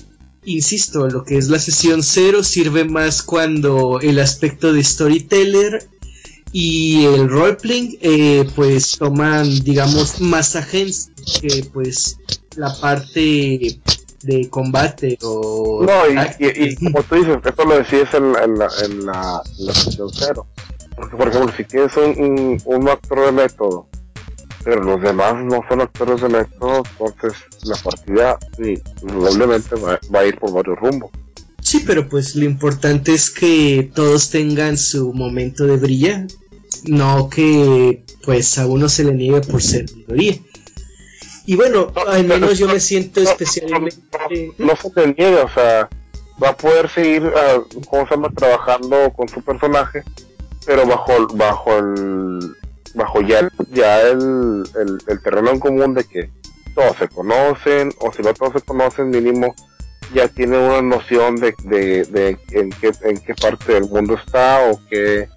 [0.44, 5.88] insisto, lo que es la sesión cero sirve más cuando el aspecto de storyteller
[6.58, 12.18] y el roleplaying eh, pues toman digamos más agencia que pues
[12.56, 13.78] la parte
[14.22, 15.92] de combate o no
[16.38, 19.06] y, como tú dices esto lo decías en, la, en, la, en
[19.66, 20.46] la, sesión cero.
[20.96, 23.86] Porque por ejemplo si tienes un, un, actor de método
[24.64, 30.20] pero los demás no son actores de método entonces la partida sí, probablemente va, va
[30.20, 31.10] a ir por varios rumbos.
[31.60, 36.28] Sí, pero pues lo importante es que todos tengan su momento de brillar,
[36.84, 40.38] no que pues a uno se le niegue por ser minoría.
[41.46, 43.96] Y bueno, al menos yo me siento especialmente...
[44.58, 45.88] No, se le niega, o sea,
[46.42, 50.02] va a poder seguir, uh, ¿cómo se llama?, trabajando con su personaje,
[50.66, 52.40] pero bajo, bajo el...
[52.94, 54.64] Bajo ya, ya el,
[55.06, 56.30] el, terreno en común de que
[56.74, 59.54] todos se conocen, o si no todos se conocen, mínimo
[60.14, 64.80] ya tiene una noción de, de, en, qué, en qué parte del mundo está o
[64.88, 65.28] qué,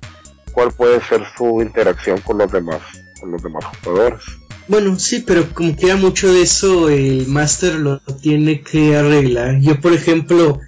[0.59, 2.81] cuál puede ser su interacción con los demás,
[3.17, 4.19] con los demás jugadores.
[4.67, 9.61] Bueno, sí, pero como queda mucho de eso, el máster lo tiene que arreglar.
[9.61, 10.59] Yo, por ejemplo,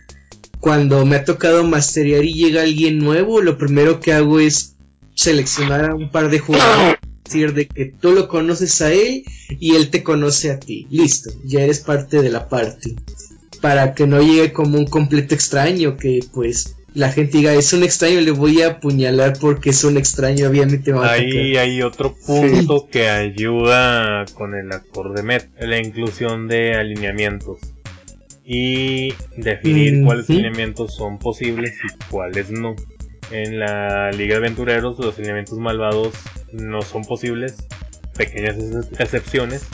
[0.62, 4.78] cuando me ha tocado masterear y llega alguien nuevo, lo primero que hago es
[5.14, 6.96] seleccionar a un par de jugadores,
[7.26, 10.88] decir de que tú lo conoces a él y él te conoce a ti.
[10.90, 12.96] Listo, ya eres parte de la party
[13.60, 17.84] para que no llegue como un completo extraño que pues la gente diga es un
[17.84, 22.88] extraño le voy a apuñalar porque es un extraño obviamente va ahí hay otro punto
[22.92, 27.60] que ayuda con el acorde met la inclusión de alineamientos
[28.44, 32.76] y definir cuáles alineamientos son posibles y cuáles no.
[33.32, 36.14] En la liga de aventureros los alineamientos malvados
[36.52, 37.56] no son posibles
[38.18, 38.58] pequeñas
[39.00, 39.66] excepciones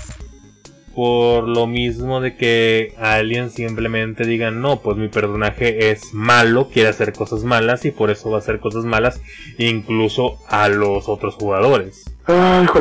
[0.98, 6.90] por lo mismo de que alguien simplemente diga, no, pues mi personaje es malo, quiere
[6.90, 9.22] hacer cosas malas y por eso va a hacer cosas malas
[9.60, 12.04] incluso a los otros jugadores.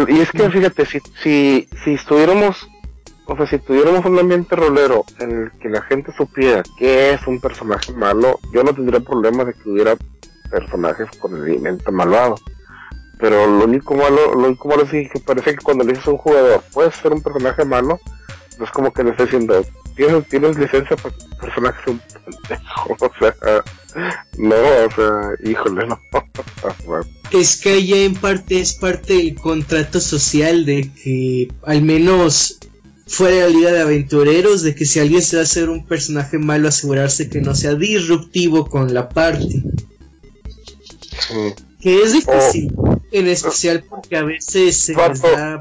[0.08, 2.66] y es que fíjate, si, si, si estuviéramos,
[3.26, 7.26] o sea, si tuviéramos un ambiente rolero en el que la gente supiera que es
[7.26, 9.94] un personaje malo, yo no tendría problema de que hubiera
[10.50, 12.36] personajes con el elemento malvado.
[13.18, 16.10] Pero lo único malo, lo único malo es que parece que cuando le dices a
[16.10, 17.98] un jugador, puedes ser un personaje malo,
[18.62, 19.64] es como que le está diciendo,
[19.94, 22.00] ¿tienes, tienes licencia para que tu personaje sea un
[22.48, 22.96] pendejo?
[23.00, 23.64] O sea,
[24.38, 26.00] no, o sea, híjole, no.
[27.30, 32.58] es que ya en parte es parte del contrato social de que al menos
[33.06, 35.86] fuera de la liga de aventureros de que si alguien se va a hacer un
[35.86, 39.62] personaje malo asegurarse que no sea disruptivo con la parte.
[41.86, 42.74] Que es difícil.
[43.12, 45.56] En especial porque a veces se les da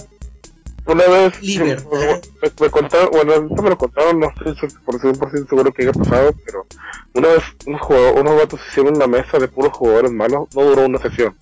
[0.87, 2.19] una vez libertad.
[2.41, 5.91] Me, me, contaron, bueno, ahorita me lo contaron, no estoy por 100% seguro que haya
[5.91, 6.65] pasado, pero
[7.13, 10.87] una vez unos, jugadores, unos vatos hicieron una mesa de puros jugadores malos, no duró
[10.87, 11.35] una sesión,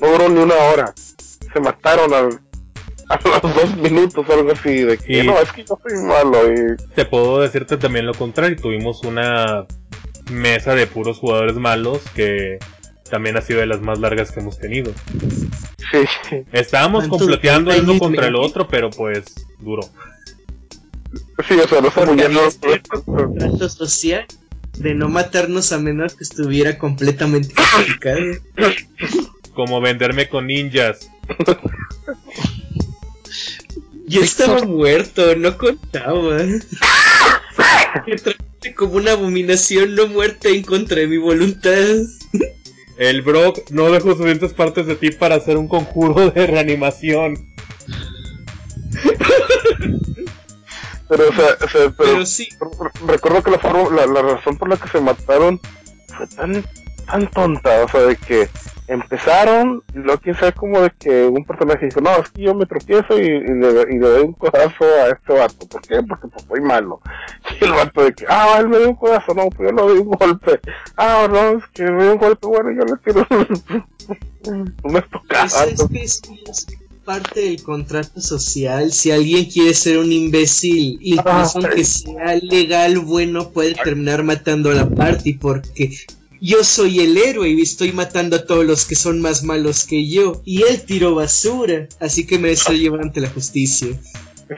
[0.00, 0.94] no duró ni una hora,
[1.52, 2.28] se mataron al,
[3.10, 6.50] a los dos minutos, algo así, de que no, es que yo soy malo.
[6.50, 6.76] Y...
[6.94, 9.66] Te puedo decirte también lo contrario, tuvimos una
[10.30, 12.58] mesa de puros jugadores malos que
[13.08, 14.92] también ha sido de las más largas que hemos tenido.
[15.90, 16.44] Sí.
[16.52, 19.24] Estábamos completeando el uno contra el otro, pero pues
[19.60, 19.82] duró.
[21.48, 21.90] Sí, o sea, no
[23.04, 24.26] contrato social
[24.78, 28.20] de no matarnos a menos que estuviera completamente complicado.
[29.54, 31.10] Como venderme con ninjas.
[34.06, 36.38] Yo estaba muerto, no contaba.
[38.76, 41.96] como una abominación no muerta en contra de mi voluntad.
[42.96, 47.48] El Brock no dejó suficientes partes de ti para hacer un conjuro de reanimación.
[51.08, 52.48] pero, o sea, pero, sí.
[53.06, 55.60] Recuerdo que la, forma, la, razón por la que se mataron
[56.16, 56.64] fue tan,
[57.04, 58.48] tan tonta, o sea, de que
[58.86, 62.54] empezaron, y luego quién sabe como de que un personaje dijo, no, es que yo
[62.54, 66.02] me tropiezo y, le, y le doy un codazo a este vato, ¿por qué?
[66.02, 67.00] Porque pues soy malo.
[67.60, 69.82] Y el vato de que, ah, él me dio un codazo, no, pues yo le
[69.82, 70.60] doy un golpe.
[70.96, 73.26] Ah, no, es que me dio un golpe, bueno, yo le tiro
[74.82, 75.64] un estocada.
[75.64, 76.66] Es, es, es
[77.04, 83.50] parte del contrato social, si alguien quiere ser un imbécil, incluso aunque sea legal, bueno,
[83.50, 85.90] puede terminar matando a la party porque
[86.40, 90.08] yo soy el héroe y estoy matando a todos los que son más malos que
[90.08, 90.42] yo.
[90.44, 93.88] Y él tiró basura, así que me ser llevar ante la justicia.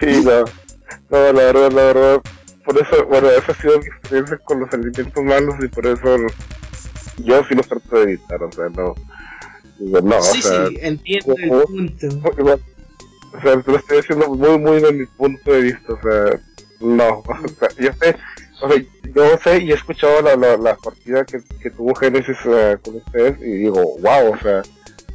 [0.01, 0.45] Sí, no.
[1.11, 2.23] No, la verdad, la verdad,
[2.65, 6.17] por eso, bueno, esa ha sido mi experiencia con los alimentos malos y por eso
[7.19, 8.95] yo sí los trato de evitar, o sea, no.
[9.79, 12.07] no, sí, o sea, sí, entiendo el punto.
[12.39, 12.61] igual,
[13.33, 16.41] o sea, lo estoy haciendo muy, muy de mi punto de vista, o sea,
[16.81, 18.17] no, o sea, yo sé,
[18.61, 18.83] o sea,
[19.15, 22.97] yo sé y he escuchado la, la, la partida que, que tuvo Genesis eh, con
[22.97, 24.63] ustedes y digo, wow, o sea,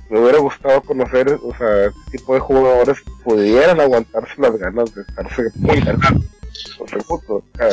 [0.09, 5.01] me hubiera gustado conocer, o sea, este tipo de jugadores pudieran aguantarse las ganas de
[5.01, 6.25] estarse muy ganando.
[6.79, 7.69] O sea, puto, o sea,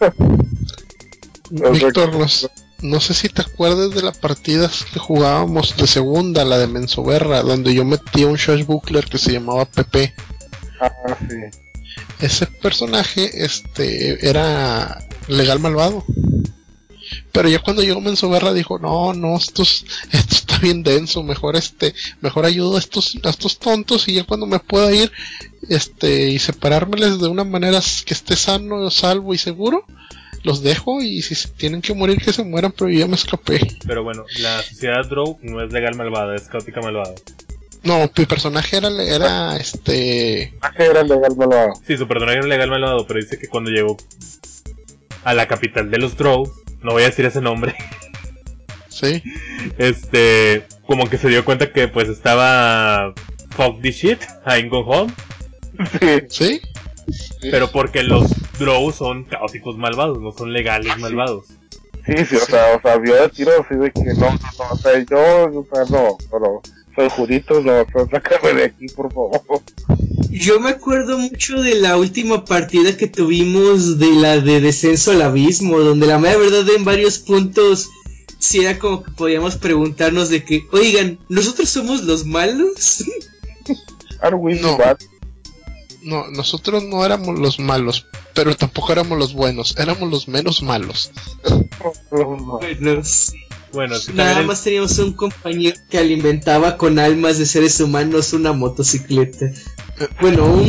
[1.72, 2.26] Víctor, no,
[2.82, 7.42] no sé si te acuerdas de las partidas que jugábamos de segunda, la de Mensoberra,
[7.42, 10.14] donde yo metía un Buckler que se llamaba Pepe.
[10.80, 10.90] ah,
[11.28, 11.69] sí.
[12.20, 14.98] Ese personaje este era
[15.28, 16.04] legal malvado.
[17.32, 21.56] Pero ya cuando llegó Mensoberra dijo, no, no, esto, es- esto está bien denso, mejor
[21.56, 25.10] este, mejor ayudo a estos, a estos tontos y ya cuando me pueda ir,
[25.68, 29.84] este, y separármeles de una manera que esté sano, salvo y seguro,
[30.42, 33.60] los dejo y si tienen que morir que se mueran, pero yo me escapé.
[33.86, 37.14] Pero bueno, la sociedad Drow no es legal malvada, es caótica malvada.
[37.82, 41.72] No, mi personaje era, era este, Ah, era legal malvado.
[41.86, 43.96] Sí, su personaje era legal malvado, pero dice que cuando llegó
[45.24, 46.50] a la capital de los Drow,
[46.82, 47.74] no voy a decir ese nombre,
[48.88, 49.22] sí,
[49.78, 53.12] este, como que se dio cuenta que pues estaba
[53.50, 55.12] fuck this shit, I'm going home,
[56.28, 56.60] Sí,
[57.08, 61.46] sí, pero porque los Drow son caóticos malvados, no son legales malvados.
[62.06, 64.64] sí, sí, o sea, o sea, vio de tiro así de que no, no, no,
[64.70, 66.60] o sea, yo, o sea, no, pero
[67.00, 69.40] soy jurito, no, sácame de aquí, por favor.
[70.30, 75.22] Yo me acuerdo mucho de la última partida que tuvimos de la de descenso al
[75.22, 77.88] abismo, donde la mera verdad en varios puntos
[78.38, 83.04] sí era como que podíamos preguntarnos de que, oigan, ¿nosotros somos los malos?
[84.20, 84.76] Are we No.
[84.76, 84.98] bad?
[86.02, 91.10] no, nosotros no éramos los malos, pero tampoco éramos los buenos, éramos los menos malos.
[92.12, 93.02] No, no.
[93.72, 98.52] Bueno, Nada el- más teníamos un compañero que alimentaba con almas de seres humanos una
[98.52, 99.46] motocicleta.
[100.20, 100.62] Bueno, un,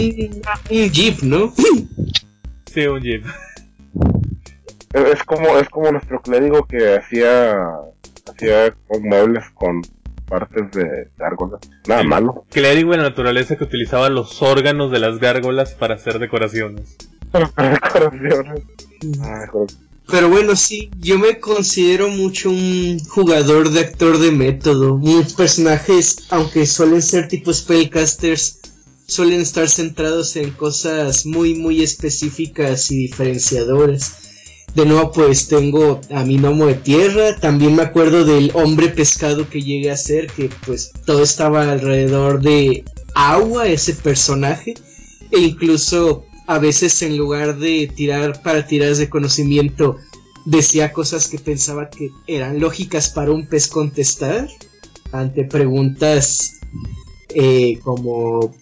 [0.69, 1.53] un jeep, ¿no?
[2.73, 3.25] sí, un jeep.
[4.93, 7.53] Es como, es como nuestro clérigo que hacía,
[8.29, 9.81] hacía con muebles con
[10.27, 11.61] partes de gárgolas.
[11.87, 12.45] Nada malo.
[12.51, 16.97] Clérigo de la naturaleza que utilizaba los órganos de las gárgolas para hacer decoraciones.
[17.31, 18.63] Para decoraciones.
[19.23, 19.69] Ay, joder.
[20.07, 24.97] Pero bueno, sí, yo me considero mucho un jugador de actor de método.
[24.97, 28.59] Mis personajes, aunque suelen ser tipo spellcasters,
[29.07, 34.13] suelen estar centrados en cosas muy, muy específicas y diferenciadoras.
[34.75, 37.35] De nuevo, pues tengo a mi gnomo de tierra.
[37.37, 42.41] También me acuerdo del hombre pescado que llegué a ser, que pues todo estaba alrededor
[42.41, 44.75] de agua, ese personaje.
[45.29, 49.97] E incluso a veces en lugar de tirar para tiras de conocimiento,
[50.45, 54.47] decía cosas que pensaba que eran lógicas para un pez contestar
[55.11, 56.59] ante preguntas
[57.29, 58.53] eh, como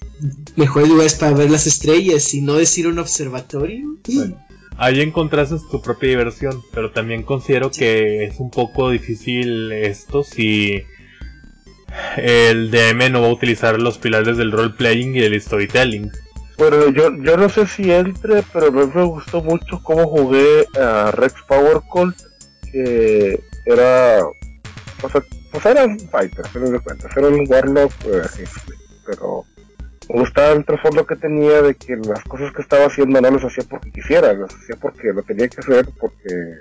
[0.56, 3.98] mejores lugares para ver las estrellas y no decir un observatorio.
[4.08, 4.38] Bueno,
[4.78, 10.84] ahí encontraste tu propia diversión, pero también considero que es un poco difícil esto si
[12.18, 16.12] el DM no va a utilizar los pilares del role-playing y del storytelling.
[16.60, 21.36] Bueno, yo, yo no sé si entre, pero me gustó mucho cómo jugué a Rex
[21.48, 22.18] Power Cult,
[22.69, 25.23] que era, o sea,
[25.53, 28.45] pues era un fighter, a fin de cuentas, era un warlock, eh,
[29.06, 29.45] pero
[30.10, 33.45] me gustaba el trasfondo que tenía de que las cosas que estaba haciendo no las
[33.45, 36.56] hacía porque quisiera, las hacía porque lo tenía que hacer porque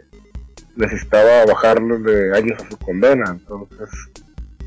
[0.77, 3.91] necesitaba bajarle de años a su condena, entonces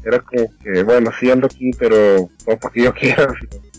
[0.03, 3.70] era como que, bueno, sí ando aquí, pero no porque yo quiera, sino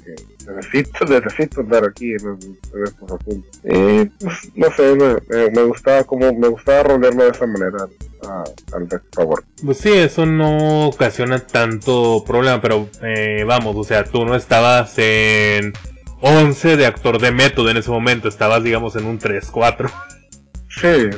[0.46, 2.38] necesito, necesito andar aquí en,
[2.74, 3.60] en estos asuntos.
[3.64, 7.88] Y, pues, no sé, me, gustaba como, me gustaba rodearlo de esa manera
[8.72, 9.44] al Power.
[9.64, 14.94] Pues sí, eso no ocasiona tanto problema, pero eh, vamos, o sea, tú no estabas
[14.98, 15.72] en
[16.20, 19.90] 11 de actor de método en ese momento, estabas digamos en un 3-4.
[20.68, 21.10] Sí,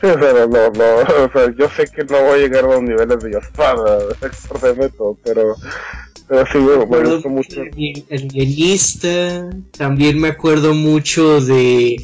[0.00, 2.68] sí, o sea, no, no, o sea, yo sé que no voy a llegar a
[2.68, 5.54] los niveles de Yospada, de método, pero,
[6.30, 7.60] pero sí, me, me acuerdo gustó mucho.
[7.60, 11.96] del alienista, también me acuerdo mucho de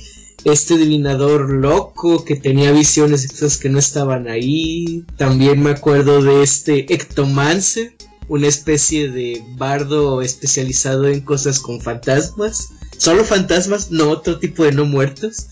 [0.45, 5.05] este divinador loco que tenía visiones de cosas que no estaban ahí.
[5.17, 7.95] También me acuerdo de este ectomancer,
[8.29, 12.71] una especie de bardo especializado en cosas con fantasmas.
[12.99, 15.47] Solo fantasmas, no otro tipo de no muertos.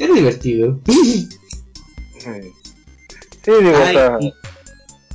[0.00, 0.80] Era divertido.
[3.44, 4.32] Sí, digo, o Ay, sea, y-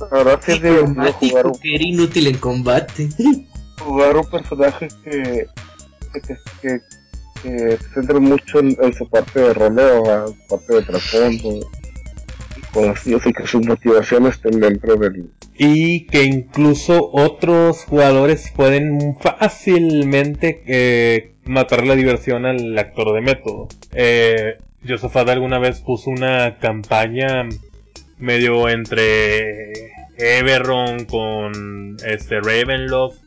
[0.06, 3.08] verdad sí es divertido jugar que era inútil en combate.
[3.78, 5.46] jugar un personaje que,
[6.12, 6.20] que,
[6.60, 6.80] que,
[7.42, 11.58] que se centran mucho en, en su parte de roleo, en su parte de trasfondo,
[12.56, 15.30] y cosas así, así que sus motivaciones estén dentro del...
[15.56, 23.68] Y que incluso otros jugadores pueden fácilmente eh, matar la diversión al actor de método.
[23.92, 27.48] Eh, Josafat alguna vez puso una campaña
[28.18, 29.72] medio entre
[30.16, 33.18] Everon con este Ravenloft,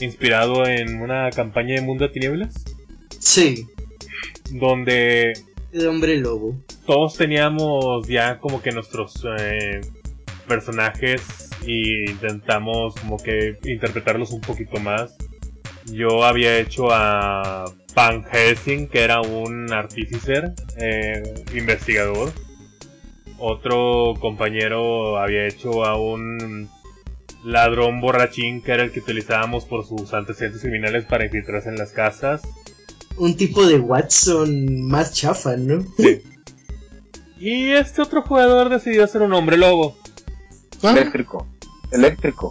[0.00, 2.54] inspirado en una campaña de Mundo de Tinieblas,
[3.18, 3.66] Sí,
[4.52, 5.32] donde
[5.72, 6.56] el hombre lobo.
[6.86, 9.80] todos teníamos ya como que nuestros eh,
[10.46, 15.16] personajes y intentamos como que interpretarlos un poquito más.
[15.86, 22.32] Yo había hecho a Van Helsing, que era un artíficer, eh, investigador.
[23.38, 26.68] Otro compañero había hecho a un
[27.44, 31.92] ladrón borrachín, que era el que utilizábamos por sus antecedentes criminales para infiltrarse en las
[31.92, 32.42] casas.
[33.16, 35.84] Un tipo de Watson más chafa, ¿no?
[35.96, 36.22] Sí.
[37.40, 39.96] Y este otro jugador decidió ser un hombre lobo.
[40.82, 41.46] Ah, Eléctrico.
[41.92, 42.50] Eléctrico.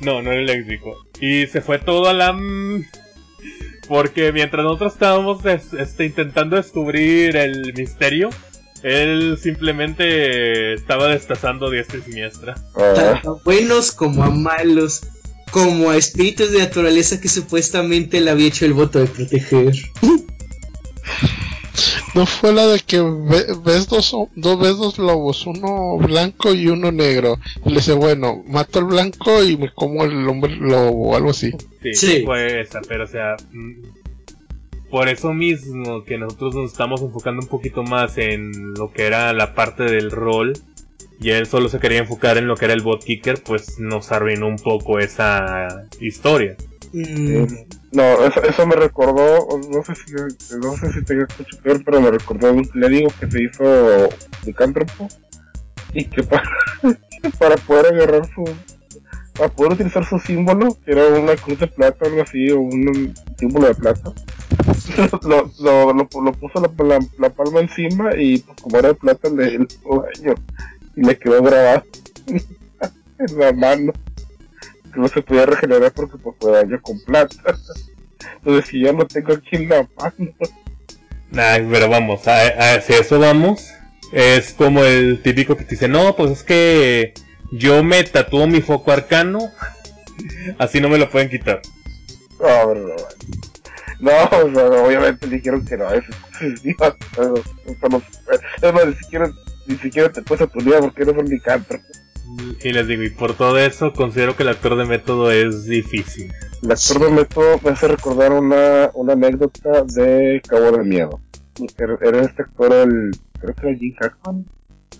[0.00, 0.96] No, no era eléctrico.
[1.20, 2.36] Y se fue todo a la...
[3.88, 8.30] Porque mientras nosotros estábamos este, intentando descubrir el misterio,
[8.82, 12.54] él simplemente estaba destazando diestra y siniestra.
[12.74, 15.02] Ah, Tanto a buenos como a malos,
[15.50, 19.72] como a espíritus de naturaleza que supuestamente le había hecho el voto de proteger.
[22.14, 26.66] no fue la de que ve- ves dos, dos, ves dos lobos, uno blanco y
[26.68, 27.38] uno negro.
[27.64, 31.30] Y le dice, bueno, mato al blanco y me como el hombre lobo o algo
[31.30, 31.50] así.
[31.82, 32.22] Sí, Sí.
[32.24, 33.36] fue esa, pero o sea...
[34.92, 39.32] Por eso mismo que nosotros nos estamos enfocando un poquito más en lo que era
[39.32, 40.52] la parte del rol
[41.18, 44.12] y él solo se quería enfocar en lo que era el bot kicker, pues nos
[44.12, 46.58] arruinó un poco esa historia.
[46.92, 47.44] Mm.
[47.92, 50.12] No, eso, eso me recordó, no sé si
[50.58, 53.44] no sé si tenga mucho que ver, pero me recordó a un clérigo que se
[53.44, 54.10] hizo
[54.44, 55.08] licántropo
[55.94, 56.50] y que para,
[56.82, 58.44] que para poder agarrar su
[59.36, 63.14] para poder utilizar su símbolo, que era una cruz de plata algo así, o un
[63.38, 64.12] símbolo de plata,
[65.22, 65.50] lo,
[65.92, 70.34] lo, puso la, palma encima y pues como era de plata le hizo daño
[70.96, 71.82] y le quedó grabado
[72.26, 73.92] en la mano
[74.96, 77.58] no se podía regenerar porque pues fue daño con plata.
[78.36, 80.32] Entonces si ya lo tengo aquí en la mano.
[81.34, 83.70] Ay, pero vamos, a, a- si eso vamos,
[84.12, 87.14] es como el típico que te dice, no, pues es que
[87.52, 89.50] yo me tatúo mi foco arcano,
[90.58, 91.62] así no me lo pueden quitar.
[94.00, 96.10] No, no, no, obviamente dijeron que no, eso,
[96.40, 97.34] eso, eso,
[97.66, 98.02] eso no,
[98.60, 99.30] es más, ni siquiera,
[99.66, 101.84] ni siquiera te puedes atunear porque eres un licántropo.
[102.62, 106.32] Y les digo, y por todo eso considero que el actor de método es difícil.
[106.62, 111.20] El actor de método me hace recordar una, una anécdota de Cabo de Miedo.
[111.76, 114.46] Era, era este actor, el, creo que era Jim Hackman.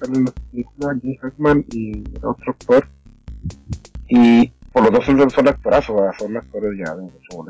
[0.03, 2.87] Sale en la película Jim Hackman y otro actor.
[4.09, 7.45] Y por los dos son, son actorazos, son actores ya de mucho.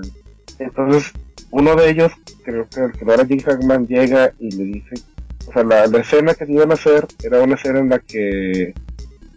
[0.58, 1.12] Entonces,
[1.50, 2.12] uno de ellos,
[2.44, 4.94] creo que el que no era Jim Hackman, llega y le dice,
[5.48, 8.74] o sea, la, la escena que iban a hacer era una escena en la que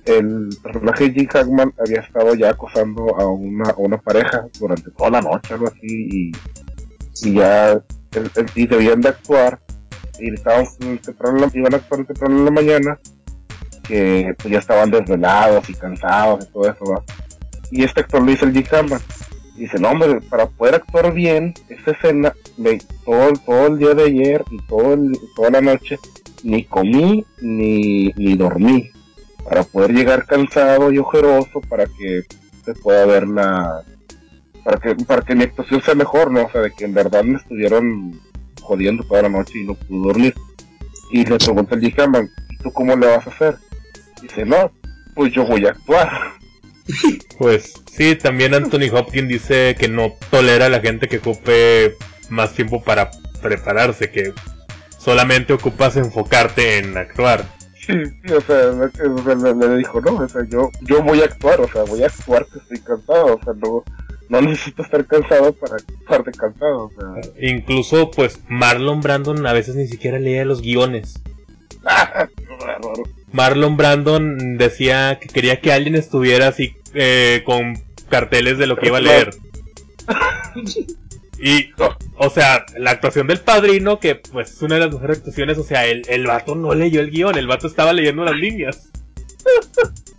[0.05, 5.09] el personaje Jim Hackman había estado ya acosando a una, a una pareja durante toda
[5.11, 6.31] la noche, algo así, y,
[7.23, 9.59] y ya el- el- y debían de actuar,
[10.19, 10.65] y estaban
[11.01, 12.99] temprano, iban a actuar temprano en la mañana,
[13.87, 17.03] que pues, ya estaban desvelados y cansados y todo eso, ¿va?
[17.71, 18.65] Y este actor lo dice el Jim
[19.57, 24.03] Dice, no hombre, para poder actuar bien esta escena, me, todo, todo el día de
[24.03, 25.97] ayer y todo el- toda la noche,
[26.43, 28.91] ni comí ni, ni dormí
[29.45, 32.23] para poder llegar cansado y ojeroso para que
[32.63, 33.83] se pueda ver la
[34.63, 37.23] para que para que mi actuación sea mejor no o sea de que en verdad
[37.23, 38.19] me estuvieron
[38.65, 40.35] jodiendo toda la noche y no pude dormir
[41.11, 43.57] y le pregunta el Jikaman ¿y tú cómo le vas a hacer?
[44.21, 44.71] dice no
[45.15, 46.09] pues yo voy a actuar
[47.39, 51.95] Pues sí, también Anthony Hopkins dice que no tolera a la gente que ocupe
[52.29, 53.09] más tiempo para
[53.41, 54.31] prepararse, que
[54.97, 57.43] solamente ocupas enfocarte en actuar.
[57.75, 57.93] sí,
[58.25, 61.25] sí, o sea, le, le- le- le dijo no o sea yo yo voy a
[61.25, 63.83] actuar o sea voy a actuar que estoy cansado o sea no
[64.29, 69.53] no necesito estar cansado para estar de cansado o sea Incluso, pues, Marlon Brandon a
[69.53, 71.21] veces ni siquiera leía los guiones.
[73.31, 77.77] Marlon Brandon decía que quería que alguien estuviera así eh, con
[78.09, 79.35] carteles de lo que iba a leer.
[81.37, 81.71] Y,
[82.17, 85.63] o sea, la actuación del padrino, que pues es una de las mejores actuaciones, o
[85.63, 88.89] sea, el, el vato no leyó el guion, el vato estaba leyendo las líneas.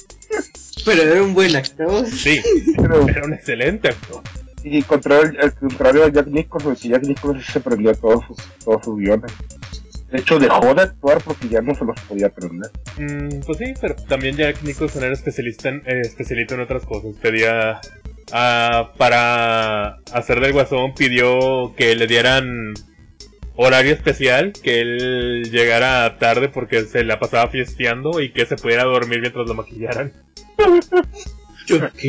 [0.86, 2.06] Pero era un buen actor.
[2.06, 2.40] Sí,
[2.76, 4.22] Pero- era un excelente actor.
[4.64, 8.36] Y contra el, el contrario a Jack Nicholson, que Jack Nicholson se aprendió todos sus,
[8.64, 9.30] todos sus guiones.
[10.10, 12.70] De hecho, dejó de actuar porque ya no se los podía aprender.
[12.96, 17.14] Mm, pues sí, pero también Jack Nicholson era especialista en, eh, especialista en otras cosas.
[17.20, 17.80] Pedía.
[18.32, 22.74] ah, para hacer del guasón, pidió que le dieran
[23.56, 28.84] horario especial, que él llegara tarde porque se la pasaba fiesteando y que se pudiera
[28.84, 30.12] dormir mientras lo maquillaran.
[31.68, 32.02] Ok.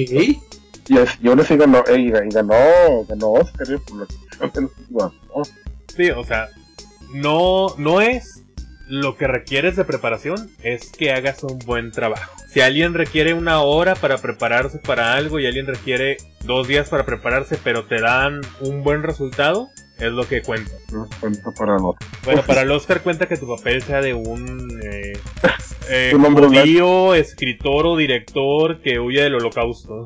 [0.89, 2.55] Y, es, y aún así ganó, eh, y, ganó,
[3.09, 5.11] ganó Oscar eh, por.
[5.95, 6.47] Sí, o sea,
[7.13, 8.43] no, no es
[8.87, 12.31] lo que requieres de preparación, es que hagas un buen trabajo.
[12.47, 17.05] Si alguien requiere una hora para prepararse para algo y alguien requiere dos días para
[17.05, 19.69] prepararse, pero te dan un buen resultado,
[19.99, 20.71] es lo que cuenta.
[20.91, 21.95] No cuenta para los.
[22.23, 25.13] Bueno, para el Oscar cuenta que tu papel sea de un eh,
[25.89, 30.05] eh, judío, escritor o director que huye del holocausto.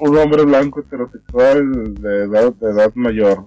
[0.01, 3.47] Un hombre blanco heterosexual de edad, de edad mayor.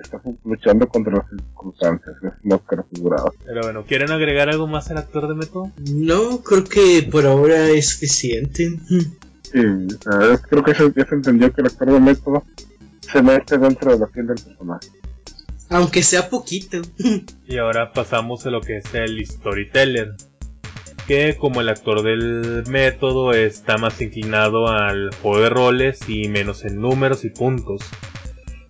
[0.00, 2.14] Está luchando contra las circunstancias.
[2.22, 3.34] Es un Oscar figurado.
[3.44, 5.72] Pero bueno, ¿quieren agregar algo más al actor de método?
[5.90, 8.78] No, creo que por ahora es suficiente.
[9.42, 9.60] Sí,
[10.48, 12.44] creo que se, ya se entendió que el actor de método
[13.10, 14.88] se mete dentro de la piel del personaje.
[15.70, 16.80] Aunque sea poquito.
[17.46, 20.14] Y ahora pasamos a lo que es el storyteller.
[21.06, 26.64] Que como el actor del método está más inclinado al juego de roles y menos
[26.64, 27.82] en números y puntos.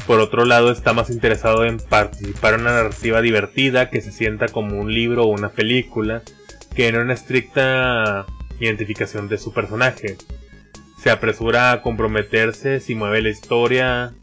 [0.07, 4.47] Por otro lado está más interesado en participar en una narrativa divertida que se sienta
[4.49, 6.23] como un libro o una película,
[6.75, 8.25] que en una estricta
[8.61, 10.17] identificación de su personaje.
[11.03, 14.15] Se apresura a comprometerse si mueve la historia,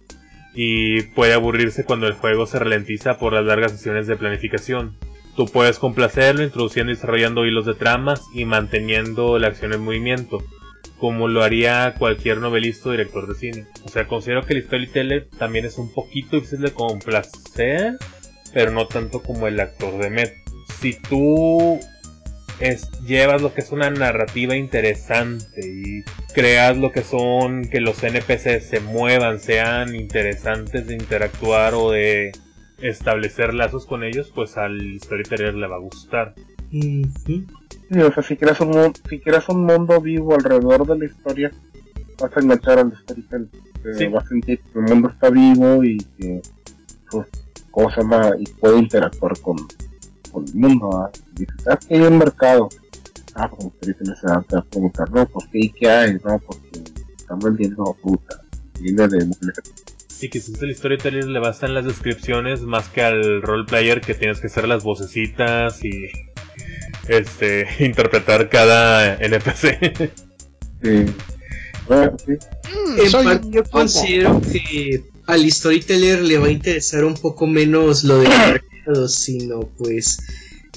[0.56, 4.98] y puede aburrirse cuando el juego se ralentiza por las largas sesiones de planificación.
[5.36, 10.42] Tú puedes complacerlo introduciendo y desarrollando hilos de tramas y manteniendo la acción en movimiento,
[10.98, 13.68] como lo haría cualquier novelista o director de cine.
[13.84, 17.98] O sea, considero que el storyteller también es un poquito difícil de complacer,
[18.54, 20.34] pero no tanto como el actor de Met.
[20.80, 21.80] Si tú
[22.60, 26.04] es, llevas lo que es una narrativa interesante y
[26.34, 32.32] creas lo que son que los NPCs se muevan, sean interesantes de interactuar o de
[32.82, 36.36] establecer lazos con ellos, pues al storyteller le va a gustar.
[36.72, 37.46] Ujú.
[37.90, 41.52] Sí, o sea, si creas, un, si creas un mundo vivo alrededor de la historia,
[42.20, 43.50] vas a enganchar al storytelling.
[43.84, 44.08] Te Sí.
[44.08, 46.42] Vas a sentir que el mundo está vivo y que,
[47.12, 47.28] pues,
[47.70, 48.32] ¿cómo se llama?
[48.40, 49.58] Y puede interactuar con,
[50.36, 50.90] con el mundo.
[50.98, 51.12] ¿ah?
[51.36, 52.70] Y dices, ah, que hay un mercado.
[53.34, 55.60] Ah, como storyteller se va a preguntar, no, ¿por qué?
[55.60, 56.14] ¿Y qué hay?
[56.14, 56.84] No, porque
[57.18, 58.42] están vendiendo fruta.
[58.80, 59.74] Viene de mujeres.
[60.22, 64.40] Y quizás el storyteller le basta en las descripciones más que al roleplayer que tienes
[64.40, 66.10] que hacer las vocecitas y
[67.08, 70.12] este interpretar cada NPC.
[70.82, 71.06] Sí.
[71.88, 72.32] Bueno, sí.
[72.32, 78.04] Mm, En parte yo considero que al storyteller le va a interesar un poco menos
[78.04, 78.60] lo mercado,
[79.08, 80.20] sino pues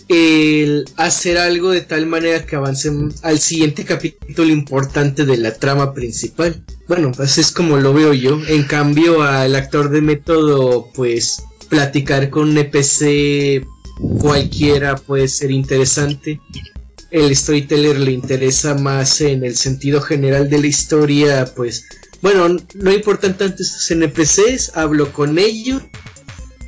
[0.09, 5.93] el hacer algo de tal manera que avancen al siguiente capítulo importante de la trama
[5.93, 6.65] principal.
[6.87, 8.41] Bueno, pues es como lo veo yo.
[8.49, 13.67] En cambio, al actor de método, pues platicar con un NPC
[14.21, 16.41] cualquiera puede ser interesante.
[17.11, 21.87] El storyteller le interesa más en el sentido general de la historia, pues
[22.21, 25.83] bueno, no importan tanto estos NPCs, hablo con ellos.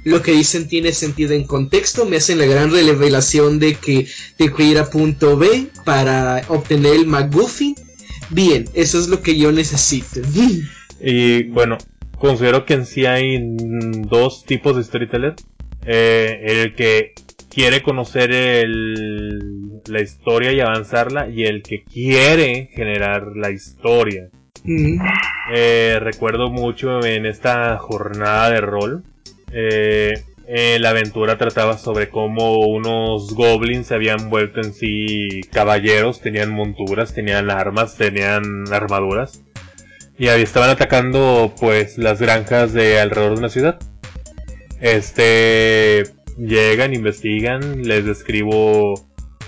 [0.05, 4.07] Lo que dicen tiene sentido en contexto, me hacen la gran revelación de que
[4.37, 7.75] tengo que ir a punto B para obtener el McGuffin.
[8.31, 10.21] Bien, eso es lo que yo necesito.
[11.03, 11.79] Y bueno,
[12.19, 13.39] considero que en sí hay
[14.11, 15.35] dos tipos de storyteller.
[15.83, 17.15] Eh, el que
[17.51, 24.29] quiere conocer el- la historia y avanzarla y el que quiere generar la historia.
[24.63, 25.01] Mm,
[25.55, 29.03] Eh, recuerdo mucho en esta jornada de rol.
[29.53, 36.21] Eh, eh, la aventura trataba sobre cómo unos goblins se habían vuelto en sí caballeros,
[36.21, 39.43] tenían monturas, tenían armas, tenían armaduras.
[40.19, 43.79] Y ahí estaban atacando pues las granjas de alrededor de una ciudad.
[44.81, 46.03] Este
[46.37, 48.95] llegan, investigan, les describo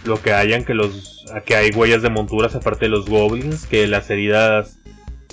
[0.04, 3.86] lo que hayan, que los que hay huellas de monturas aparte de los goblins, que
[3.86, 4.78] las heridas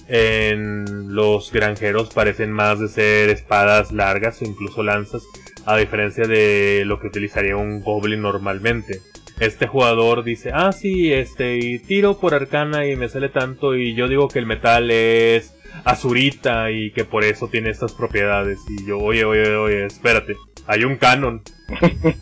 [0.10, 5.24] en los granjeros parecen más de ser espadas largas o incluso lanzas,
[5.66, 9.02] a diferencia de lo que utilizaría un goblin normalmente.
[9.40, 13.94] Este jugador dice, ah sí, este, y tiro por arcana y me sale tanto y
[13.94, 15.54] yo digo que el metal es
[15.86, 18.60] azurita y que por eso tiene estas propiedades.
[18.68, 20.36] Y yo, oye, oye, oye, espérate,
[20.68, 21.42] hay un canon.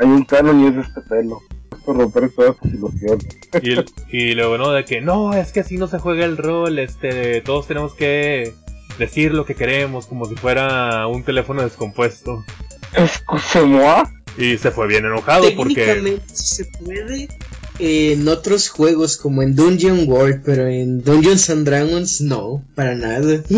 [0.00, 1.40] Hay un canon y es este pelo.
[1.88, 3.26] Por romper todas tus ilusiones.
[4.10, 4.70] Y, y luego, ¿no?
[4.72, 8.52] De que no, es que así no se juega el rol, este, todos tenemos que
[8.98, 12.44] decir lo que queremos como si fuera un teléfono descompuesto.
[12.94, 14.02] Excusez-moi.
[14.36, 17.28] Y se fue bien enojado porque Técnicamente se puede
[17.78, 23.42] en otros juegos como en Dungeon World, pero en Dungeons and Dragons no, para nada.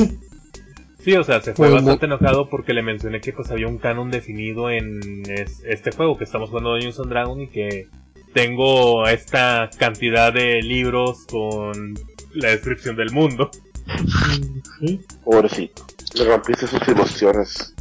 [1.02, 4.10] Sí, o sea, se fue bastante enojado porque le mencioné que pues había un canon
[4.10, 7.88] definido en es- este juego que estamos jugando Dungeons and Dragons y que
[8.34, 11.94] tengo esta cantidad de libros con
[12.34, 13.50] la descripción del mundo.
[15.24, 15.86] Pobrecito.
[16.14, 17.74] Le rompiste sus ilusiones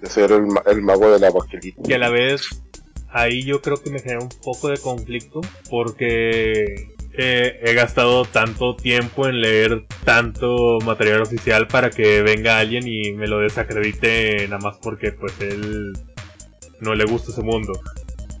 [0.00, 1.82] de ser el, ma- el mago de la baquelita.
[1.82, 2.42] Que a la vez
[3.10, 8.76] ahí yo creo que me genera un poco de conflicto porque eh, he gastado tanto
[8.76, 14.58] tiempo en leer tanto material oficial para que venga alguien y me lo desacredite nada
[14.62, 15.92] más porque pues él
[16.80, 17.72] no le gusta ese mundo.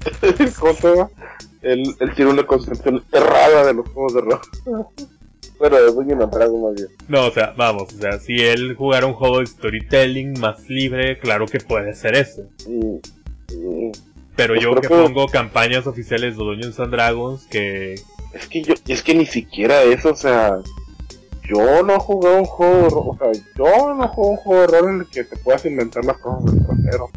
[0.58, 1.10] ¿Cómo se llama?
[1.62, 4.40] Él, él tiene una concepción errada de los juegos de rol.
[5.58, 6.88] bueno, de Dungeon and Dragons más bien.
[7.08, 11.18] No, o sea, vamos, o sea, si él jugara un juego de storytelling más libre,
[11.18, 12.42] claro que puede ser eso.
[14.36, 17.94] Pero Pues yo que que- pongo campañas oficiales de Dungeons and Dragons que
[18.32, 20.56] Es que yo, es que ni siquiera eso, o sea,
[21.48, 24.66] yo no jugué un juego de rol, o sea, yo no jugué un juego de
[24.80, 27.10] rol en el que te puedas inventar las cosas del trasero.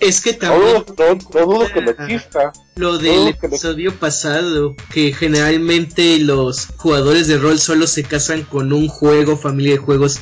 [0.00, 0.84] Es que también
[1.32, 2.52] dudo que no exista.
[2.76, 8.88] lo del episodio pasado, que generalmente los jugadores de rol solo se casan con un
[8.88, 10.20] juego, familia de juegos,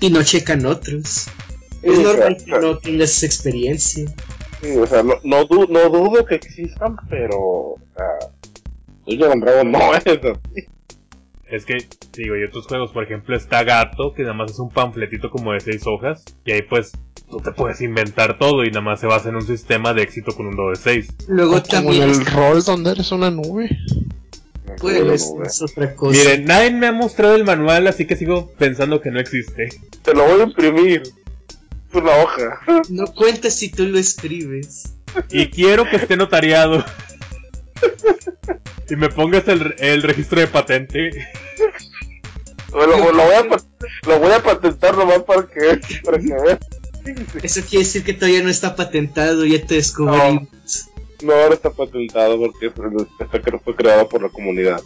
[0.00, 1.26] y no checan otros.
[1.82, 4.04] Es normal que no tengas esa experiencia.
[4.62, 8.30] Sí, o sea, no, no, du- no dudo que existan, pero, o sea,
[9.40, 10.40] Dragons no es eso.
[11.54, 14.70] Es que, digo, y otros juegos, por ejemplo, está Gato, que nada más es un
[14.70, 16.92] panfletito como de seis hojas, y ahí pues
[17.30, 20.34] tú te puedes inventar todo y nada más se basa en un sistema de éxito
[20.34, 21.08] con un dado de seis.
[21.28, 23.70] Luego O como también en el rol donde eres una nube.
[24.80, 26.18] pues, es otra cosa.
[26.18, 29.68] Miren, nadie me ha mostrado el manual, así que sigo pensando que no existe.
[30.02, 31.02] Te lo voy a imprimir.
[31.02, 32.60] Es una hoja.
[32.88, 34.94] No cuenta si tú lo escribes.
[35.30, 36.84] Y quiero que esté notariado.
[38.90, 41.10] Y me pongas el, el registro de patente.
[42.70, 43.42] Lo, lo voy a,
[44.06, 46.58] lo voy a patentar nomás para que, para que veas.
[47.42, 50.48] Eso quiere decir que todavía no está patentado, ya te descubrimos.
[51.22, 54.82] No, ahora está patentado porque fue creado por la comunidad.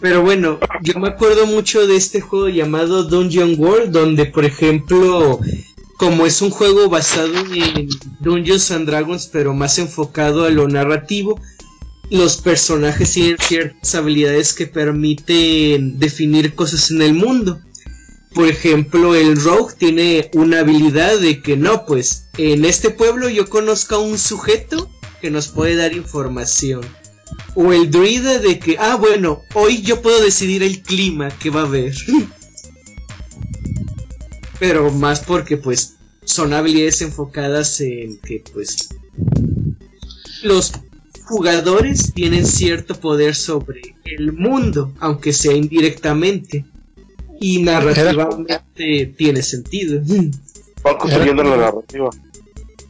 [0.00, 5.40] Pero bueno, yo me acuerdo mucho de este juego llamado Dungeon World, donde por ejemplo,
[5.96, 7.88] como es un juego basado en
[8.20, 11.40] Dungeons and Dragons, pero más enfocado a lo narrativo,
[12.12, 17.58] los personajes tienen ciertas habilidades que permiten definir cosas en el mundo.
[18.34, 23.48] Por ejemplo, el Rogue tiene una habilidad de que no, pues en este pueblo yo
[23.48, 24.90] conozco a un sujeto
[25.22, 26.82] que nos puede dar información.
[27.54, 31.62] O el druida de que, ah, bueno, hoy yo puedo decidir el clima que va
[31.62, 31.94] a haber.
[34.60, 35.94] Pero más porque, pues,
[36.24, 38.90] son habilidades enfocadas en que, pues,
[40.42, 40.72] los
[41.24, 46.64] jugadores tienen cierto poder sobre el mundo, aunque sea indirectamente.
[47.40, 50.00] Y narrativamente tiene sentido.
[50.84, 52.10] Van construyendo la narrativa.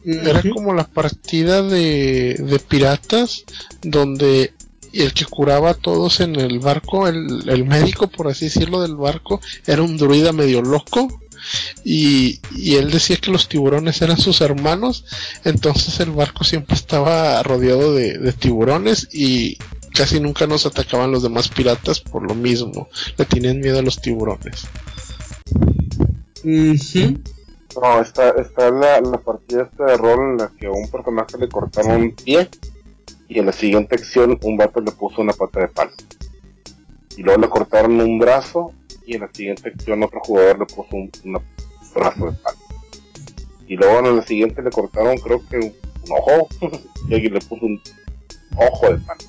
[0.05, 3.45] Era como la partida de, de piratas
[3.81, 4.53] donde
[4.93, 8.95] el que curaba a todos en el barco, el, el médico, por así decirlo, del
[8.95, 11.21] barco, era un druida medio loco.
[11.83, 15.05] Y, y él decía que los tiburones eran sus hermanos,
[15.43, 19.57] entonces el barco siempre estaba rodeado de, de tiburones y
[19.93, 22.87] casi nunca nos atacaban los demás piratas por lo mismo,
[23.17, 24.67] le tenían miedo a los tiburones.
[27.81, 31.37] No, está, está la, la partida esta de rol en la que a un personaje
[31.39, 32.49] le cortaron un pie
[33.27, 35.91] y en la siguiente acción un vato le puso una pata de palo.
[37.17, 38.73] Y luego le cortaron un brazo
[39.05, 41.41] y en la siguiente acción otro jugador le puso un una-
[41.95, 42.57] brazo de palo.
[43.67, 45.63] Y luego en la siguiente le cortaron creo que un,
[46.05, 46.47] un ojo
[47.09, 47.81] y alguien le puso un
[48.55, 49.21] ojo de palo.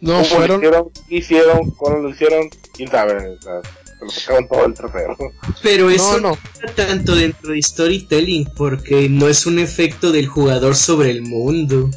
[0.00, 0.90] No, ¿Cómo fueron, lo hicieron?
[1.08, 1.70] ¿Qué hicieron?
[1.72, 2.50] ¿Cómo lo hicieron?
[2.74, 3.28] ¿Quién sabe?
[3.28, 5.16] O sea, se lo sacaron todo el trasero.
[5.62, 10.12] Pero eso no, no, no, está tanto dentro de storytelling, porque no es un efecto
[10.12, 11.88] del jugador sobre el mundo.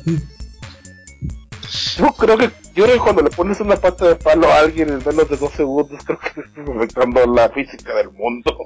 [1.97, 4.89] Yo creo que yo creo que cuando le pones una pata de palo a alguien
[4.89, 8.65] en menos de dos segundos, creo que estás afectando la física del mundo.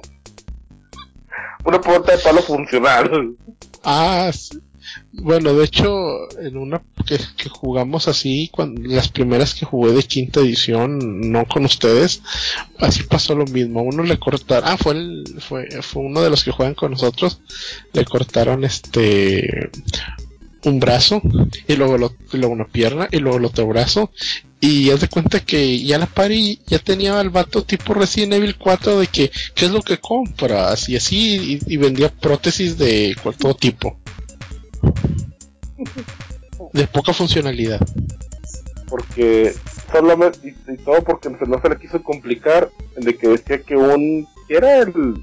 [1.64, 3.36] Una pata de palo funcional.
[3.84, 4.60] Ah, sí.
[5.12, 8.50] bueno, de hecho, en una que, que jugamos así,
[8.82, 12.22] las primeras que jugué de quinta edición, no con ustedes,
[12.78, 13.82] así pasó lo mismo.
[13.82, 17.42] Uno le cortaron, ah, fue, el, fue, fue uno de los que juegan con nosotros,
[17.92, 19.70] le cortaron este
[20.64, 21.20] un brazo,
[21.66, 24.10] y luego, lo, y luego una pierna, y luego el otro brazo.
[24.60, 28.56] Y haz de cuenta que ya la pari ya tenía al vato tipo Resident Evil
[28.56, 30.88] 4 de que, ¿qué es lo que compras?
[30.88, 33.98] Y así, y, vendía prótesis de todo tipo.
[36.72, 37.80] De poca funcionalidad.
[38.88, 39.54] porque
[39.92, 44.78] solamente y, todo porque no se le quiso complicar de que decía que un era
[44.78, 45.22] el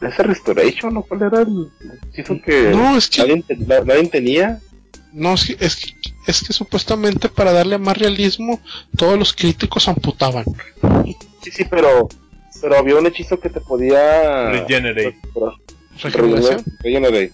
[0.00, 1.70] ese restoration o cuál era el
[2.12, 3.44] hechizo que No, es que nadie,
[3.84, 4.60] nadie tenía
[5.12, 5.92] No, es que, es que,
[6.26, 8.60] es que supuestamente para darle más realismo,
[8.96, 10.44] todos los críticos amputaban.
[11.42, 12.08] sí sí pero
[12.60, 15.16] pero había un hechizo que te podía Regenerate.
[16.02, 16.64] Regeneración.
[16.80, 17.32] Regenerate.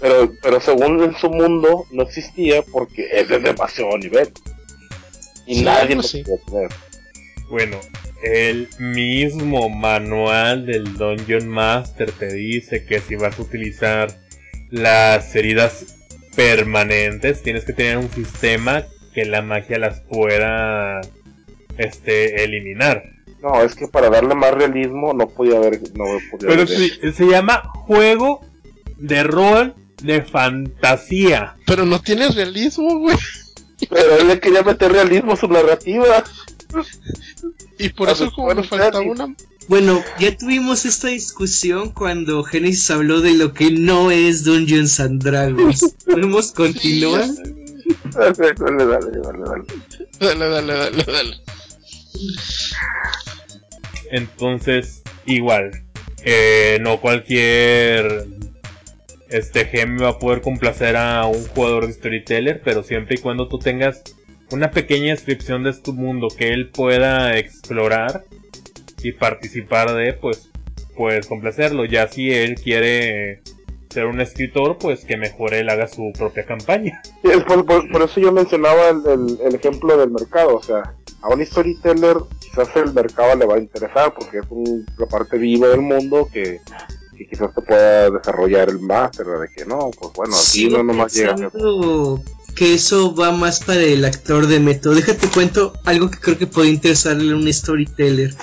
[0.00, 4.32] pero pero según en su mundo no existía porque es de demasiado nivel
[5.46, 6.22] y Sí, nadie lo así.
[6.22, 6.70] podía tener
[7.50, 7.78] Bueno,
[8.22, 14.08] el mismo manual del Dungeon Master te dice que si vas a utilizar
[14.70, 15.96] las heridas
[16.36, 18.84] permanentes, tienes que tener un sistema
[19.14, 21.00] que la magia las pueda
[21.78, 23.04] este eliminar.
[23.42, 26.92] no es que para darle más realismo no podía haber no podía Pero haber sí,
[27.12, 28.44] se llama juego
[28.98, 31.56] de rol de fantasía.
[31.66, 33.16] Pero no tiene realismo, güey.
[33.88, 36.22] Pero él le quería meter realismo a su narrativa.
[37.78, 39.10] Y por A eso como faltaba Fernie.
[39.10, 39.34] una...
[39.68, 45.22] Bueno, ya tuvimos esta discusión cuando Genesis habló de lo que no es Dungeons and
[45.22, 45.94] Dragons.
[46.06, 47.26] ¿Podemos continuar?
[48.12, 49.64] Dale, dale, dale, dale, dale.
[50.18, 51.36] Dale, dale, dale, dale.
[54.10, 55.70] Entonces, igual,
[56.24, 58.26] eh, no cualquier
[59.28, 63.48] este GM va a poder complacer a un jugador de storyteller, pero siempre y cuando
[63.48, 64.02] tú tengas
[64.52, 68.24] una pequeña descripción de tu mundo que él pueda explorar
[69.02, 70.50] y participar de, pues
[70.96, 71.84] puedes complacerlo.
[71.84, 73.42] Ya si él quiere
[73.90, 77.00] ser un escritor, pues que mejor él haga su propia campaña.
[77.22, 80.56] Sí, es por, por- por eso yo mencionaba el, el- el ejemplo del mercado.
[80.56, 84.84] O sea, a un storyteller quizás el mercado le va a interesar porque es un-
[84.98, 86.60] la parte viva del mundo que,
[87.16, 89.26] que quizás te pueda desarrollar el máster.
[89.26, 91.50] De que no, pues bueno, así Sigo no nomás llega.
[92.60, 94.94] Que eso va más para el actor de método.
[94.94, 98.34] Déjate cuento algo que creo que puede interesarle a un storyteller.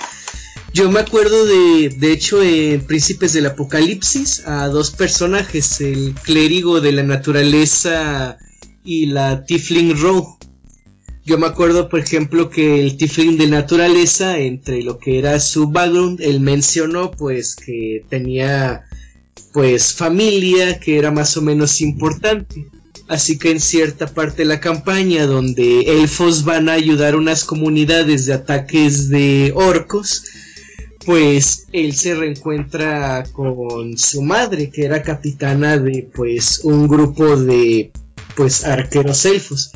[0.74, 6.80] Yo me acuerdo de, de hecho, en Príncipes del Apocalipsis, a dos personajes, el clérigo
[6.80, 8.38] de la naturaleza
[8.82, 10.36] y la Tifling Rogue.
[11.24, 15.68] Yo me acuerdo, por ejemplo, que el Tifling de naturaleza, entre lo que era su
[15.68, 18.82] background, él mencionó pues que tenía
[19.52, 22.66] pues familia que era más o menos importante.
[23.08, 27.42] Así que en cierta parte de la campaña donde elfos van a ayudar a unas
[27.44, 30.24] comunidades de ataques de orcos,
[31.06, 37.92] pues él se reencuentra con su madre que era capitana de pues un grupo de
[38.36, 39.72] pues arqueros elfos.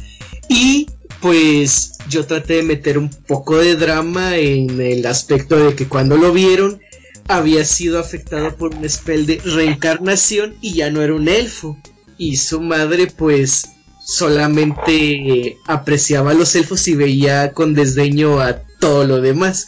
[0.49, 0.89] Y
[1.23, 6.19] pues yo traté de meter un poco de drama en el aspecto de que cuando
[6.19, 6.81] lo vieron
[7.29, 11.79] había sido afectado por un spell de reencarnación y ya no era un elfo.
[12.23, 13.65] Y su madre pues
[13.99, 19.67] solamente apreciaba a los elfos y veía con desdeño a todo lo demás.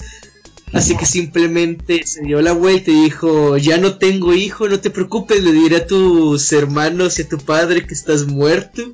[0.73, 4.91] Así que simplemente se dio la vuelta y dijo, ya no tengo hijo, no te
[4.91, 8.93] preocupes, le diré a tus hermanos y a tu padre que estás muerto.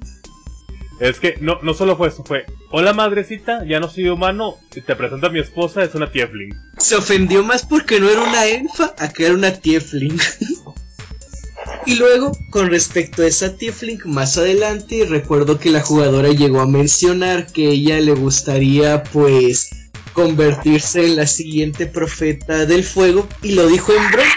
[0.99, 4.97] Es que no, no solo fue eso, fue, hola madrecita, ya no soy humano, te
[4.97, 6.55] presento a mi esposa, es una tiefling.
[6.79, 10.19] Se ofendió más porque no era una elfa a que era una tiefling.
[11.87, 16.67] y luego, con respecto a esa tiefling, más adelante recuerdo que la jugadora llegó a
[16.67, 19.71] mencionar que ella le gustaría pues
[20.13, 24.31] convertirse en la siguiente profeta del fuego y lo dijo en broma.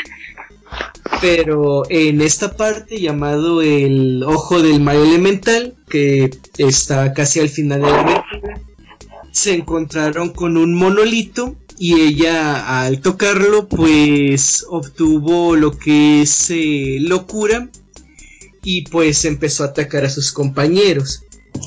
[1.21, 7.81] Pero en esta parte llamado el ojo del mal elemental, que está casi al final
[7.81, 8.22] de la
[9.33, 16.97] se encontraron con un monolito y ella al tocarlo pues obtuvo lo que es eh,
[17.01, 17.67] locura
[18.63, 21.23] y pues empezó a atacar a sus compañeros.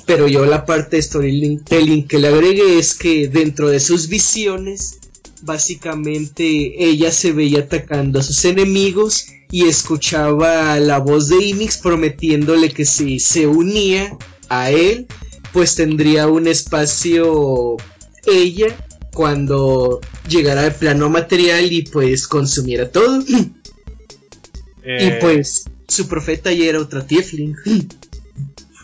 [0.07, 5.01] Pero yo la parte de storytelling que le agregué es que dentro de sus visiones
[5.43, 12.71] básicamente ella se veía atacando a sus enemigos y escuchaba la voz de Inix prometiéndole
[12.71, 14.17] que si se unía
[14.49, 15.09] a él
[15.57, 17.79] pues tendría un espacio
[18.27, 18.67] ella
[19.15, 23.25] cuando llegara al plano material y pues consumiera todo.
[24.89, 27.57] Eh, y pues su profeta ya era otra tiefling.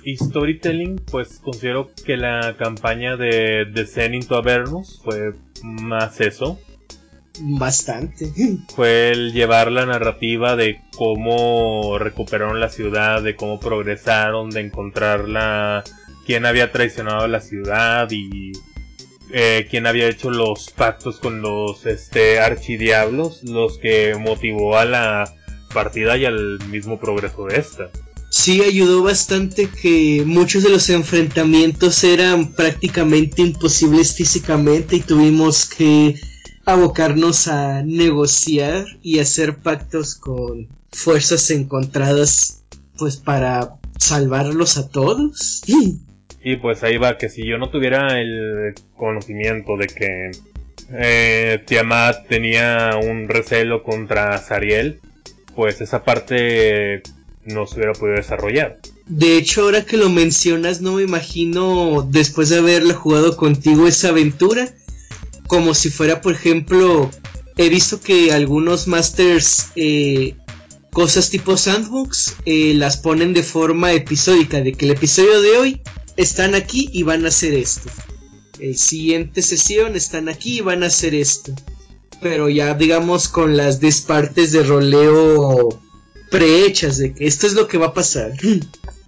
[0.02, 6.58] Y storytelling, pues considero que la campaña de Descent into Avernus fue más eso.
[7.38, 8.32] Bastante.
[8.74, 15.28] Fue el llevar la narrativa de cómo recuperaron la ciudad, de cómo progresaron, de encontrar
[15.28, 15.84] la
[16.32, 18.52] quién había traicionado a la ciudad y
[19.34, 25.34] eh, quién había hecho los pactos con los este archidiablos, los que motivó a la
[25.74, 27.90] partida y al mismo progreso de esta.
[28.30, 36.18] Sí, ayudó bastante que muchos de los enfrentamientos eran prácticamente imposibles físicamente y tuvimos que
[36.64, 42.62] abocarnos a negociar y hacer pactos con fuerzas encontradas
[42.96, 45.60] pues para salvarlos a todos.
[46.44, 50.30] Y pues ahí va, que si yo no tuviera el conocimiento de que
[50.92, 55.00] eh, Tiamat tenía un recelo contra Sariel,
[55.54, 57.02] pues esa parte
[57.44, 58.78] no se hubiera podido desarrollar.
[59.06, 64.08] De hecho, ahora que lo mencionas, no me imagino después de haberla jugado contigo esa
[64.08, 64.68] aventura,
[65.46, 67.10] como si fuera, por ejemplo,
[67.56, 70.34] he visto que algunos masters, eh,
[70.92, 75.80] cosas tipo sandbox, eh, las ponen de forma episódica, de que el episodio de hoy
[76.16, 77.90] están aquí y van a hacer esto.
[78.58, 81.52] El siguiente sesión están aquí y van a hacer esto.
[82.20, 85.80] Pero ya digamos con las despartes de roleo
[86.30, 88.32] prehechas de que esto es lo que va a pasar.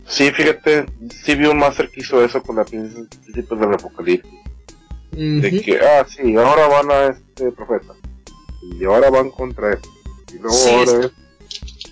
[0.07, 0.87] Sí, fíjate,
[1.25, 4.31] sí vi un máster que hizo eso con la principios del apocalipsis.
[5.13, 7.95] De que, ah, sí, ahora van a este profeta.
[8.79, 9.79] Y ahora van contra él.
[10.35, 11.11] Y luego ahora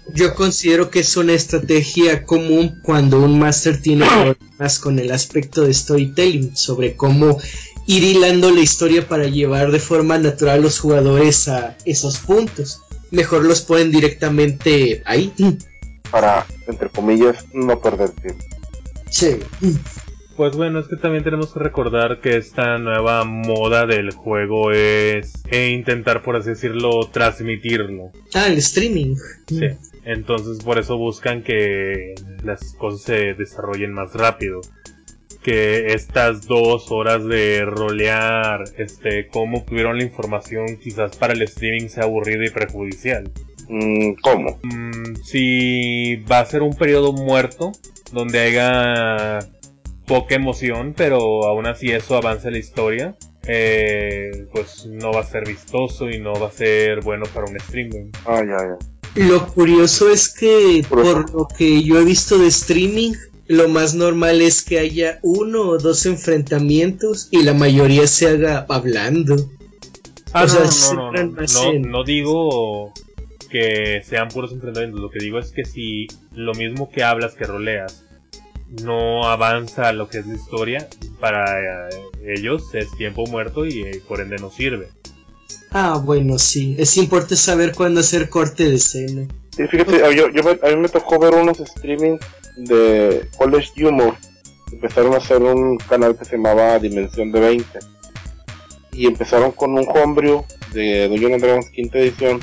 [0.09, 5.63] yo considero que es una estrategia común cuando un máster tiene problemas con el aspecto
[5.63, 7.39] de storytelling, sobre cómo
[7.87, 12.83] ir hilando la historia para llevar de forma natural a los jugadores a esos puntos.
[13.11, 15.33] Mejor los ponen directamente ahí.
[16.11, 18.45] Para, entre comillas, no perder tiempo.
[19.11, 19.39] Sí.
[20.37, 25.33] Pues bueno, es que también tenemos que recordar que esta nueva moda del juego es
[25.51, 28.13] e intentar, por así decirlo, transmitirlo.
[28.33, 29.17] Ah, el streaming.
[29.47, 29.61] Sí.
[30.05, 34.61] Entonces por eso buscan que las cosas se desarrollen más rápido.
[35.43, 41.89] Que estas dos horas de rolear, este, cómo obtuvieron la información quizás para el streaming
[41.89, 43.31] sea aburrido y perjudicial.
[43.69, 44.61] Mm, ¿Cómo?
[44.63, 47.73] Mm, si va a ser un periodo muerto,
[48.13, 49.39] donde haya
[50.07, 53.17] poca emoción, pero aún así eso avanza la historia,
[53.47, 57.57] eh, pues no va a ser vistoso y no va a ser bueno para un
[57.57, 58.11] streaming.
[58.27, 58.79] Ah, ya, ya.
[59.15, 63.13] Lo curioso es que por lo que yo he visto de streaming,
[63.47, 68.65] lo más normal es que haya uno o dos enfrentamientos y la mayoría se haga
[68.69, 69.37] hablando.
[70.33, 72.95] Ah, no, no, no, no, digo
[73.51, 77.45] que sean puros enfrentamientos, lo que digo es que si lo mismo que hablas, que
[77.45, 78.07] roleas,
[78.83, 80.89] no avanza lo que es la historia,
[81.21, 81.91] para eh,
[82.25, 84.89] ellos es tiempo muerto y eh, por ende no sirve.
[85.75, 86.77] Ah, bueno, sí.
[86.79, 89.27] Es importante saber cuándo hacer corte de escena.
[89.57, 92.21] Sí, fíjate, yo, a mí me tocó ver unos streamings
[92.57, 94.15] de College Humor.
[94.71, 97.79] Empezaron a hacer un canal que se llamaba Dimensión de 20.
[98.93, 102.41] Y empezaron con un homebrew de Dungeons Dragons quinta edición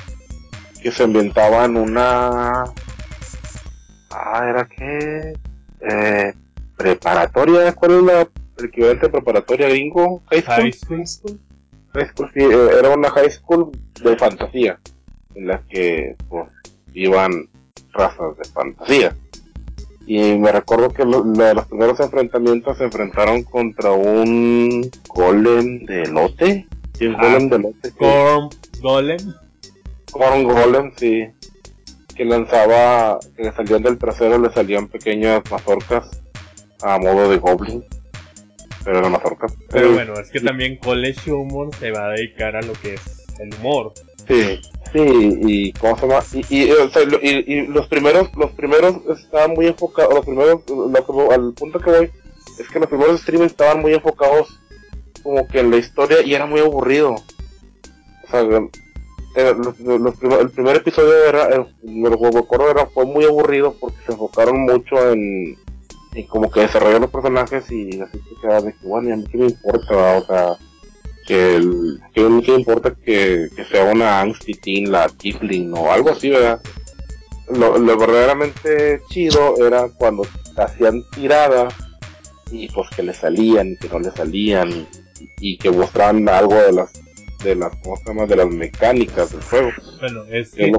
[0.81, 2.63] que se ambientaba en una...
[4.11, 5.33] Ah, era que...
[5.81, 6.33] Eh,
[6.77, 10.23] preparatoria, ¿cuál es la, el equivalente preparatoria gringo?
[10.29, 11.01] High school.
[11.01, 11.37] Eh,
[11.93, 13.71] era una high school
[14.03, 14.79] de fantasía,
[15.35, 16.47] en la que pues,
[16.93, 17.49] iban
[17.91, 19.15] razas de fantasía.
[20.05, 26.67] Y me recuerdo que los primeros enfrentamientos se enfrentaron contra un golem de lote.
[27.01, 27.91] un ah, golem de lote.
[27.91, 28.49] Corn
[28.81, 29.33] golem.
[30.11, 31.27] Corn golem, sí.
[32.15, 36.09] Que lanzaba, que le salían del trasero, le salían pequeñas mazorcas
[36.81, 37.83] a modo de goblin
[38.83, 39.47] pero era mazorca.
[39.69, 43.25] Pero bueno, es que también College Humor se va a dedicar a lo que es
[43.39, 43.93] el humor.
[44.27, 44.59] Sí,
[44.93, 50.25] sí, y cómo se llama, y, y, los primeros, los primeros estaban muy enfocados, los
[50.25, 50.61] primeros,
[51.31, 52.11] al punto que voy,
[52.59, 54.59] es que los primeros streams estaban muy enfocados
[55.23, 57.15] como que en la historia y era muy aburrido.
[57.15, 58.41] O sea,
[59.35, 65.11] el primer episodio era, el, me recuerdo era, fue muy aburrido porque se enfocaron mucho
[65.11, 65.57] en,
[66.13, 69.25] y como que desarrolló los personajes y así se queda de que bueno a mí
[69.31, 70.57] qué me importa o sea
[71.27, 75.07] que el que a mí qué me importa que, que sea una Angsty Teen la
[75.09, 76.61] Kipling o algo así verdad
[77.49, 80.23] lo, lo verdaderamente chido era cuando
[80.57, 81.73] hacían tiradas
[82.51, 84.87] y pues que le salían y que no le salían
[85.39, 86.93] y, que mostraban algo de las
[87.43, 87.71] de las
[88.05, 89.69] ¿cómo de las mecánicas del juego.
[89.99, 90.71] Bueno es que,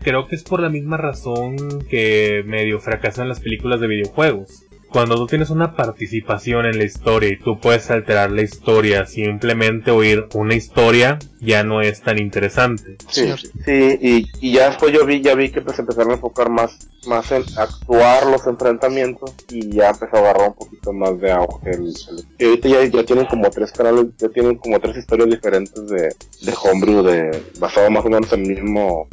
[0.00, 1.56] creo que es por la misma razón
[1.90, 7.28] que medio fracasan las películas de videojuegos cuando tú tienes una participación en la historia
[7.30, 12.96] y tú puedes alterar la historia, simplemente oír una historia ya no es tan interesante.
[13.10, 13.30] Sí,
[13.66, 16.78] sí, y, y ya después yo vi, ya vi que pues empezaron a enfocar más,
[17.06, 21.70] más en actuar los enfrentamientos y ya empezó a agarrar un poquito más de auge.
[21.70, 25.28] El, el- y ahorita ya, ya tienen como tres canales, ya tienen como tres historias
[25.28, 29.06] diferentes de, de Homebrew, de, basado más o menos en el mismo,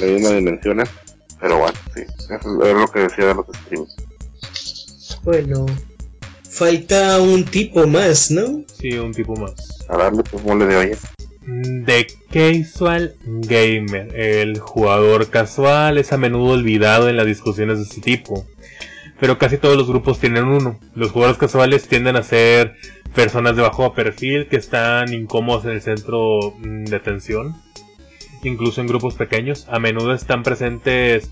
[0.00, 0.88] mismas dimensiones.
[1.40, 3.96] Pero bueno, sí, eso es lo que decía de los streams.
[5.24, 5.66] Bueno,
[6.48, 8.64] falta un tipo más, ¿no?
[8.78, 9.54] Sí, un tipo más.
[9.88, 10.98] A darle pues mole de olla.
[11.84, 18.00] The Casual Gamer, el jugador casual, es a menudo olvidado en las discusiones de este
[18.00, 18.46] tipo.
[19.18, 20.78] Pero casi todos los grupos tienen uno.
[20.94, 22.76] Los jugadores casuales tienden a ser
[23.14, 27.61] personas de bajo perfil que están incómodos en el centro mm, de atención.
[28.42, 29.66] Incluso en grupos pequeños.
[29.68, 31.30] A menudo están presentes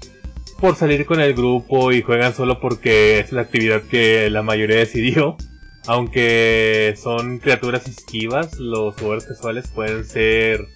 [0.58, 4.76] por salir con el grupo y juegan solo porque es la actividad que la mayoría
[4.76, 5.36] decidió.
[5.86, 10.66] Aunque son criaturas esquivas, los jugadores casuales pueden ser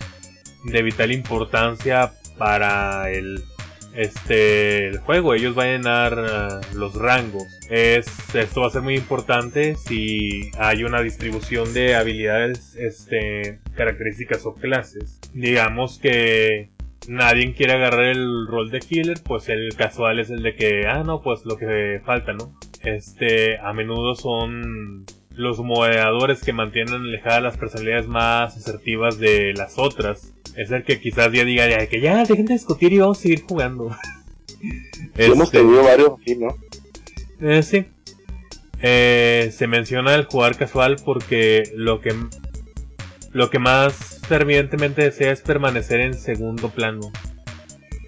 [0.65, 3.45] de vital importancia para el
[3.95, 5.35] este el juego.
[5.35, 7.61] Ellos van a llenar los rangos.
[7.71, 14.45] Es, esto va a ser muy importante si hay una distribución de habilidades, este, características
[14.47, 15.21] o clases.
[15.33, 16.71] Digamos que
[17.09, 21.03] nadie quiere agarrar el rol de healer, pues el casual es el de que, ah,
[21.05, 22.59] no, pues lo que falta, ¿no?
[22.83, 25.05] Este, a menudo son
[25.35, 30.33] los moderadores que mantienen alejadas las personalidades más asertivas de las otras.
[30.57, 33.23] Es el que quizás ya diga ya, que ya dejen de discutir y vamos a
[33.23, 33.91] seguir jugando.
[35.17, 36.49] Hemos Este, tenido varios aquí, ¿no?
[37.41, 37.87] eh, sí.
[38.83, 42.15] Eh, se menciona el jugar casual porque lo que
[43.33, 47.11] lo que más fervientemente desea es permanecer en segundo plano.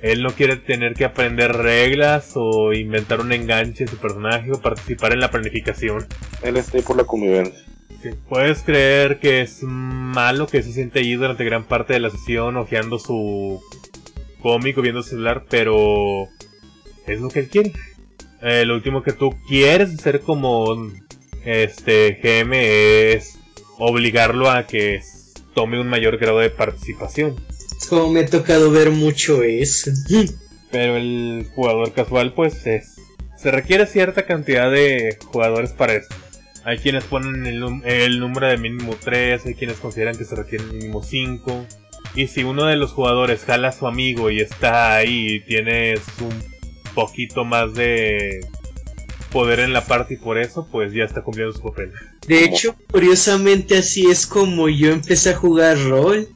[0.03, 4.61] Él no quiere tener que aprender reglas o inventar un enganche de su personaje o
[4.61, 6.07] participar en la planificación.
[6.43, 7.65] Él está ahí por la convivencia.
[8.03, 12.11] Sí, Puedes creer que es malo que se siente allí durante gran parte de la
[12.11, 13.63] sesión hojeando su
[14.41, 16.29] cómic o viendo su celular, pero
[17.07, 17.73] es lo que él quiere.
[18.43, 20.91] Eh, lo último que tú quieres hacer como
[21.45, 23.39] este GM es
[23.79, 25.01] obligarlo a que
[25.55, 27.37] tome un mayor grado de participación.
[27.89, 29.91] Como me ha tocado ver mucho eso.
[30.71, 32.97] Pero el jugador casual, pues es.
[33.37, 36.15] Se requiere cierta cantidad de jugadores para esto.
[36.65, 41.03] Hay quienes ponen el, número de mínimo 3, hay quienes consideran que se requiere mínimo
[41.03, 41.65] 5.
[42.17, 46.01] Y si uno de los jugadores jala a su amigo y está ahí y tienes
[46.21, 46.35] un
[46.95, 48.41] poquito más de
[49.31, 51.93] poder en la party por eso, pues ya está cumpliendo su papel.
[52.27, 56.27] De hecho, curiosamente así es como yo empecé a jugar rol.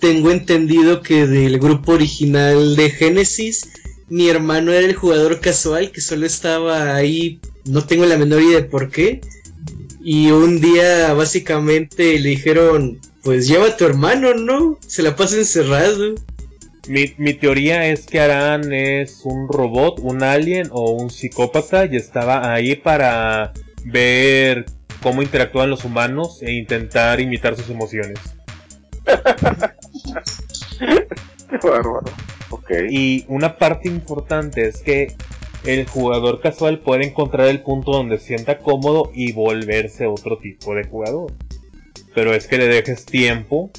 [0.00, 3.68] Tengo entendido que del grupo original de Genesis,
[4.08, 8.60] mi hermano era el jugador casual que solo estaba ahí, no tengo la menor idea
[8.60, 9.20] de por qué.
[10.02, 14.78] Y un día básicamente le dijeron, pues lleva a tu hermano, ¿no?
[14.86, 16.14] Se la pasa encerrado.
[16.86, 21.96] Mi, mi teoría es que Aran es un robot, un alien o un psicópata y
[21.96, 23.52] estaba ahí para
[23.84, 24.64] ver
[25.02, 28.18] cómo interactúan los humanos e intentar imitar sus emociones.
[30.78, 32.04] Qué bárbaro.
[32.50, 32.70] Ok.
[32.90, 35.14] Y una parte importante es que
[35.64, 40.74] el jugador casual puede encontrar el punto donde se sienta cómodo y volverse otro tipo
[40.74, 41.32] de jugador.
[42.14, 43.70] Pero es que le dejes tiempo,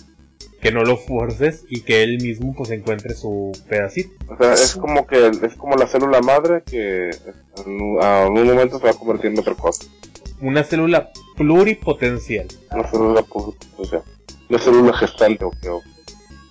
[0.61, 4.11] que no lo forces y que él mismo pues encuentre su pedacito.
[4.27, 8.33] O sea, es como que es como la célula madre que en un- a un
[8.45, 9.85] momento se va a convertir en otra cosa.
[10.41, 12.47] Una célula pluripotencial.
[12.71, 13.25] Una célula,
[13.85, 14.01] sea,
[14.49, 15.81] una célula gestante o que o-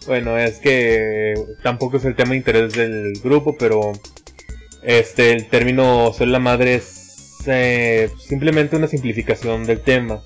[0.09, 3.93] Bueno, es que tampoco es el tema de interés del grupo, pero
[4.83, 10.23] este el término célula madre es eh, simplemente una simplificación del tema.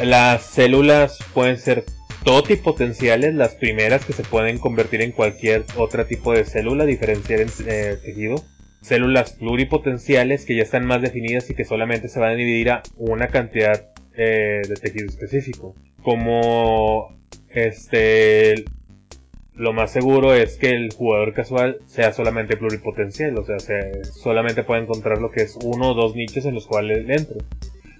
[0.00, 1.84] Las células pueden ser
[2.22, 7.48] totipotenciales, las primeras que se pueden convertir en cualquier otro tipo de célula, diferenciar en
[7.66, 8.36] eh, tejido.
[8.82, 12.84] Células pluripotenciales que ya están más definidas y que solamente se van a dividir a
[12.96, 15.74] una cantidad eh, de tejido específico.
[16.04, 17.18] Como
[17.50, 18.64] este
[19.58, 24.62] lo más seguro es que el jugador casual sea solamente pluripotencial, o sea, se- solamente
[24.62, 27.38] puede encontrar lo que es uno o dos nichos en los cuales él entre.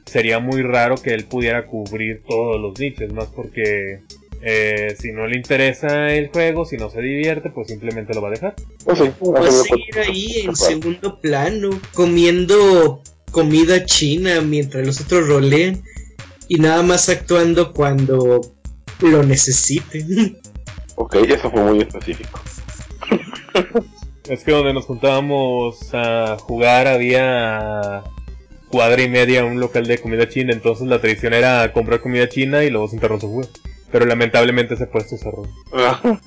[0.06, 4.00] Sería muy raro que él pudiera cubrir todos los nichos, más porque
[4.40, 8.28] eh, si no le interesa el juego, si no se divierte, pues simplemente lo va
[8.28, 8.54] a dejar.
[8.84, 13.02] Pues sí, O una va a seguir ahí en segundo plano, comiendo
[13.32, 15.82] comida china mientras los otros rolean
[16.46, 18.40] y nada más actuando cuando
[19.00, 20.38] lo necesiten.
[21.00, 22.40] Ok, eso fue muy específico.
[24.28, 28.04] Es que donde nos juntábamos a jugar había
[28.70, 32.62] cuadra y media un local de comida china, entonces la tradición era comprar comida china
[32.62, 33.48] y luego sentarnos a jugar.
[33.90, 35.44] Pero lamentablemente ese puesto cerró.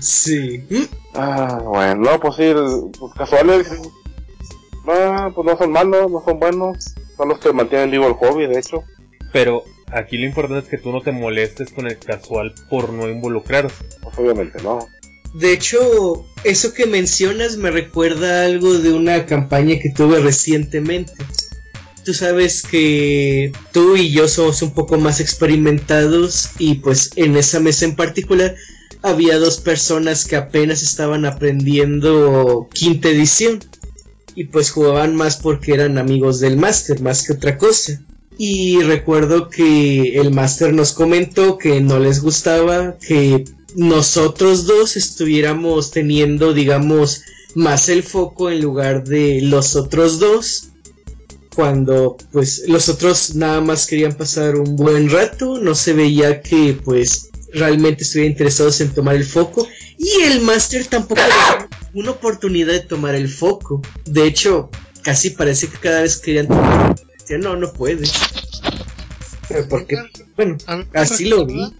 [0.00, 0.64] Sí.
[1.14, 3.68] Ah, bueno, pues sí, los casuales,
[4.88, 8.46] ah, pues no son malos, no son buenos, son los que mantienen vivo el hobby,
[8.46, 8.84] de hecho.
[9.32, 13.08] Pero aquí lo importante es que tú no te molestes con el casual por no
[13.08, 13.84] involucrarse.
[14.02, 14.86] Pues obviamente no.
[15.34, 21.12] De hecho, eso que mencionas me recuerda algo de una campaña que tuve recientemente.
[22.04, 27.60] Tú sabes que tú y yo somos un poco más experimentados y pues en esa
[27.60, 28.54] mesa en particular
[29.02, 33.58] había dos personas que apenas estaban aprendiendo quinta edición
[34.34, 38.00] y pues jugaban más porque eran amigos del máster más que otra cosa.
[38.38, 43.44] Y recuerdo que el máster nos comentó que no les gustaba que
[43.74, 47.22] nosotros dos estuviéramos teniendo, digamos,
[47.54, 50.68] más el foco en lugar de los otros dos.
[51.54, 56.78] Cuando pues los otros nada más querían pasar un buen rato, no se veía que
[56.84, 59.66] pues realmente estuvieran interesados en tomar el foco.
[59.96, 63.80] Y el máster tampoco dio una oportunidad de tomar el foco.
[64.04, 64.68] De hecho,
[65.00, 66.94] casi parece que cada vez querían tomar,
[67.40, 68.06] no, no puede.
[69.48, 69.96] Pero Porque,
[70.36, 70.56] bueno,
[70.94, 71.54] así lo vi.
[71.54, 71.72] recuerda-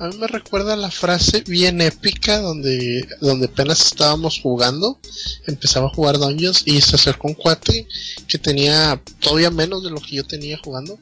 [0.00, 4.98] A mí me recuerda la frase bien épica donde, donde apenas estábamos jugando,
[5.46, 7.86] empezaba a jugar Dungeons y se acercó un cuate
[8.26, 10.98] que tenía todavía menos de lo que yo tenía jugando.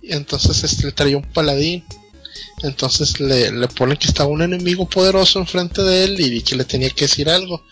[0.00, 1.84] Y entonces este, le traía un paladín.
[2.62, 6.64] Entonces le, le pone que estaba un enemigo poderoso enfrente de él y que le
[6.64, 7.62] tenía que decir algo.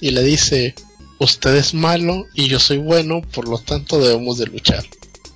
[0.00, 0.74] Y le dice,
[1.18, 4.82] usted es malo y yo soy bueno, por lo tanto debemos de luchar.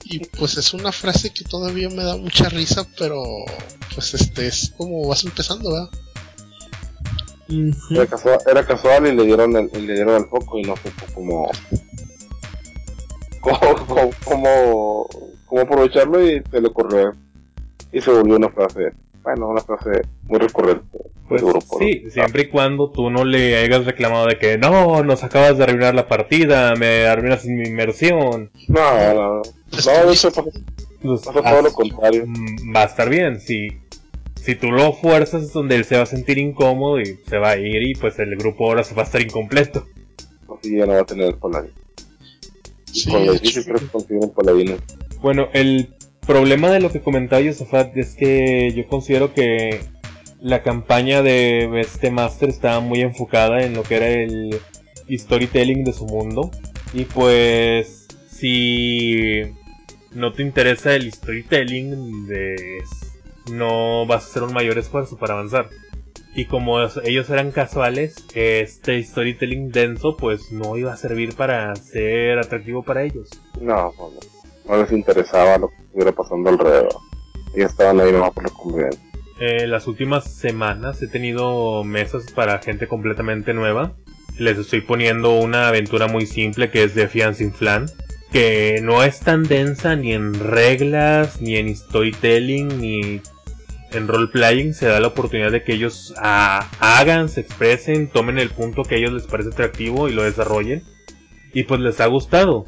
[0.05, 3.25] Y pues es una frase que todavía me da mucha risa, pero
[3.95, 5.91] pues este es como vas empezando, ¿verdad?
[7.91, 10.75] Era casual, era casual y le dieron el, y le dieron el foco y no
[11.15, 11.51] cómo,
[13.41, 15.09] cómo, cómo,
[15.47, 17.15] cómo aprovecharlo y se le ocurrió.
[17.93, 20.99] Y se volvió una frase, bueno, una frase muy recurrente.
[21.29, 21.59] Pues ¿no?
[21.79, 25.65] sí, siempre y cuando tú no le hayas reclamado de que no, nos acabas de
[25.65, 28.51] arruinar la partida, me arruinas mi inmersión.
[28.69, 29.37] No, no, no.
[29.37, 29.91] No, pasó,
[31.03, 32.25] Pues, pasó todo lo contrario.
[32.27, 33.41] mm, va a estar bien.
[33.41, 33.69] Si,
[34.37, 37.51] si tú lo fuerzas es donde él se va a sentir incómodo y se va
[37.53, 39.87] a ir y pues el grupo ahora se va a estar incompleto.
[40.59, 41.73] Así ya no va a tener el paladín.
[42.93, 44.77] Sí, con lo difícil creo que paladín.
[45.23, 45.89] Bueno, el
[46.27, 49.81] problema de lo que comentaba Yosafat es que yo considero que
[50.45, 54.61] la campaña de este Master estaba muy enfocada en lo que era el
[55.11, 56.51] storytelling de su mundo.
[56.93, 59.41] Y pues, si
[60.13, 62.57] no te interesa el storytelling, de,
[63.51, 65.71] no vas a hacer un mayor esfuerzo para avanzar.
[66.37, 72.39] Y como ellos eran casuales, este storytelling denso pues no iba a servir para ser
[72.39, 73.31] atractivo para ellos.
[73.63, 74.11] No, no,
[74.69, 74.77] no.
[74.77, 76.97] Les interesaba lo que estuviera pasando alrededor.
[77.55, 79.14] Ellos estaban ahí nomás por la convivencia.
[79.41, 83.95] Eh, las últimas semanas he tenido mesas para gente completamente nueva.
[84.39, 87.87] Les estoy poniendo una aventura muy simple que es de Fiancing Flan.
[88.33, 93.21] Que no es tan densa ni en reglas, ni en storytelling, ni
[93.93, 94.75] en roleplaying.
[94.75, 98.97] Se da la oportunidad de que ellos ah, hagan, se expresen, tomen el punto que
[98.97, 100.83] a ellos les parece atractivo y lo desarrollen.
[101.53, 102.67] Y pues les ha gustado.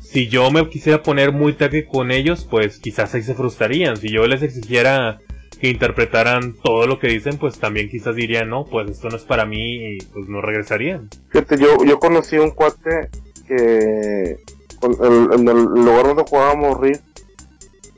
[0.00, 3.96] Si yo me quisiera poner muy taque con ellos, pues quizás ahí se frustrarían.
[3.96, 5.20] Si yo les exigiera
[5.62, 9.22] que interpretaran todo lo que dicen, pues también quizás dirían, no, pues esto no es
[9.22, 11.08] para mí y pues no regresarían.
[11.28, 13.10] Fíjate, yo, yo conocí un cuate
[13.46, 14.38] que
[14.82, 17.04] en, el lugar donde jugábamos Rift,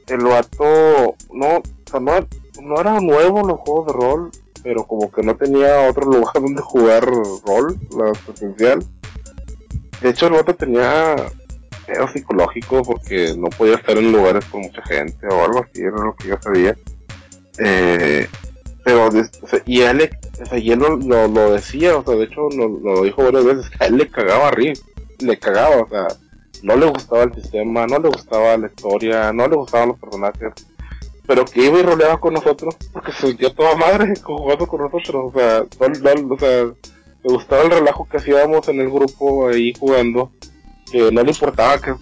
[0.08, 2.12] el vato no, o sea, no,
[2.60, 4.30] no era nuevo los juegos de rol,
[4.62, 7.06] pero como que no tenía otro lugar donde jugar
[7.46, 8.84] rol, la presencial.
[10.02, 11.16] De hecho, el vato tenía
[11.86, 15.96] pedo psicológico porque no podía estar en lugares con mucha gente o algo así, era
[15.96, 16.76] lo que yo sabía.
[17.58, 18.26] Eh,
[18.84, 19.08] pero,
[19.66, 23.24] y él, le- y él lo, lo, lo decía, o sea, de hecho lo, dijo
[23.24, 24.80] varias veces, a él le cagaba a Riff,
[25.20, 26.08] le cagaba, o sea,
[26.62, 30.52] no le gustaba el sistema, no le gustaba la historia, no le gustaban los personajes,
[31.26, 35.32] pero que iba y roleaba con nosotros, porque se sentía toda madre jugando con nosotros,
[35.34, 36.74] o sea, no,
[37.24, 40.30] le gustaba el relajo que hacíamos en el grupo ahí jugando,
[40.90, 41.94] que no le importaba que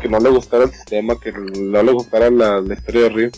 [0.00, 3.34] que no le gustara el sistema, que no le gustara la, la historia de Riff.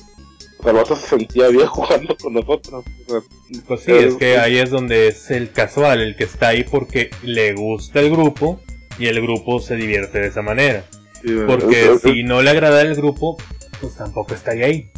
[0.60, 2.84] O sea, el vato se sentía bien jugando con nosotros.
[3.06, 3.20] O sea,
[3.66, 7.10] Pues sí, es que ahí es donde es el casual, el que está ahí porque
[7.22, 8.60] le gusta el grupo
[8.98, 10.84] y el grupo se divierte de esa manera.
[11.22, 13.38] sí, Porque es- es- si no le agrada el grupo,
[13.80, 14.90] pues tampoco estaría ahí.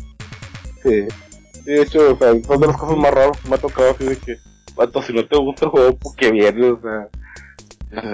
[0.82, 1.04] Sí.
[1.64, 4.04] De hecho, o sea, son de las cosas más raras que me ha tocado así
[4.04, 4.36] de que,
[4.74, 6.72] vato, si no te gusta el juego, ¿por qué vienes?
[6.72, 7.08] O sea,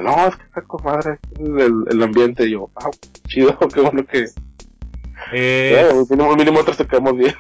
[0.03, 2.45] no, es que está con madre el, el ambiente.
[2.47, 2.91] Y yo, ah,
[3.27, 4.27] chido, qué bueno que.
[5.33, 7.35] Eh, Eh, mínimo, mínimo otros te quedamos bien.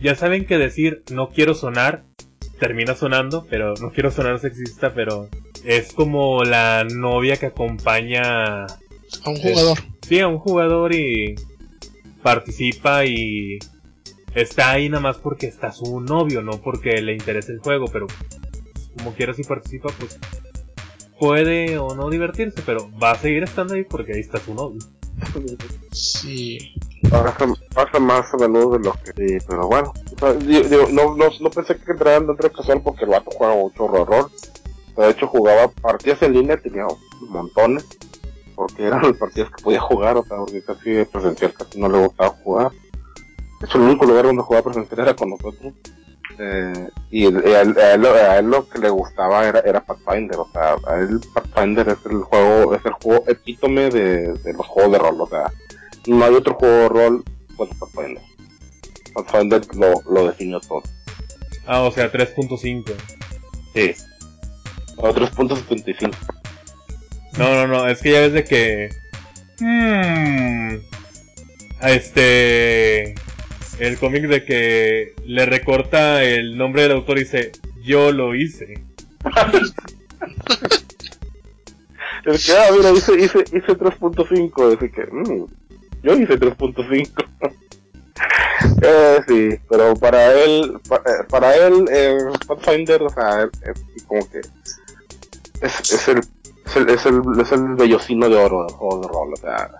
[0.00, 2.04] ya saben que decir no quiero sonar
[2.58, 5.28] termina sonando, pero no quiero sonar sexista, pero
[5.64, 8.68] es como la novia que acompaña A
[9.26, 9.78] un jugador.
[10.02, 11.36] sí, a un jugador y
[12.22, 13.58] participa y
[14.34, 18.06] está ahí nada más porque está su novio, no porque le interesa el juego, pero
[18.96, 20.18] como quiera si participa, pues
[21.20, 24.80] puede o no divertirse, pero va a seguir estando ahí porque ahí está su novio.
[25.92, 26.74] Sí.
[27.10, 29.92] Pasa, más a menudo de lo que sí, pero bueno.
[30.92, 34.30] No, no, no pensé que entraran dentro de casual porque el vato jugaba mucho horror.
[34.92, 36.86] O sea, de hecho, jugaba partidas en línea, tenía
[37.28, 37.86] montones.
[38.54, 41.98] Porque eran las partidas que podía jugar, o sea, porque casi presencial casi no le
[41.98, 42.72] gustaba jugar.
[43.60, 45.74] De hecho, el único lugar donde jugaba presencial era con nosotros.
[46.38, 47.28] Eh, y a,
[47.62, 50.76] él, a él lo- a él lo que le gustaba era, era Pathfinder, o sea,
[50.86, 54.98] a él Pathfinder es el juego, es el juego epítome de, de los juegos de
[54.98, 55.50] rol, o sea,
[56.06, 57.24] no hay otro juego de rol
[57.56, 58.22] pues Pathfinder.
[59.14, 60.82] Pathfinder lo, lo definió todo.
[61.66, 62.92] Ah, o sea, 3.5.
[63.74, 63.94] Sí.
[64.96, 66.14] O 3.75.
[67.36, 68.88] No, no, no, es que ya ves de que...
[69.60, 70.76] Hmm,
[71.82, 73.14] este...
[73.78, 77.52] El cómic de que le recorta el nombre del autor y dice,
[77.82, 78.82] yo lo hice.
[82.24, 85.46] Es que, ah, mira, hice, hice, hice 3.5, así que, mm,
[86.02, 87.24] yo hice 3.5.
[88.82, 93.50] eh, sí, pero para él, eh, para él, eh, Pathfinder, o sea, es,
[93.94, 94.40] es como que,
[95.60, 99.08] es, es el, es el, es el, es el bellocino de oro del juego de
[99.08, 99.70] rol, o sea,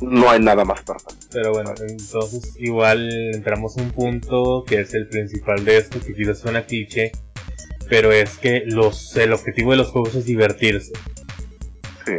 [0.00, 1.26] no hay nada más perfecto.
[1.32, 6.14] Pero bueno, entonces igual entramos a un punto que es el principal de esto, que
[6.14, 7.12] quizás suena cliché,
[7.88, 10.92] pero es que los, el objetivo de los juegos es divertirse.
[12.06, 12.12] Sí.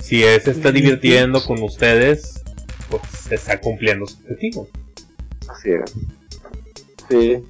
[0.00, 2.42] Si él se está divirtiendo con ustedes,
[2.90, 4.68] pues se está cumpliendo su objetivo.
[5.48, 5.94] Así es.
[7.08, 7.44] Sí.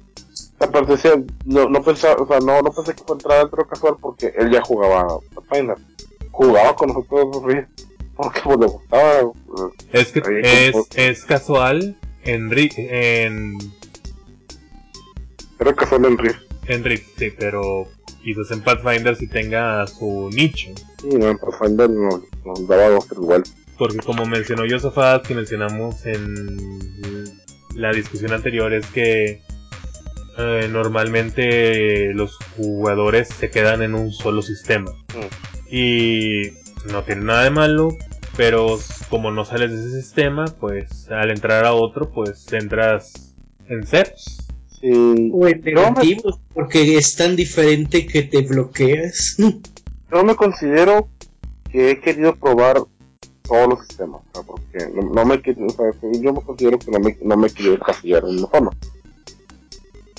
[0.59, 1.09] Aparte, sí,
[1.45, 4.51] no, no pensaba, o sea, no, no pensé que fue entrar dentro casual porque él
[4.51, 5.77] ya jugaba Pathfinder.
[6.31, 7.83] Jugaba con nosotros, sí,
[8.15, 9.19] pues, le gustaba.
[9.21, 9.31] eh,
[9.91, 10.21] Es que
[10.95, 13.57] es, casual en, Ri- en,
[15.59, 16.39] Era casual en Rift.
[16.67, 17.87] en Rift, sí, pero
[18.23, 20.69] quizás en Pathfinder si tenga su nicho.
[21.01, 23.53] Sí, no, en Pathfinder nos, nos daba dos, vueltas.
[23.77, 27.25] Porque como mencionó Josafat, que mencionamos en
[27.75, 29.41] la discusión anterior, es que
[30.37, 34.91] eh, normalmente los jugadores se quedan en un solo sistema.
[35.71, 36.49] Y
[36.85, 37.89] no tiene nada de malo,
[38.35, 38.79] pero
[39.09, 43.35] como no sales de ese sistema, pues al entrar a otro, pues entras
[43.67, 44.49] en ceros.
[44.81, 44.91] Sí,
[45.33, 49.37] O en negativos, porque es tan diferente que te bloqueas.
[50.11, 51.07] yo me considero
[51.71, 52.81] que he querido probar
[53.43, 55.85] todos los sistemas, porque no, no me quiero, o sea,
[56.21, 58.71] yo me considero que no me, no me quiero encasillar en una forma.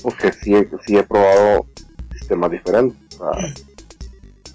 [0.03, 1.66] Porque sí, he- sí he probado
[2.12, 2.99] sistemas diferentes.
[3.20, 3.55] O sea,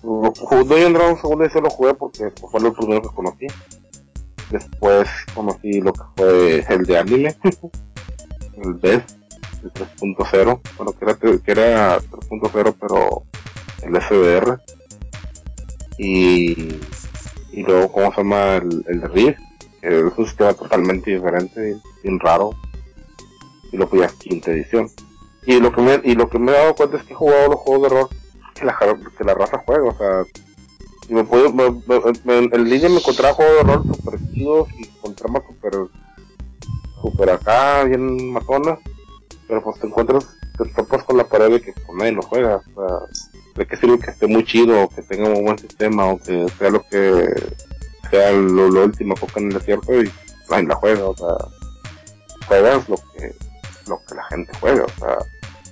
[0.02, 3.48] Dungeon Dragons segundo edición lo jugué porque pues, fue lo primero que conocí.
[4.50, 7.36] Después conocí lo que fue el de anime,
[8.64, 9.04] el BES,
[9.64, 13.24] el 3.0, bueno, que era, que era 3.0 pero
[13.84, 14.60] el SDR.
[15.98, 16.80] Y,
[17.52, 18.56] y luego, ¿cómo se llama?
[18.56, 19.40] El, el de Rift,
[19.82, 22.52] que es un sistema totalmente diferente, bien raro.
[23.72, 24.90] Y lo fui a quinta edición.
[25.46, 27.50] Y lo que me, y lo que me he dado cuenta es que he jugado
[27.50, 28.10] los juegos de rol
[28.60, 28.78] que la,
[29.18, 30.24] que la raza juega, o sea,
[31.10, 34.86] me puedo, me- me- me- en línea me encontraba juegos de rol super chidos y
[35.02, 35.74] con tramas super,
[37.02, 38.80] super acá, bien matonas,
[39.48, 40.28] pero pues te encuentras,
[40.58, 43.00] te topas con la pared de que pues, nadie lo juega, o sea,
[43.56, 46.46] de qué sirve que esté muy chido, o que tenga un buen sistema, o que
[46.60, 47.28] sea lo que
[48.12, 50.12] sea lo, lo último coca en el desierto y
[50.50, 51.36] nadie la juega, o sea,
[52.48, 53.36] juegas lo que,
[53.88, 55.18] lo que la gente juega, o sea,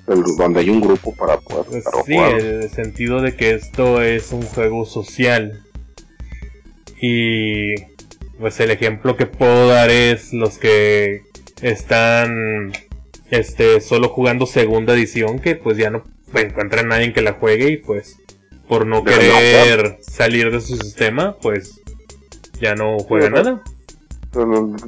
[0.08, 2.38] el- donde hay un grupo para poder Pues sí, jugando.
[2.38, 5.62] el sentido de que esto es un juego social.
[7.02, 7.76] Y
[8.40, 11.22] pues el ejemplo que puedo dar es los que
[11.62, 12.72] están
[13.30, 16.04] este solo jugando segunda edición que pues ya no
[16.34, 18.16] encuentran nadie que la juegue y pues
[18.68, 21.82] por no de querer salir de su sistema pues
[22.60, 23.44] ya no juegan ajá.
[23.44, 23.64] nada.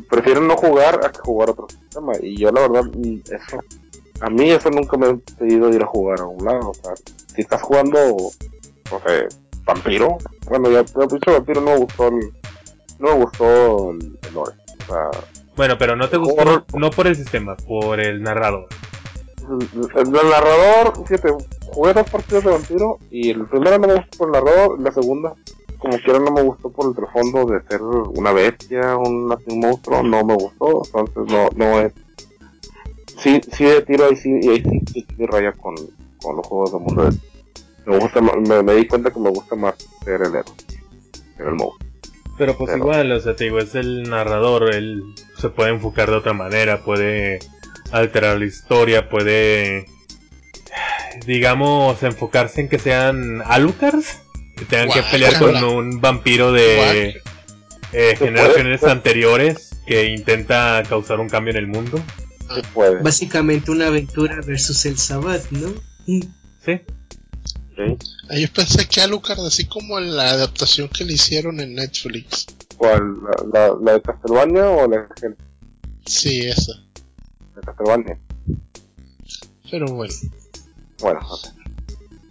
[0.09, 2.13] Prefieren no jugar a que jugar otro sistema.
[2.21, 3.59] Y yo la verdad, mm, eso,
[4.21, 6.69] a mí eso nunca me ha pedido ir a jugar a un lado.
[6.69, 6.93] O sea,
[7.35, 7.99] si estás jugando,
[8.91, 9.27] no sé,
[9.65, 10.17] vampiro,
[10.49, 12.19] bueno, ya te he dicho vampiro, no me gustó el,
[12.99, 14.53] no me gustó el, el lore.
[14.81, 15.09] O sea,
[15.55, 16.65] Bueno, pero no te gustó Horror.
[16.73, 18.67] no por el sistema, por el narrador.
[19.95, 21.29] el, narrador, fíjate,
[21.71, 24.91] jugué dos partidos de vampiro y el primero no me gustó por el narrador, la
[24.91, 25.33] segunda,
[25.77, 30.03] como quiera, no me gustó por el trasfondo de ser una bestia, un, un monstruo,
[30.03, 31.93] no me gustó, entonces no, no es.
[33.21, 35.75] Sí, sí de tiro ahí sí, y ahí sí, sí, sí raya con,
[36.21, 37.09] con los juegos de mundo.
[37.09, 37.17] de-
[37.85, 39.75] Me gusta me, me di cuenta que me gusta más
[40.05, 40.43] ser el héroe,
[41.37, 41.89] ser el monstruo.
[42.37, 45.03] Pero pues Pero- igual, o sea, te digo, es el narrador, él
[45.37, 47.39] se puede enfocar de otra manera, puede
[47.91, 49.85] alterar la historia, puede,
[51.25, 54.19] digamos, enfocarse en que sean Alucards,
[54.55, 57.09] que tengan que pelear con un vampiro de
[57.91, 58.91] eh, Se generaciones puede.
[58.93, 61.99] anteriores que intenta causar un cambio en el mundo.
[62.55, 65.69] Sí puede, Básicamente una aventura versus el Sabbath, ¿no?
[66.07, 66.21] Mm.
[66.65, 66.81] Sí,
[67.75, 68.39] ¿sí?
[68.41, 72.47] Yo pensé que Alucard, así como la adaptación que le hicieron en Netflix.
[72.77, 73.15] ¿Cuál?
[73.53, 75.35] ¿La, la, la de Castlevania o la de
[76.05, 76.73] Sí, esa.
[77.65, 78.17] Castlevania?
[79.69, 80.13] Pero bueno.
[80.99, 81.19] Bueno,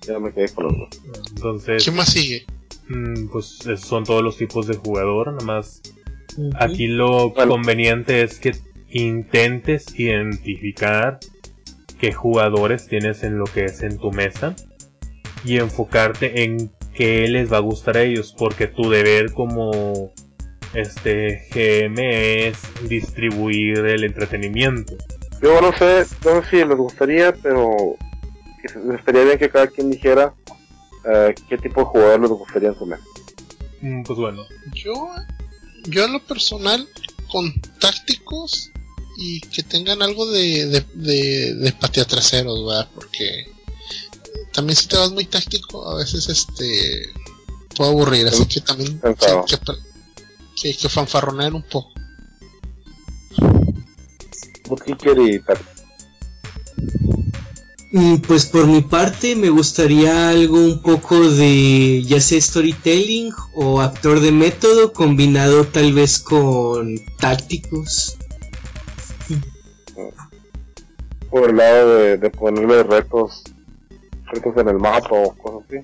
[0.06, 0.88] ya me quedé con los dos.
[1.30, 2.44] entonces, ¿Qué más sigue?
[2.88, 5.80] mm, pues son todos los tipos de jugador, nada más.
[6.60, 7.52] Aquí lo Bueno.
[7.52, 8.54] conveniente es que
[8.90, 11.18] intentes identificar
[12.00, 14.54] qué jugadores tienes en lo que es en tu mesa
[15.44, 20.12] y enfocarte en qué les va a gustar a ellos, porque tu deber como
[20.74, 21.96] este GM
[22.48, 22.58] es
[22.88, 24.96] distribuir el entretenimiento.
[25.42, 27.96] Yo no sé, no sé si les gustaría, pero
[28.96, 30.34] estaría bien que cada quien dijera
[31.04, 33.04] eh, qué tipo de jugador les gustaría en su mesa.
[33.80, 34.42] Mm, Pues bueno,
[34.74, 35.08] Yo,
[35.84, 36.86] yo en lo personal,
[37.30, 38.72] con tácticos
[39.20, 42.88] y que tengan algo de, de, de, de patea traseros, ¿verdad?
[42.94, 43.50] Porque
[44.52, 47.12] también si te vas muy táctico, a veces este
[47.76, 49.44] puede aburrir, así que también Cansado.
[49.48, 51.92] sí, que, que, que fanfarronear un poco.
[54.68, 55.58] Bootkicker y tal.
[57.90, 63.80] Y pues por mi parte me gustaría algo un poco de ya sea storytelling o
[63.80, 68.16] actor de método combinado tal vez con tácticos.
[71.30, 73.42] Por el lado de, de ponerle retos,
[74.26, 75.78] retos en el mapa o cosas así.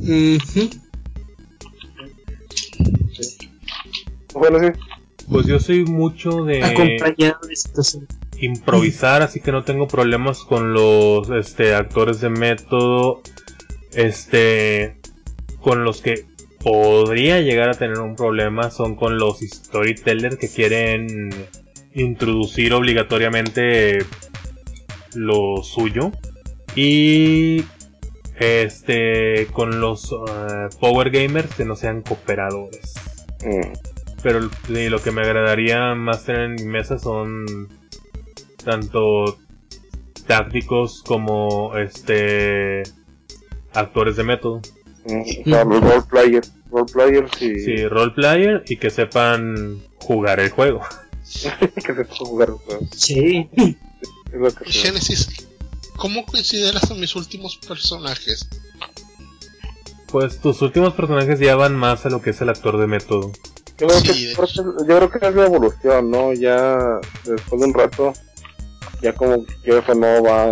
[0.00, 0.70] Ujú.
[4.34, 4.66] Bueno, sí,
[5.30, 8.08] pues yo soy mucho de Acompañado de situaciones.
[8.38, 13.22] improvisar, así que no tengo problemas con los este actores de método.
[13.92, 14.96] Este
[15.60, 16.26] con los que
[16.62, 21.30] podría llegar a tener un problema son con los storytellers que quieren
[21.96, 23.98] introducir obligatoriamente
[25.14, 26.12] lo suyo
[26.74, 27.64] y
[28.38, 32.94] este con los eh, power gamers que no sean cooperadores.
[33.42, 33.72] Mm,
[34.22, 37.46] Pero lo que me agradaría más tener en mi mesa son
[38.62, 39.38] tanto
[40.26, 42.82] tácticos como este
[43.72, 44.60] actores de método.
[45.06, 50.40] mm, o sea, role players, role players y Sí, role player y que sepan jugar
[50.40, 50.82] el juego.
[51.74, 52.86] que se puede jugar juego.
[52.92, 53.48] Sí.
[53.56, 54.64] Es lo que
[55.96, 58.48] ¿cómo consideras a mis últimos personajes?
[60.08, 63.32] Pues tus últimos personajes ya van más a lo que es el actor de método.
[63.78, 64.34] Yo creo, Sí, que, que-
[64.88, 66.32] yo creo que es la evolución, ¿no?
[66.32, 68.12] Ya después de un rato,
[69.02, 70.46] ya como que eso no va,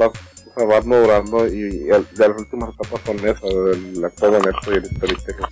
[0.00, 0.12] va, o
[0.56, 4.76] sea, va madurando y, y las últimas etapas son esas, el actor de método y
[4.76, 5.48] el storyteller.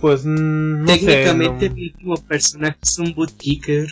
[0.00, 3.86] Pues mm, no sé, Técnicamente no- mi último personaje es un bootkicker.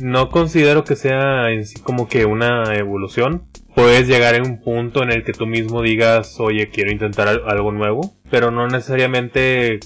[0.00, 3.42] No considero que sea en sí como que una evolución.
[3.74, 7.42] Puedes llegar a un punto en el que tú mismo digas, oye, quiero intentar al-
[7.48, 9.80] algo nuevo, pero no necesariamente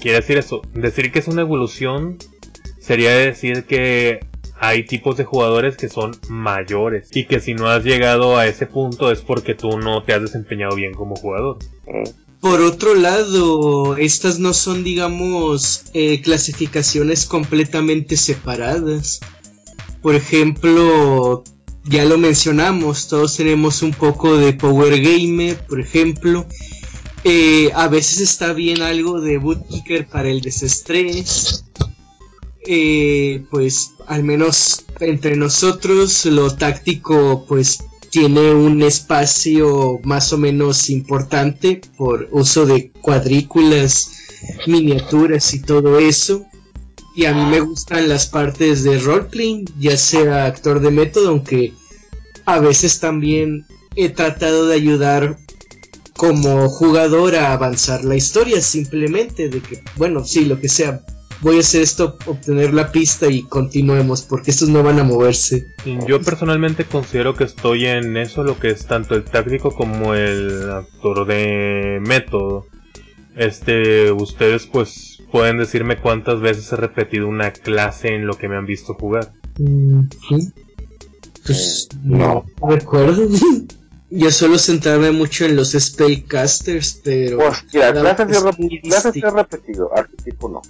[0.00, 0.62] quiere decir eso.
[0.74, 2.16] Decir que es una evolución
[2.80, 4.20] sería decir que
[4.60, 8.66] hay tipos de jugadores que son mayores y que si no has llegado a ese
[8.66, 11.58] punto es porque tú no te has desempeñado bien como jugador.
[12.40, 19.20] Por otro lado, estas no son, digamos, eh, clasificaciones completamente separadas.
[20.02, 21.42] Por ejemplo,
[21.84, 26.46] ya lo mencionamos, todos tenemos un poco de Power Gamer, por ejemplo.
[27.24, 31.64] Eh, a veces está bien algo de Bootkicker para el desestrés.
[32.70, 37.78] Eh, pues al menos entre nosotros lo táctico pues
[38.10, 44.10] tiene un espacio más o menos importante por uso de cuadrículas,
[44.66, 46.44] miniaturas y todo eso.
[47.14, 51.74] Y a mí me gustan las partes de roleplay, ya sea actor de método, aunque
[52.46, 53.66] a veces también
[53.96, 55.38] he tratado de ayudar
[56.16, 61.04] como jugador a avanzar la historia, simplemente de que, bueno, sí, lo que sea,
[61.40, 65.66] voy a hacer esto, obtener la pista y continuemos, porque estos no van a moverse.
[66.06, 70.70] Yo personalmente considero que estoy en eso, lo que es tanto el táctico como el
[70.70, 72.66] actor de método.
[73.36, 78.56] Este, ustedes pues pueden decirme cuántas veces he repetido una clase en lo que me
[78.56, 79.32] han visto jugar.
[79.58, 80.52] Mm, ¿sí?
[81.46, 83.28] Pues no recuerdo.
[84.10, 87.38] Yo suelo centrarme mucho en los spellcasters, pero.
[87.38, 90.62] Pues, mira, clases he, he repetido, arquetipo no.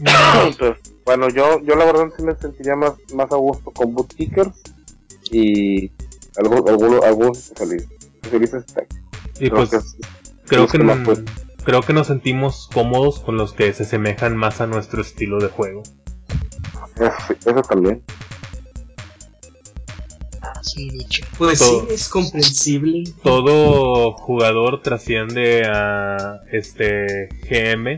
[0.46, 4.56] Entonces, bueno, yo, yo la verdad sí me sentiría más, más a gusto con bootkickers
[5.30, 5.90] y
[6.36, 7.52] algunos algunos algunos
[8.22, 8.64] felices
[9.38, 9.70] Y pues,
[10.46, 11.24] creo que,
[11.64, 15.48] creo que nos sentimos cómodos con los que se asemejan más a nuestro estilo de
[15.48, 15.82] juego.
[17.44, 18.02] eso también.
[21.38, 23.04] Pues sí, es comprensible.
[23.22, 27.96] Todo jugador trasciende a este GM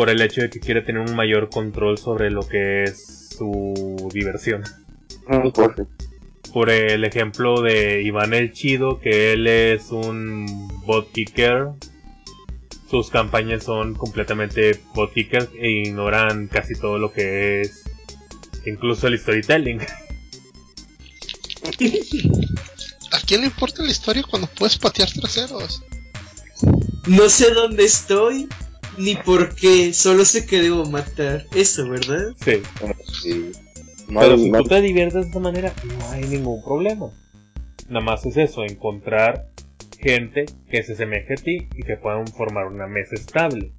[0.00, 4.08] por el hecho de que quiere tener un mayor control sobre lo que es su
[4.10, 4.64] diversión.
[5.28, 5.68] Mm, pues
[6.54, 10.46] por el ejemplo de Iván el Chido, que él es un
[10.86, 11.72] bot kicker.
[12.90, 17.84] Sus campañas son completamente bot kicker e ignoran casi todo lo que es
[18.64, 19.82] incluso el storytelling.
[23.12, 25.82] ¿A quién le importa la historia cuando puedes patear traseros?
[27.06, 28.48] No sé dónde estoy,
[29.00, 31.46] ni por qué, solo sé que debo matar.
[31.54, 32.34] Eso, ¿verdad?
[32.36, 32.62] Sí.
[34.08, 37.10] Pero si tú te diviertes de esa manera, no hay ningún problema.
[37.88, 39.48] Nada más es eso, encontrar
[39.98, 43.72] gente que se asemeje a ti y que puedan formar una mesa estable.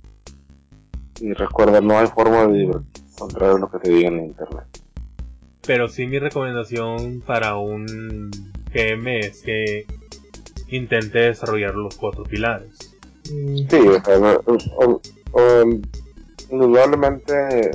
[1.19, 4.65] Y recuerda, no hay forma de divertirse, contrario a lo que te digan en internet.
[5.65, 8.31] Pero sí mi recomendación para un
[8.73, 9.85] GM es que
[10.69, 12.90] intente desarrollar los cuatro pilares.
[13.69, 13.77] Sí,
[16.49, 17.71] indudablemente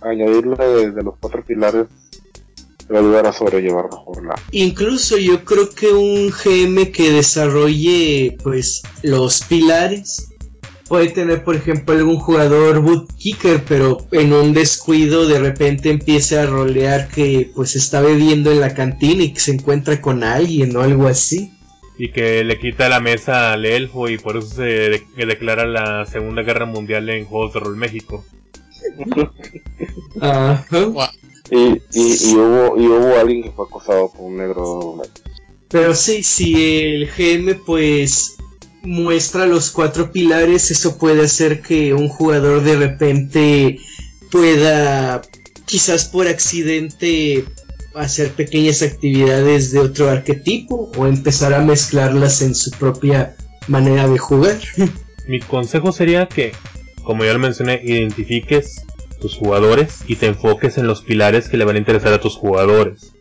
[0.00, 1.86] añadirle de, los cuatro pilares
[2.90, 4.34] va a a sobrellevar mejor la.
[4.50, 10.28] Incluso yo creo que un GM que desarrolle pues los pilares
[10.88, 16.42] puede tener, por ejemplo, algún jugador boot kicker, pero en un descuido de repente empieza
[16.42, 20.76] a rolear que pues está bebiendo en la cantina y que se encuentra con alguien
[20.76, 21.54] o algo así.
[22.02, 26.42] Y que le quita la mesa al elfo y por eso se declara la Segunda
[26.42, 28.24] Guerra Mundial en Juegos de Rol México.
[31.48, 35.00] y, y, hubo, y hubo alguien que fue acosado por un negro.
[35.68, 38.36] Pero sí, si el GM pues
[38.82, 43.78] muestra los cuatro pilares, eso puede hacer que un jugador de repente
[44.32, 45.22] pueda,
[45.66, 47.44] quizás por accidente,
[47.94, 53.36] hacer pequeñas actividades de otro arquetipo o empezar a mezclarlas en su propia
[53.68, 54.58] manera de jugar.
[55.28, 56.52] Mi consejo sería que,
[57.04, 58.84] como ya lo mencioné, identifiques
[59.20, 62.36] tus jugadores y te enfoques en los pilares que le van a interesar a tus
[62.36, 63.12] jugadores.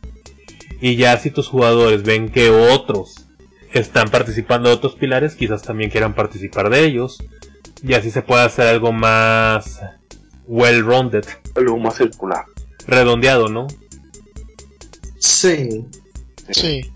[0.82, 3.28] Y ya si tus jugadores ven que otros
[3.72, 7.24] están participando de otros pilares, quizás también quieran participar de ellos.
[7.84, 9.80] Y así se puede hacer algo más
[10.48, 11.26] well-rounded.
[11.56, 12.46] Algo más circular.
[12.88, 13.68] Redondeado, ¿no?
[15.22, 15.86] Sí.
[16.50, 16.92] Sí.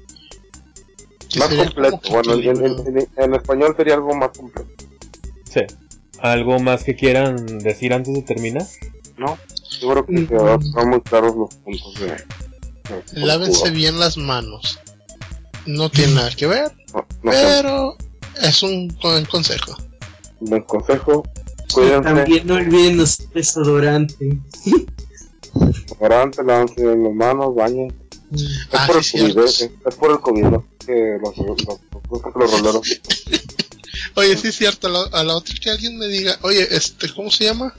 [1.38, 2.00] más completo.
[2.10, 4.70] Bueno, en, español sería algo más completo.
[5.50, 5.62] Sí.
[6.20, 8.66] ¿Algo más que quieran decir antes de terminar?
[9.18, 9.38] No,
[9.80, 10.16] yo creo que
[10.66, 12.18] están muy claros los puntos de...
[13.14, 14.80] Lávense bien las manos
[15.66, 16.72] no tiene nada que ver,
[17.24, 17.96] pero
[18.42, 19.78] es un buen consejo.
[20.40, 21.24] Un buen consejo.
[22.04, 24.40] También no olviden los desodorante.
[25.54, 27.94] Desodorante, lávense las manos, bañen.
[28.36, 30.68] Es, ah, por el COVID, es, por el COVID, ¿no?
[30.86, 32.88] que los, los, los, los roleros.
[34.16, 37.46] oye, sí es cierto, a la, otra que alguien me diga, oye, este, ¿cómo se
[37.46, 37.74] llama?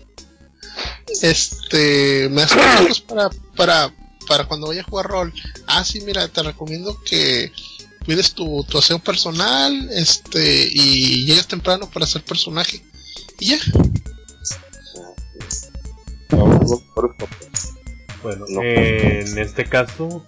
[1.23, 2.57] Este, me hace
[3.07, 3.95] para, para,
[4.27, 5.33] para cuando vaya a jugar rol.
[5.67, 7.53] Ah, sí, mira, te recomiendo que
[8.05, 12.83] cuides tu, tu aseo personal, este, y llegues temprano para ser personaje.
[13.39, 13.59] Y ya.
[18.23, 20.27] Bueno, en este caso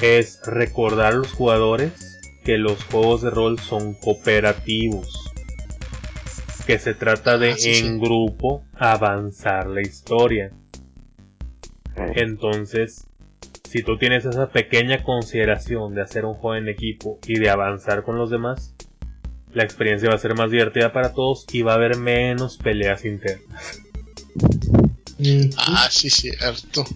[0.00, 5.32] es recordar a los jugadores que los juegos de rol son cooperativos.
[6.66, 10.50] Que se trata de ah, en grupo avanzar la historia.
[12.14, 13.06] Entonces,
[13.68, 18.02] si tú tienes esa pequeña consideración de hacer un juego en equipo y de avanzar
[18.02, 18.74] con los demás,
[19.52, 23.04] la experiencia va a ser más divertida para todos y va a haber menos peleas
[23.04, 23.80] internas.
[25.56, 26.86] Ah, sí, cierto.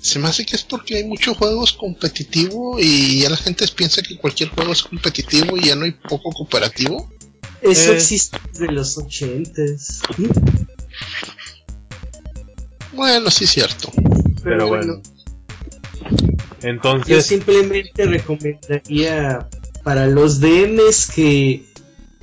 [0.00, 4.02] Se me hace que es porque hay muchos juegos competitivos y ya la gente piensa
[4.02, 7.10] que cualquier juego es competitivo y ya no hay poco cooperativo.
[7.60, 10.00] Eso existe desde los ochentas.
[12.92, 13.92] Bueno, sí, cierto.
[14.42, 15.02] Pero bueno.
[16.10, 19.48] Yo Entonces, simplemente recomendaría
[19.82, 21.69] para los DMs que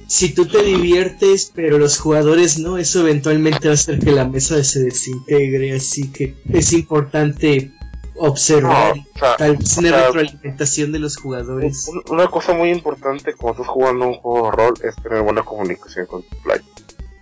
[0.07, 4.25] si tú te diviertes pero los jugadores no, eso eventualmente va a hacer que la
[4.25, 7.71] mesa se desintegre, así que es importante
[8.15, 11.87] observar No, o sea, tal vez o una sea, retroalimentación de los jugadores.
[11.87, 15.43] Un- Una cosa muy importante cuando estás jugando un juego de rol es tener buena
[15.43, 16.63] comunicación con tu player.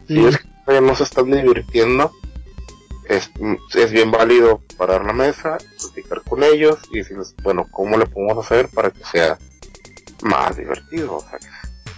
[0.08, 2.12] Si Mm, es que no se están divirtiendo,
[3.10, 3.30] es,
[3.76, 8.44] es bien válido parar la mesa, platicar con ellos y decirles, bueno, ¿cómo le podemos
[8.46, 9.38] hacer para que sea
[10.22, 11.18] más divertido?
[11.18, 11.46] O sea, que,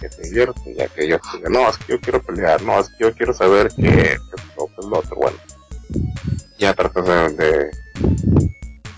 [0.00, 2.88] que se diviertan, ya que ellos digan, no, es que yo quiero pelear, no, es
[2.88, 5.36] que yo quiero saber que esto, que lo otro, bueno.
[6.58, 7.70] Ya tratas de, de,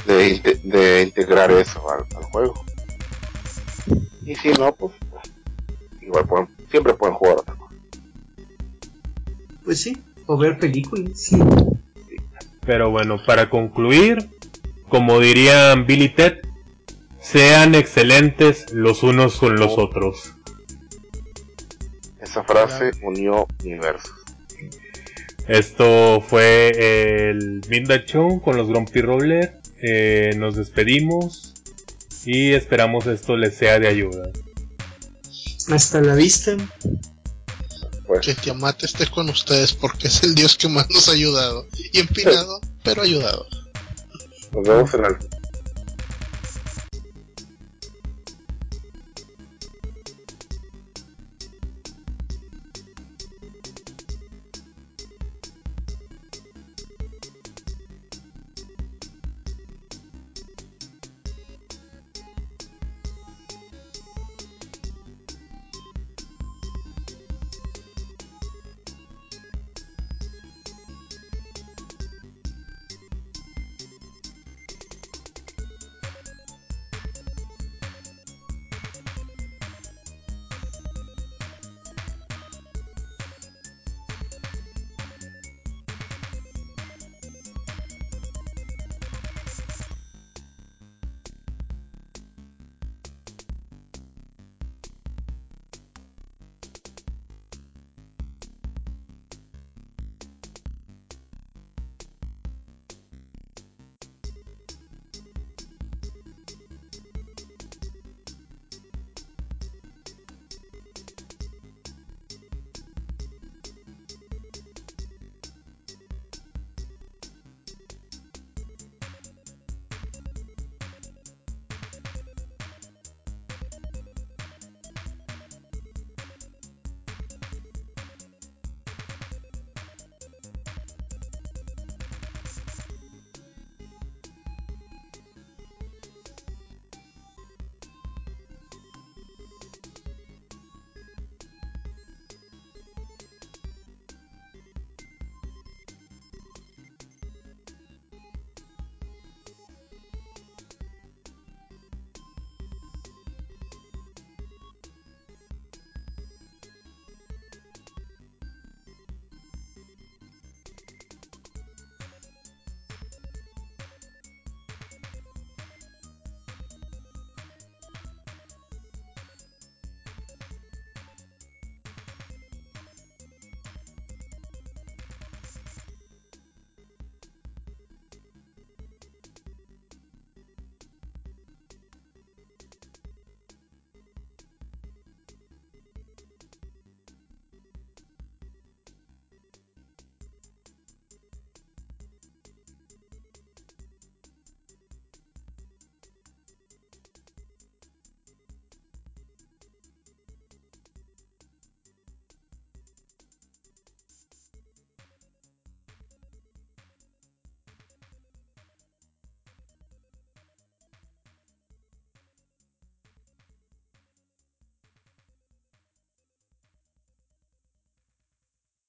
[0.07, 2.55] de, inte- de integrar eso al, al juego.
[4.25, 4.95] Y si no, pues,
[6.01, 7.75] igual pueden, siempre pueden jugar otra cosa.
[9.65, 11.31] Pues sí, o ver películas.
[12.65, 14.29] pero bueno, para concluir,
[14.89, 16.39] como dirían Billy Ted,
[17.21, 20.35] sean excelentes los unos con los otros.
[22.21, 24.13] Esa frase unió universos.
[25.49, 29.61] Esto fue el Midnight Show con los Grumpy Roller.
[29.83, 31.55] Eh, nos despedimos
[32.25, 34.31] y esperamos esto les sea de ayuda.
[35.69, 36.57] Hasta la vista.
[38.07, 41.67] Pues, Que Tiamat esté con ustedes porque es el dios que más nos ha ayudado.
[41.93, 43.47] Y empinado, pero ayudado.
[44.53, 45.40] nos vemos en el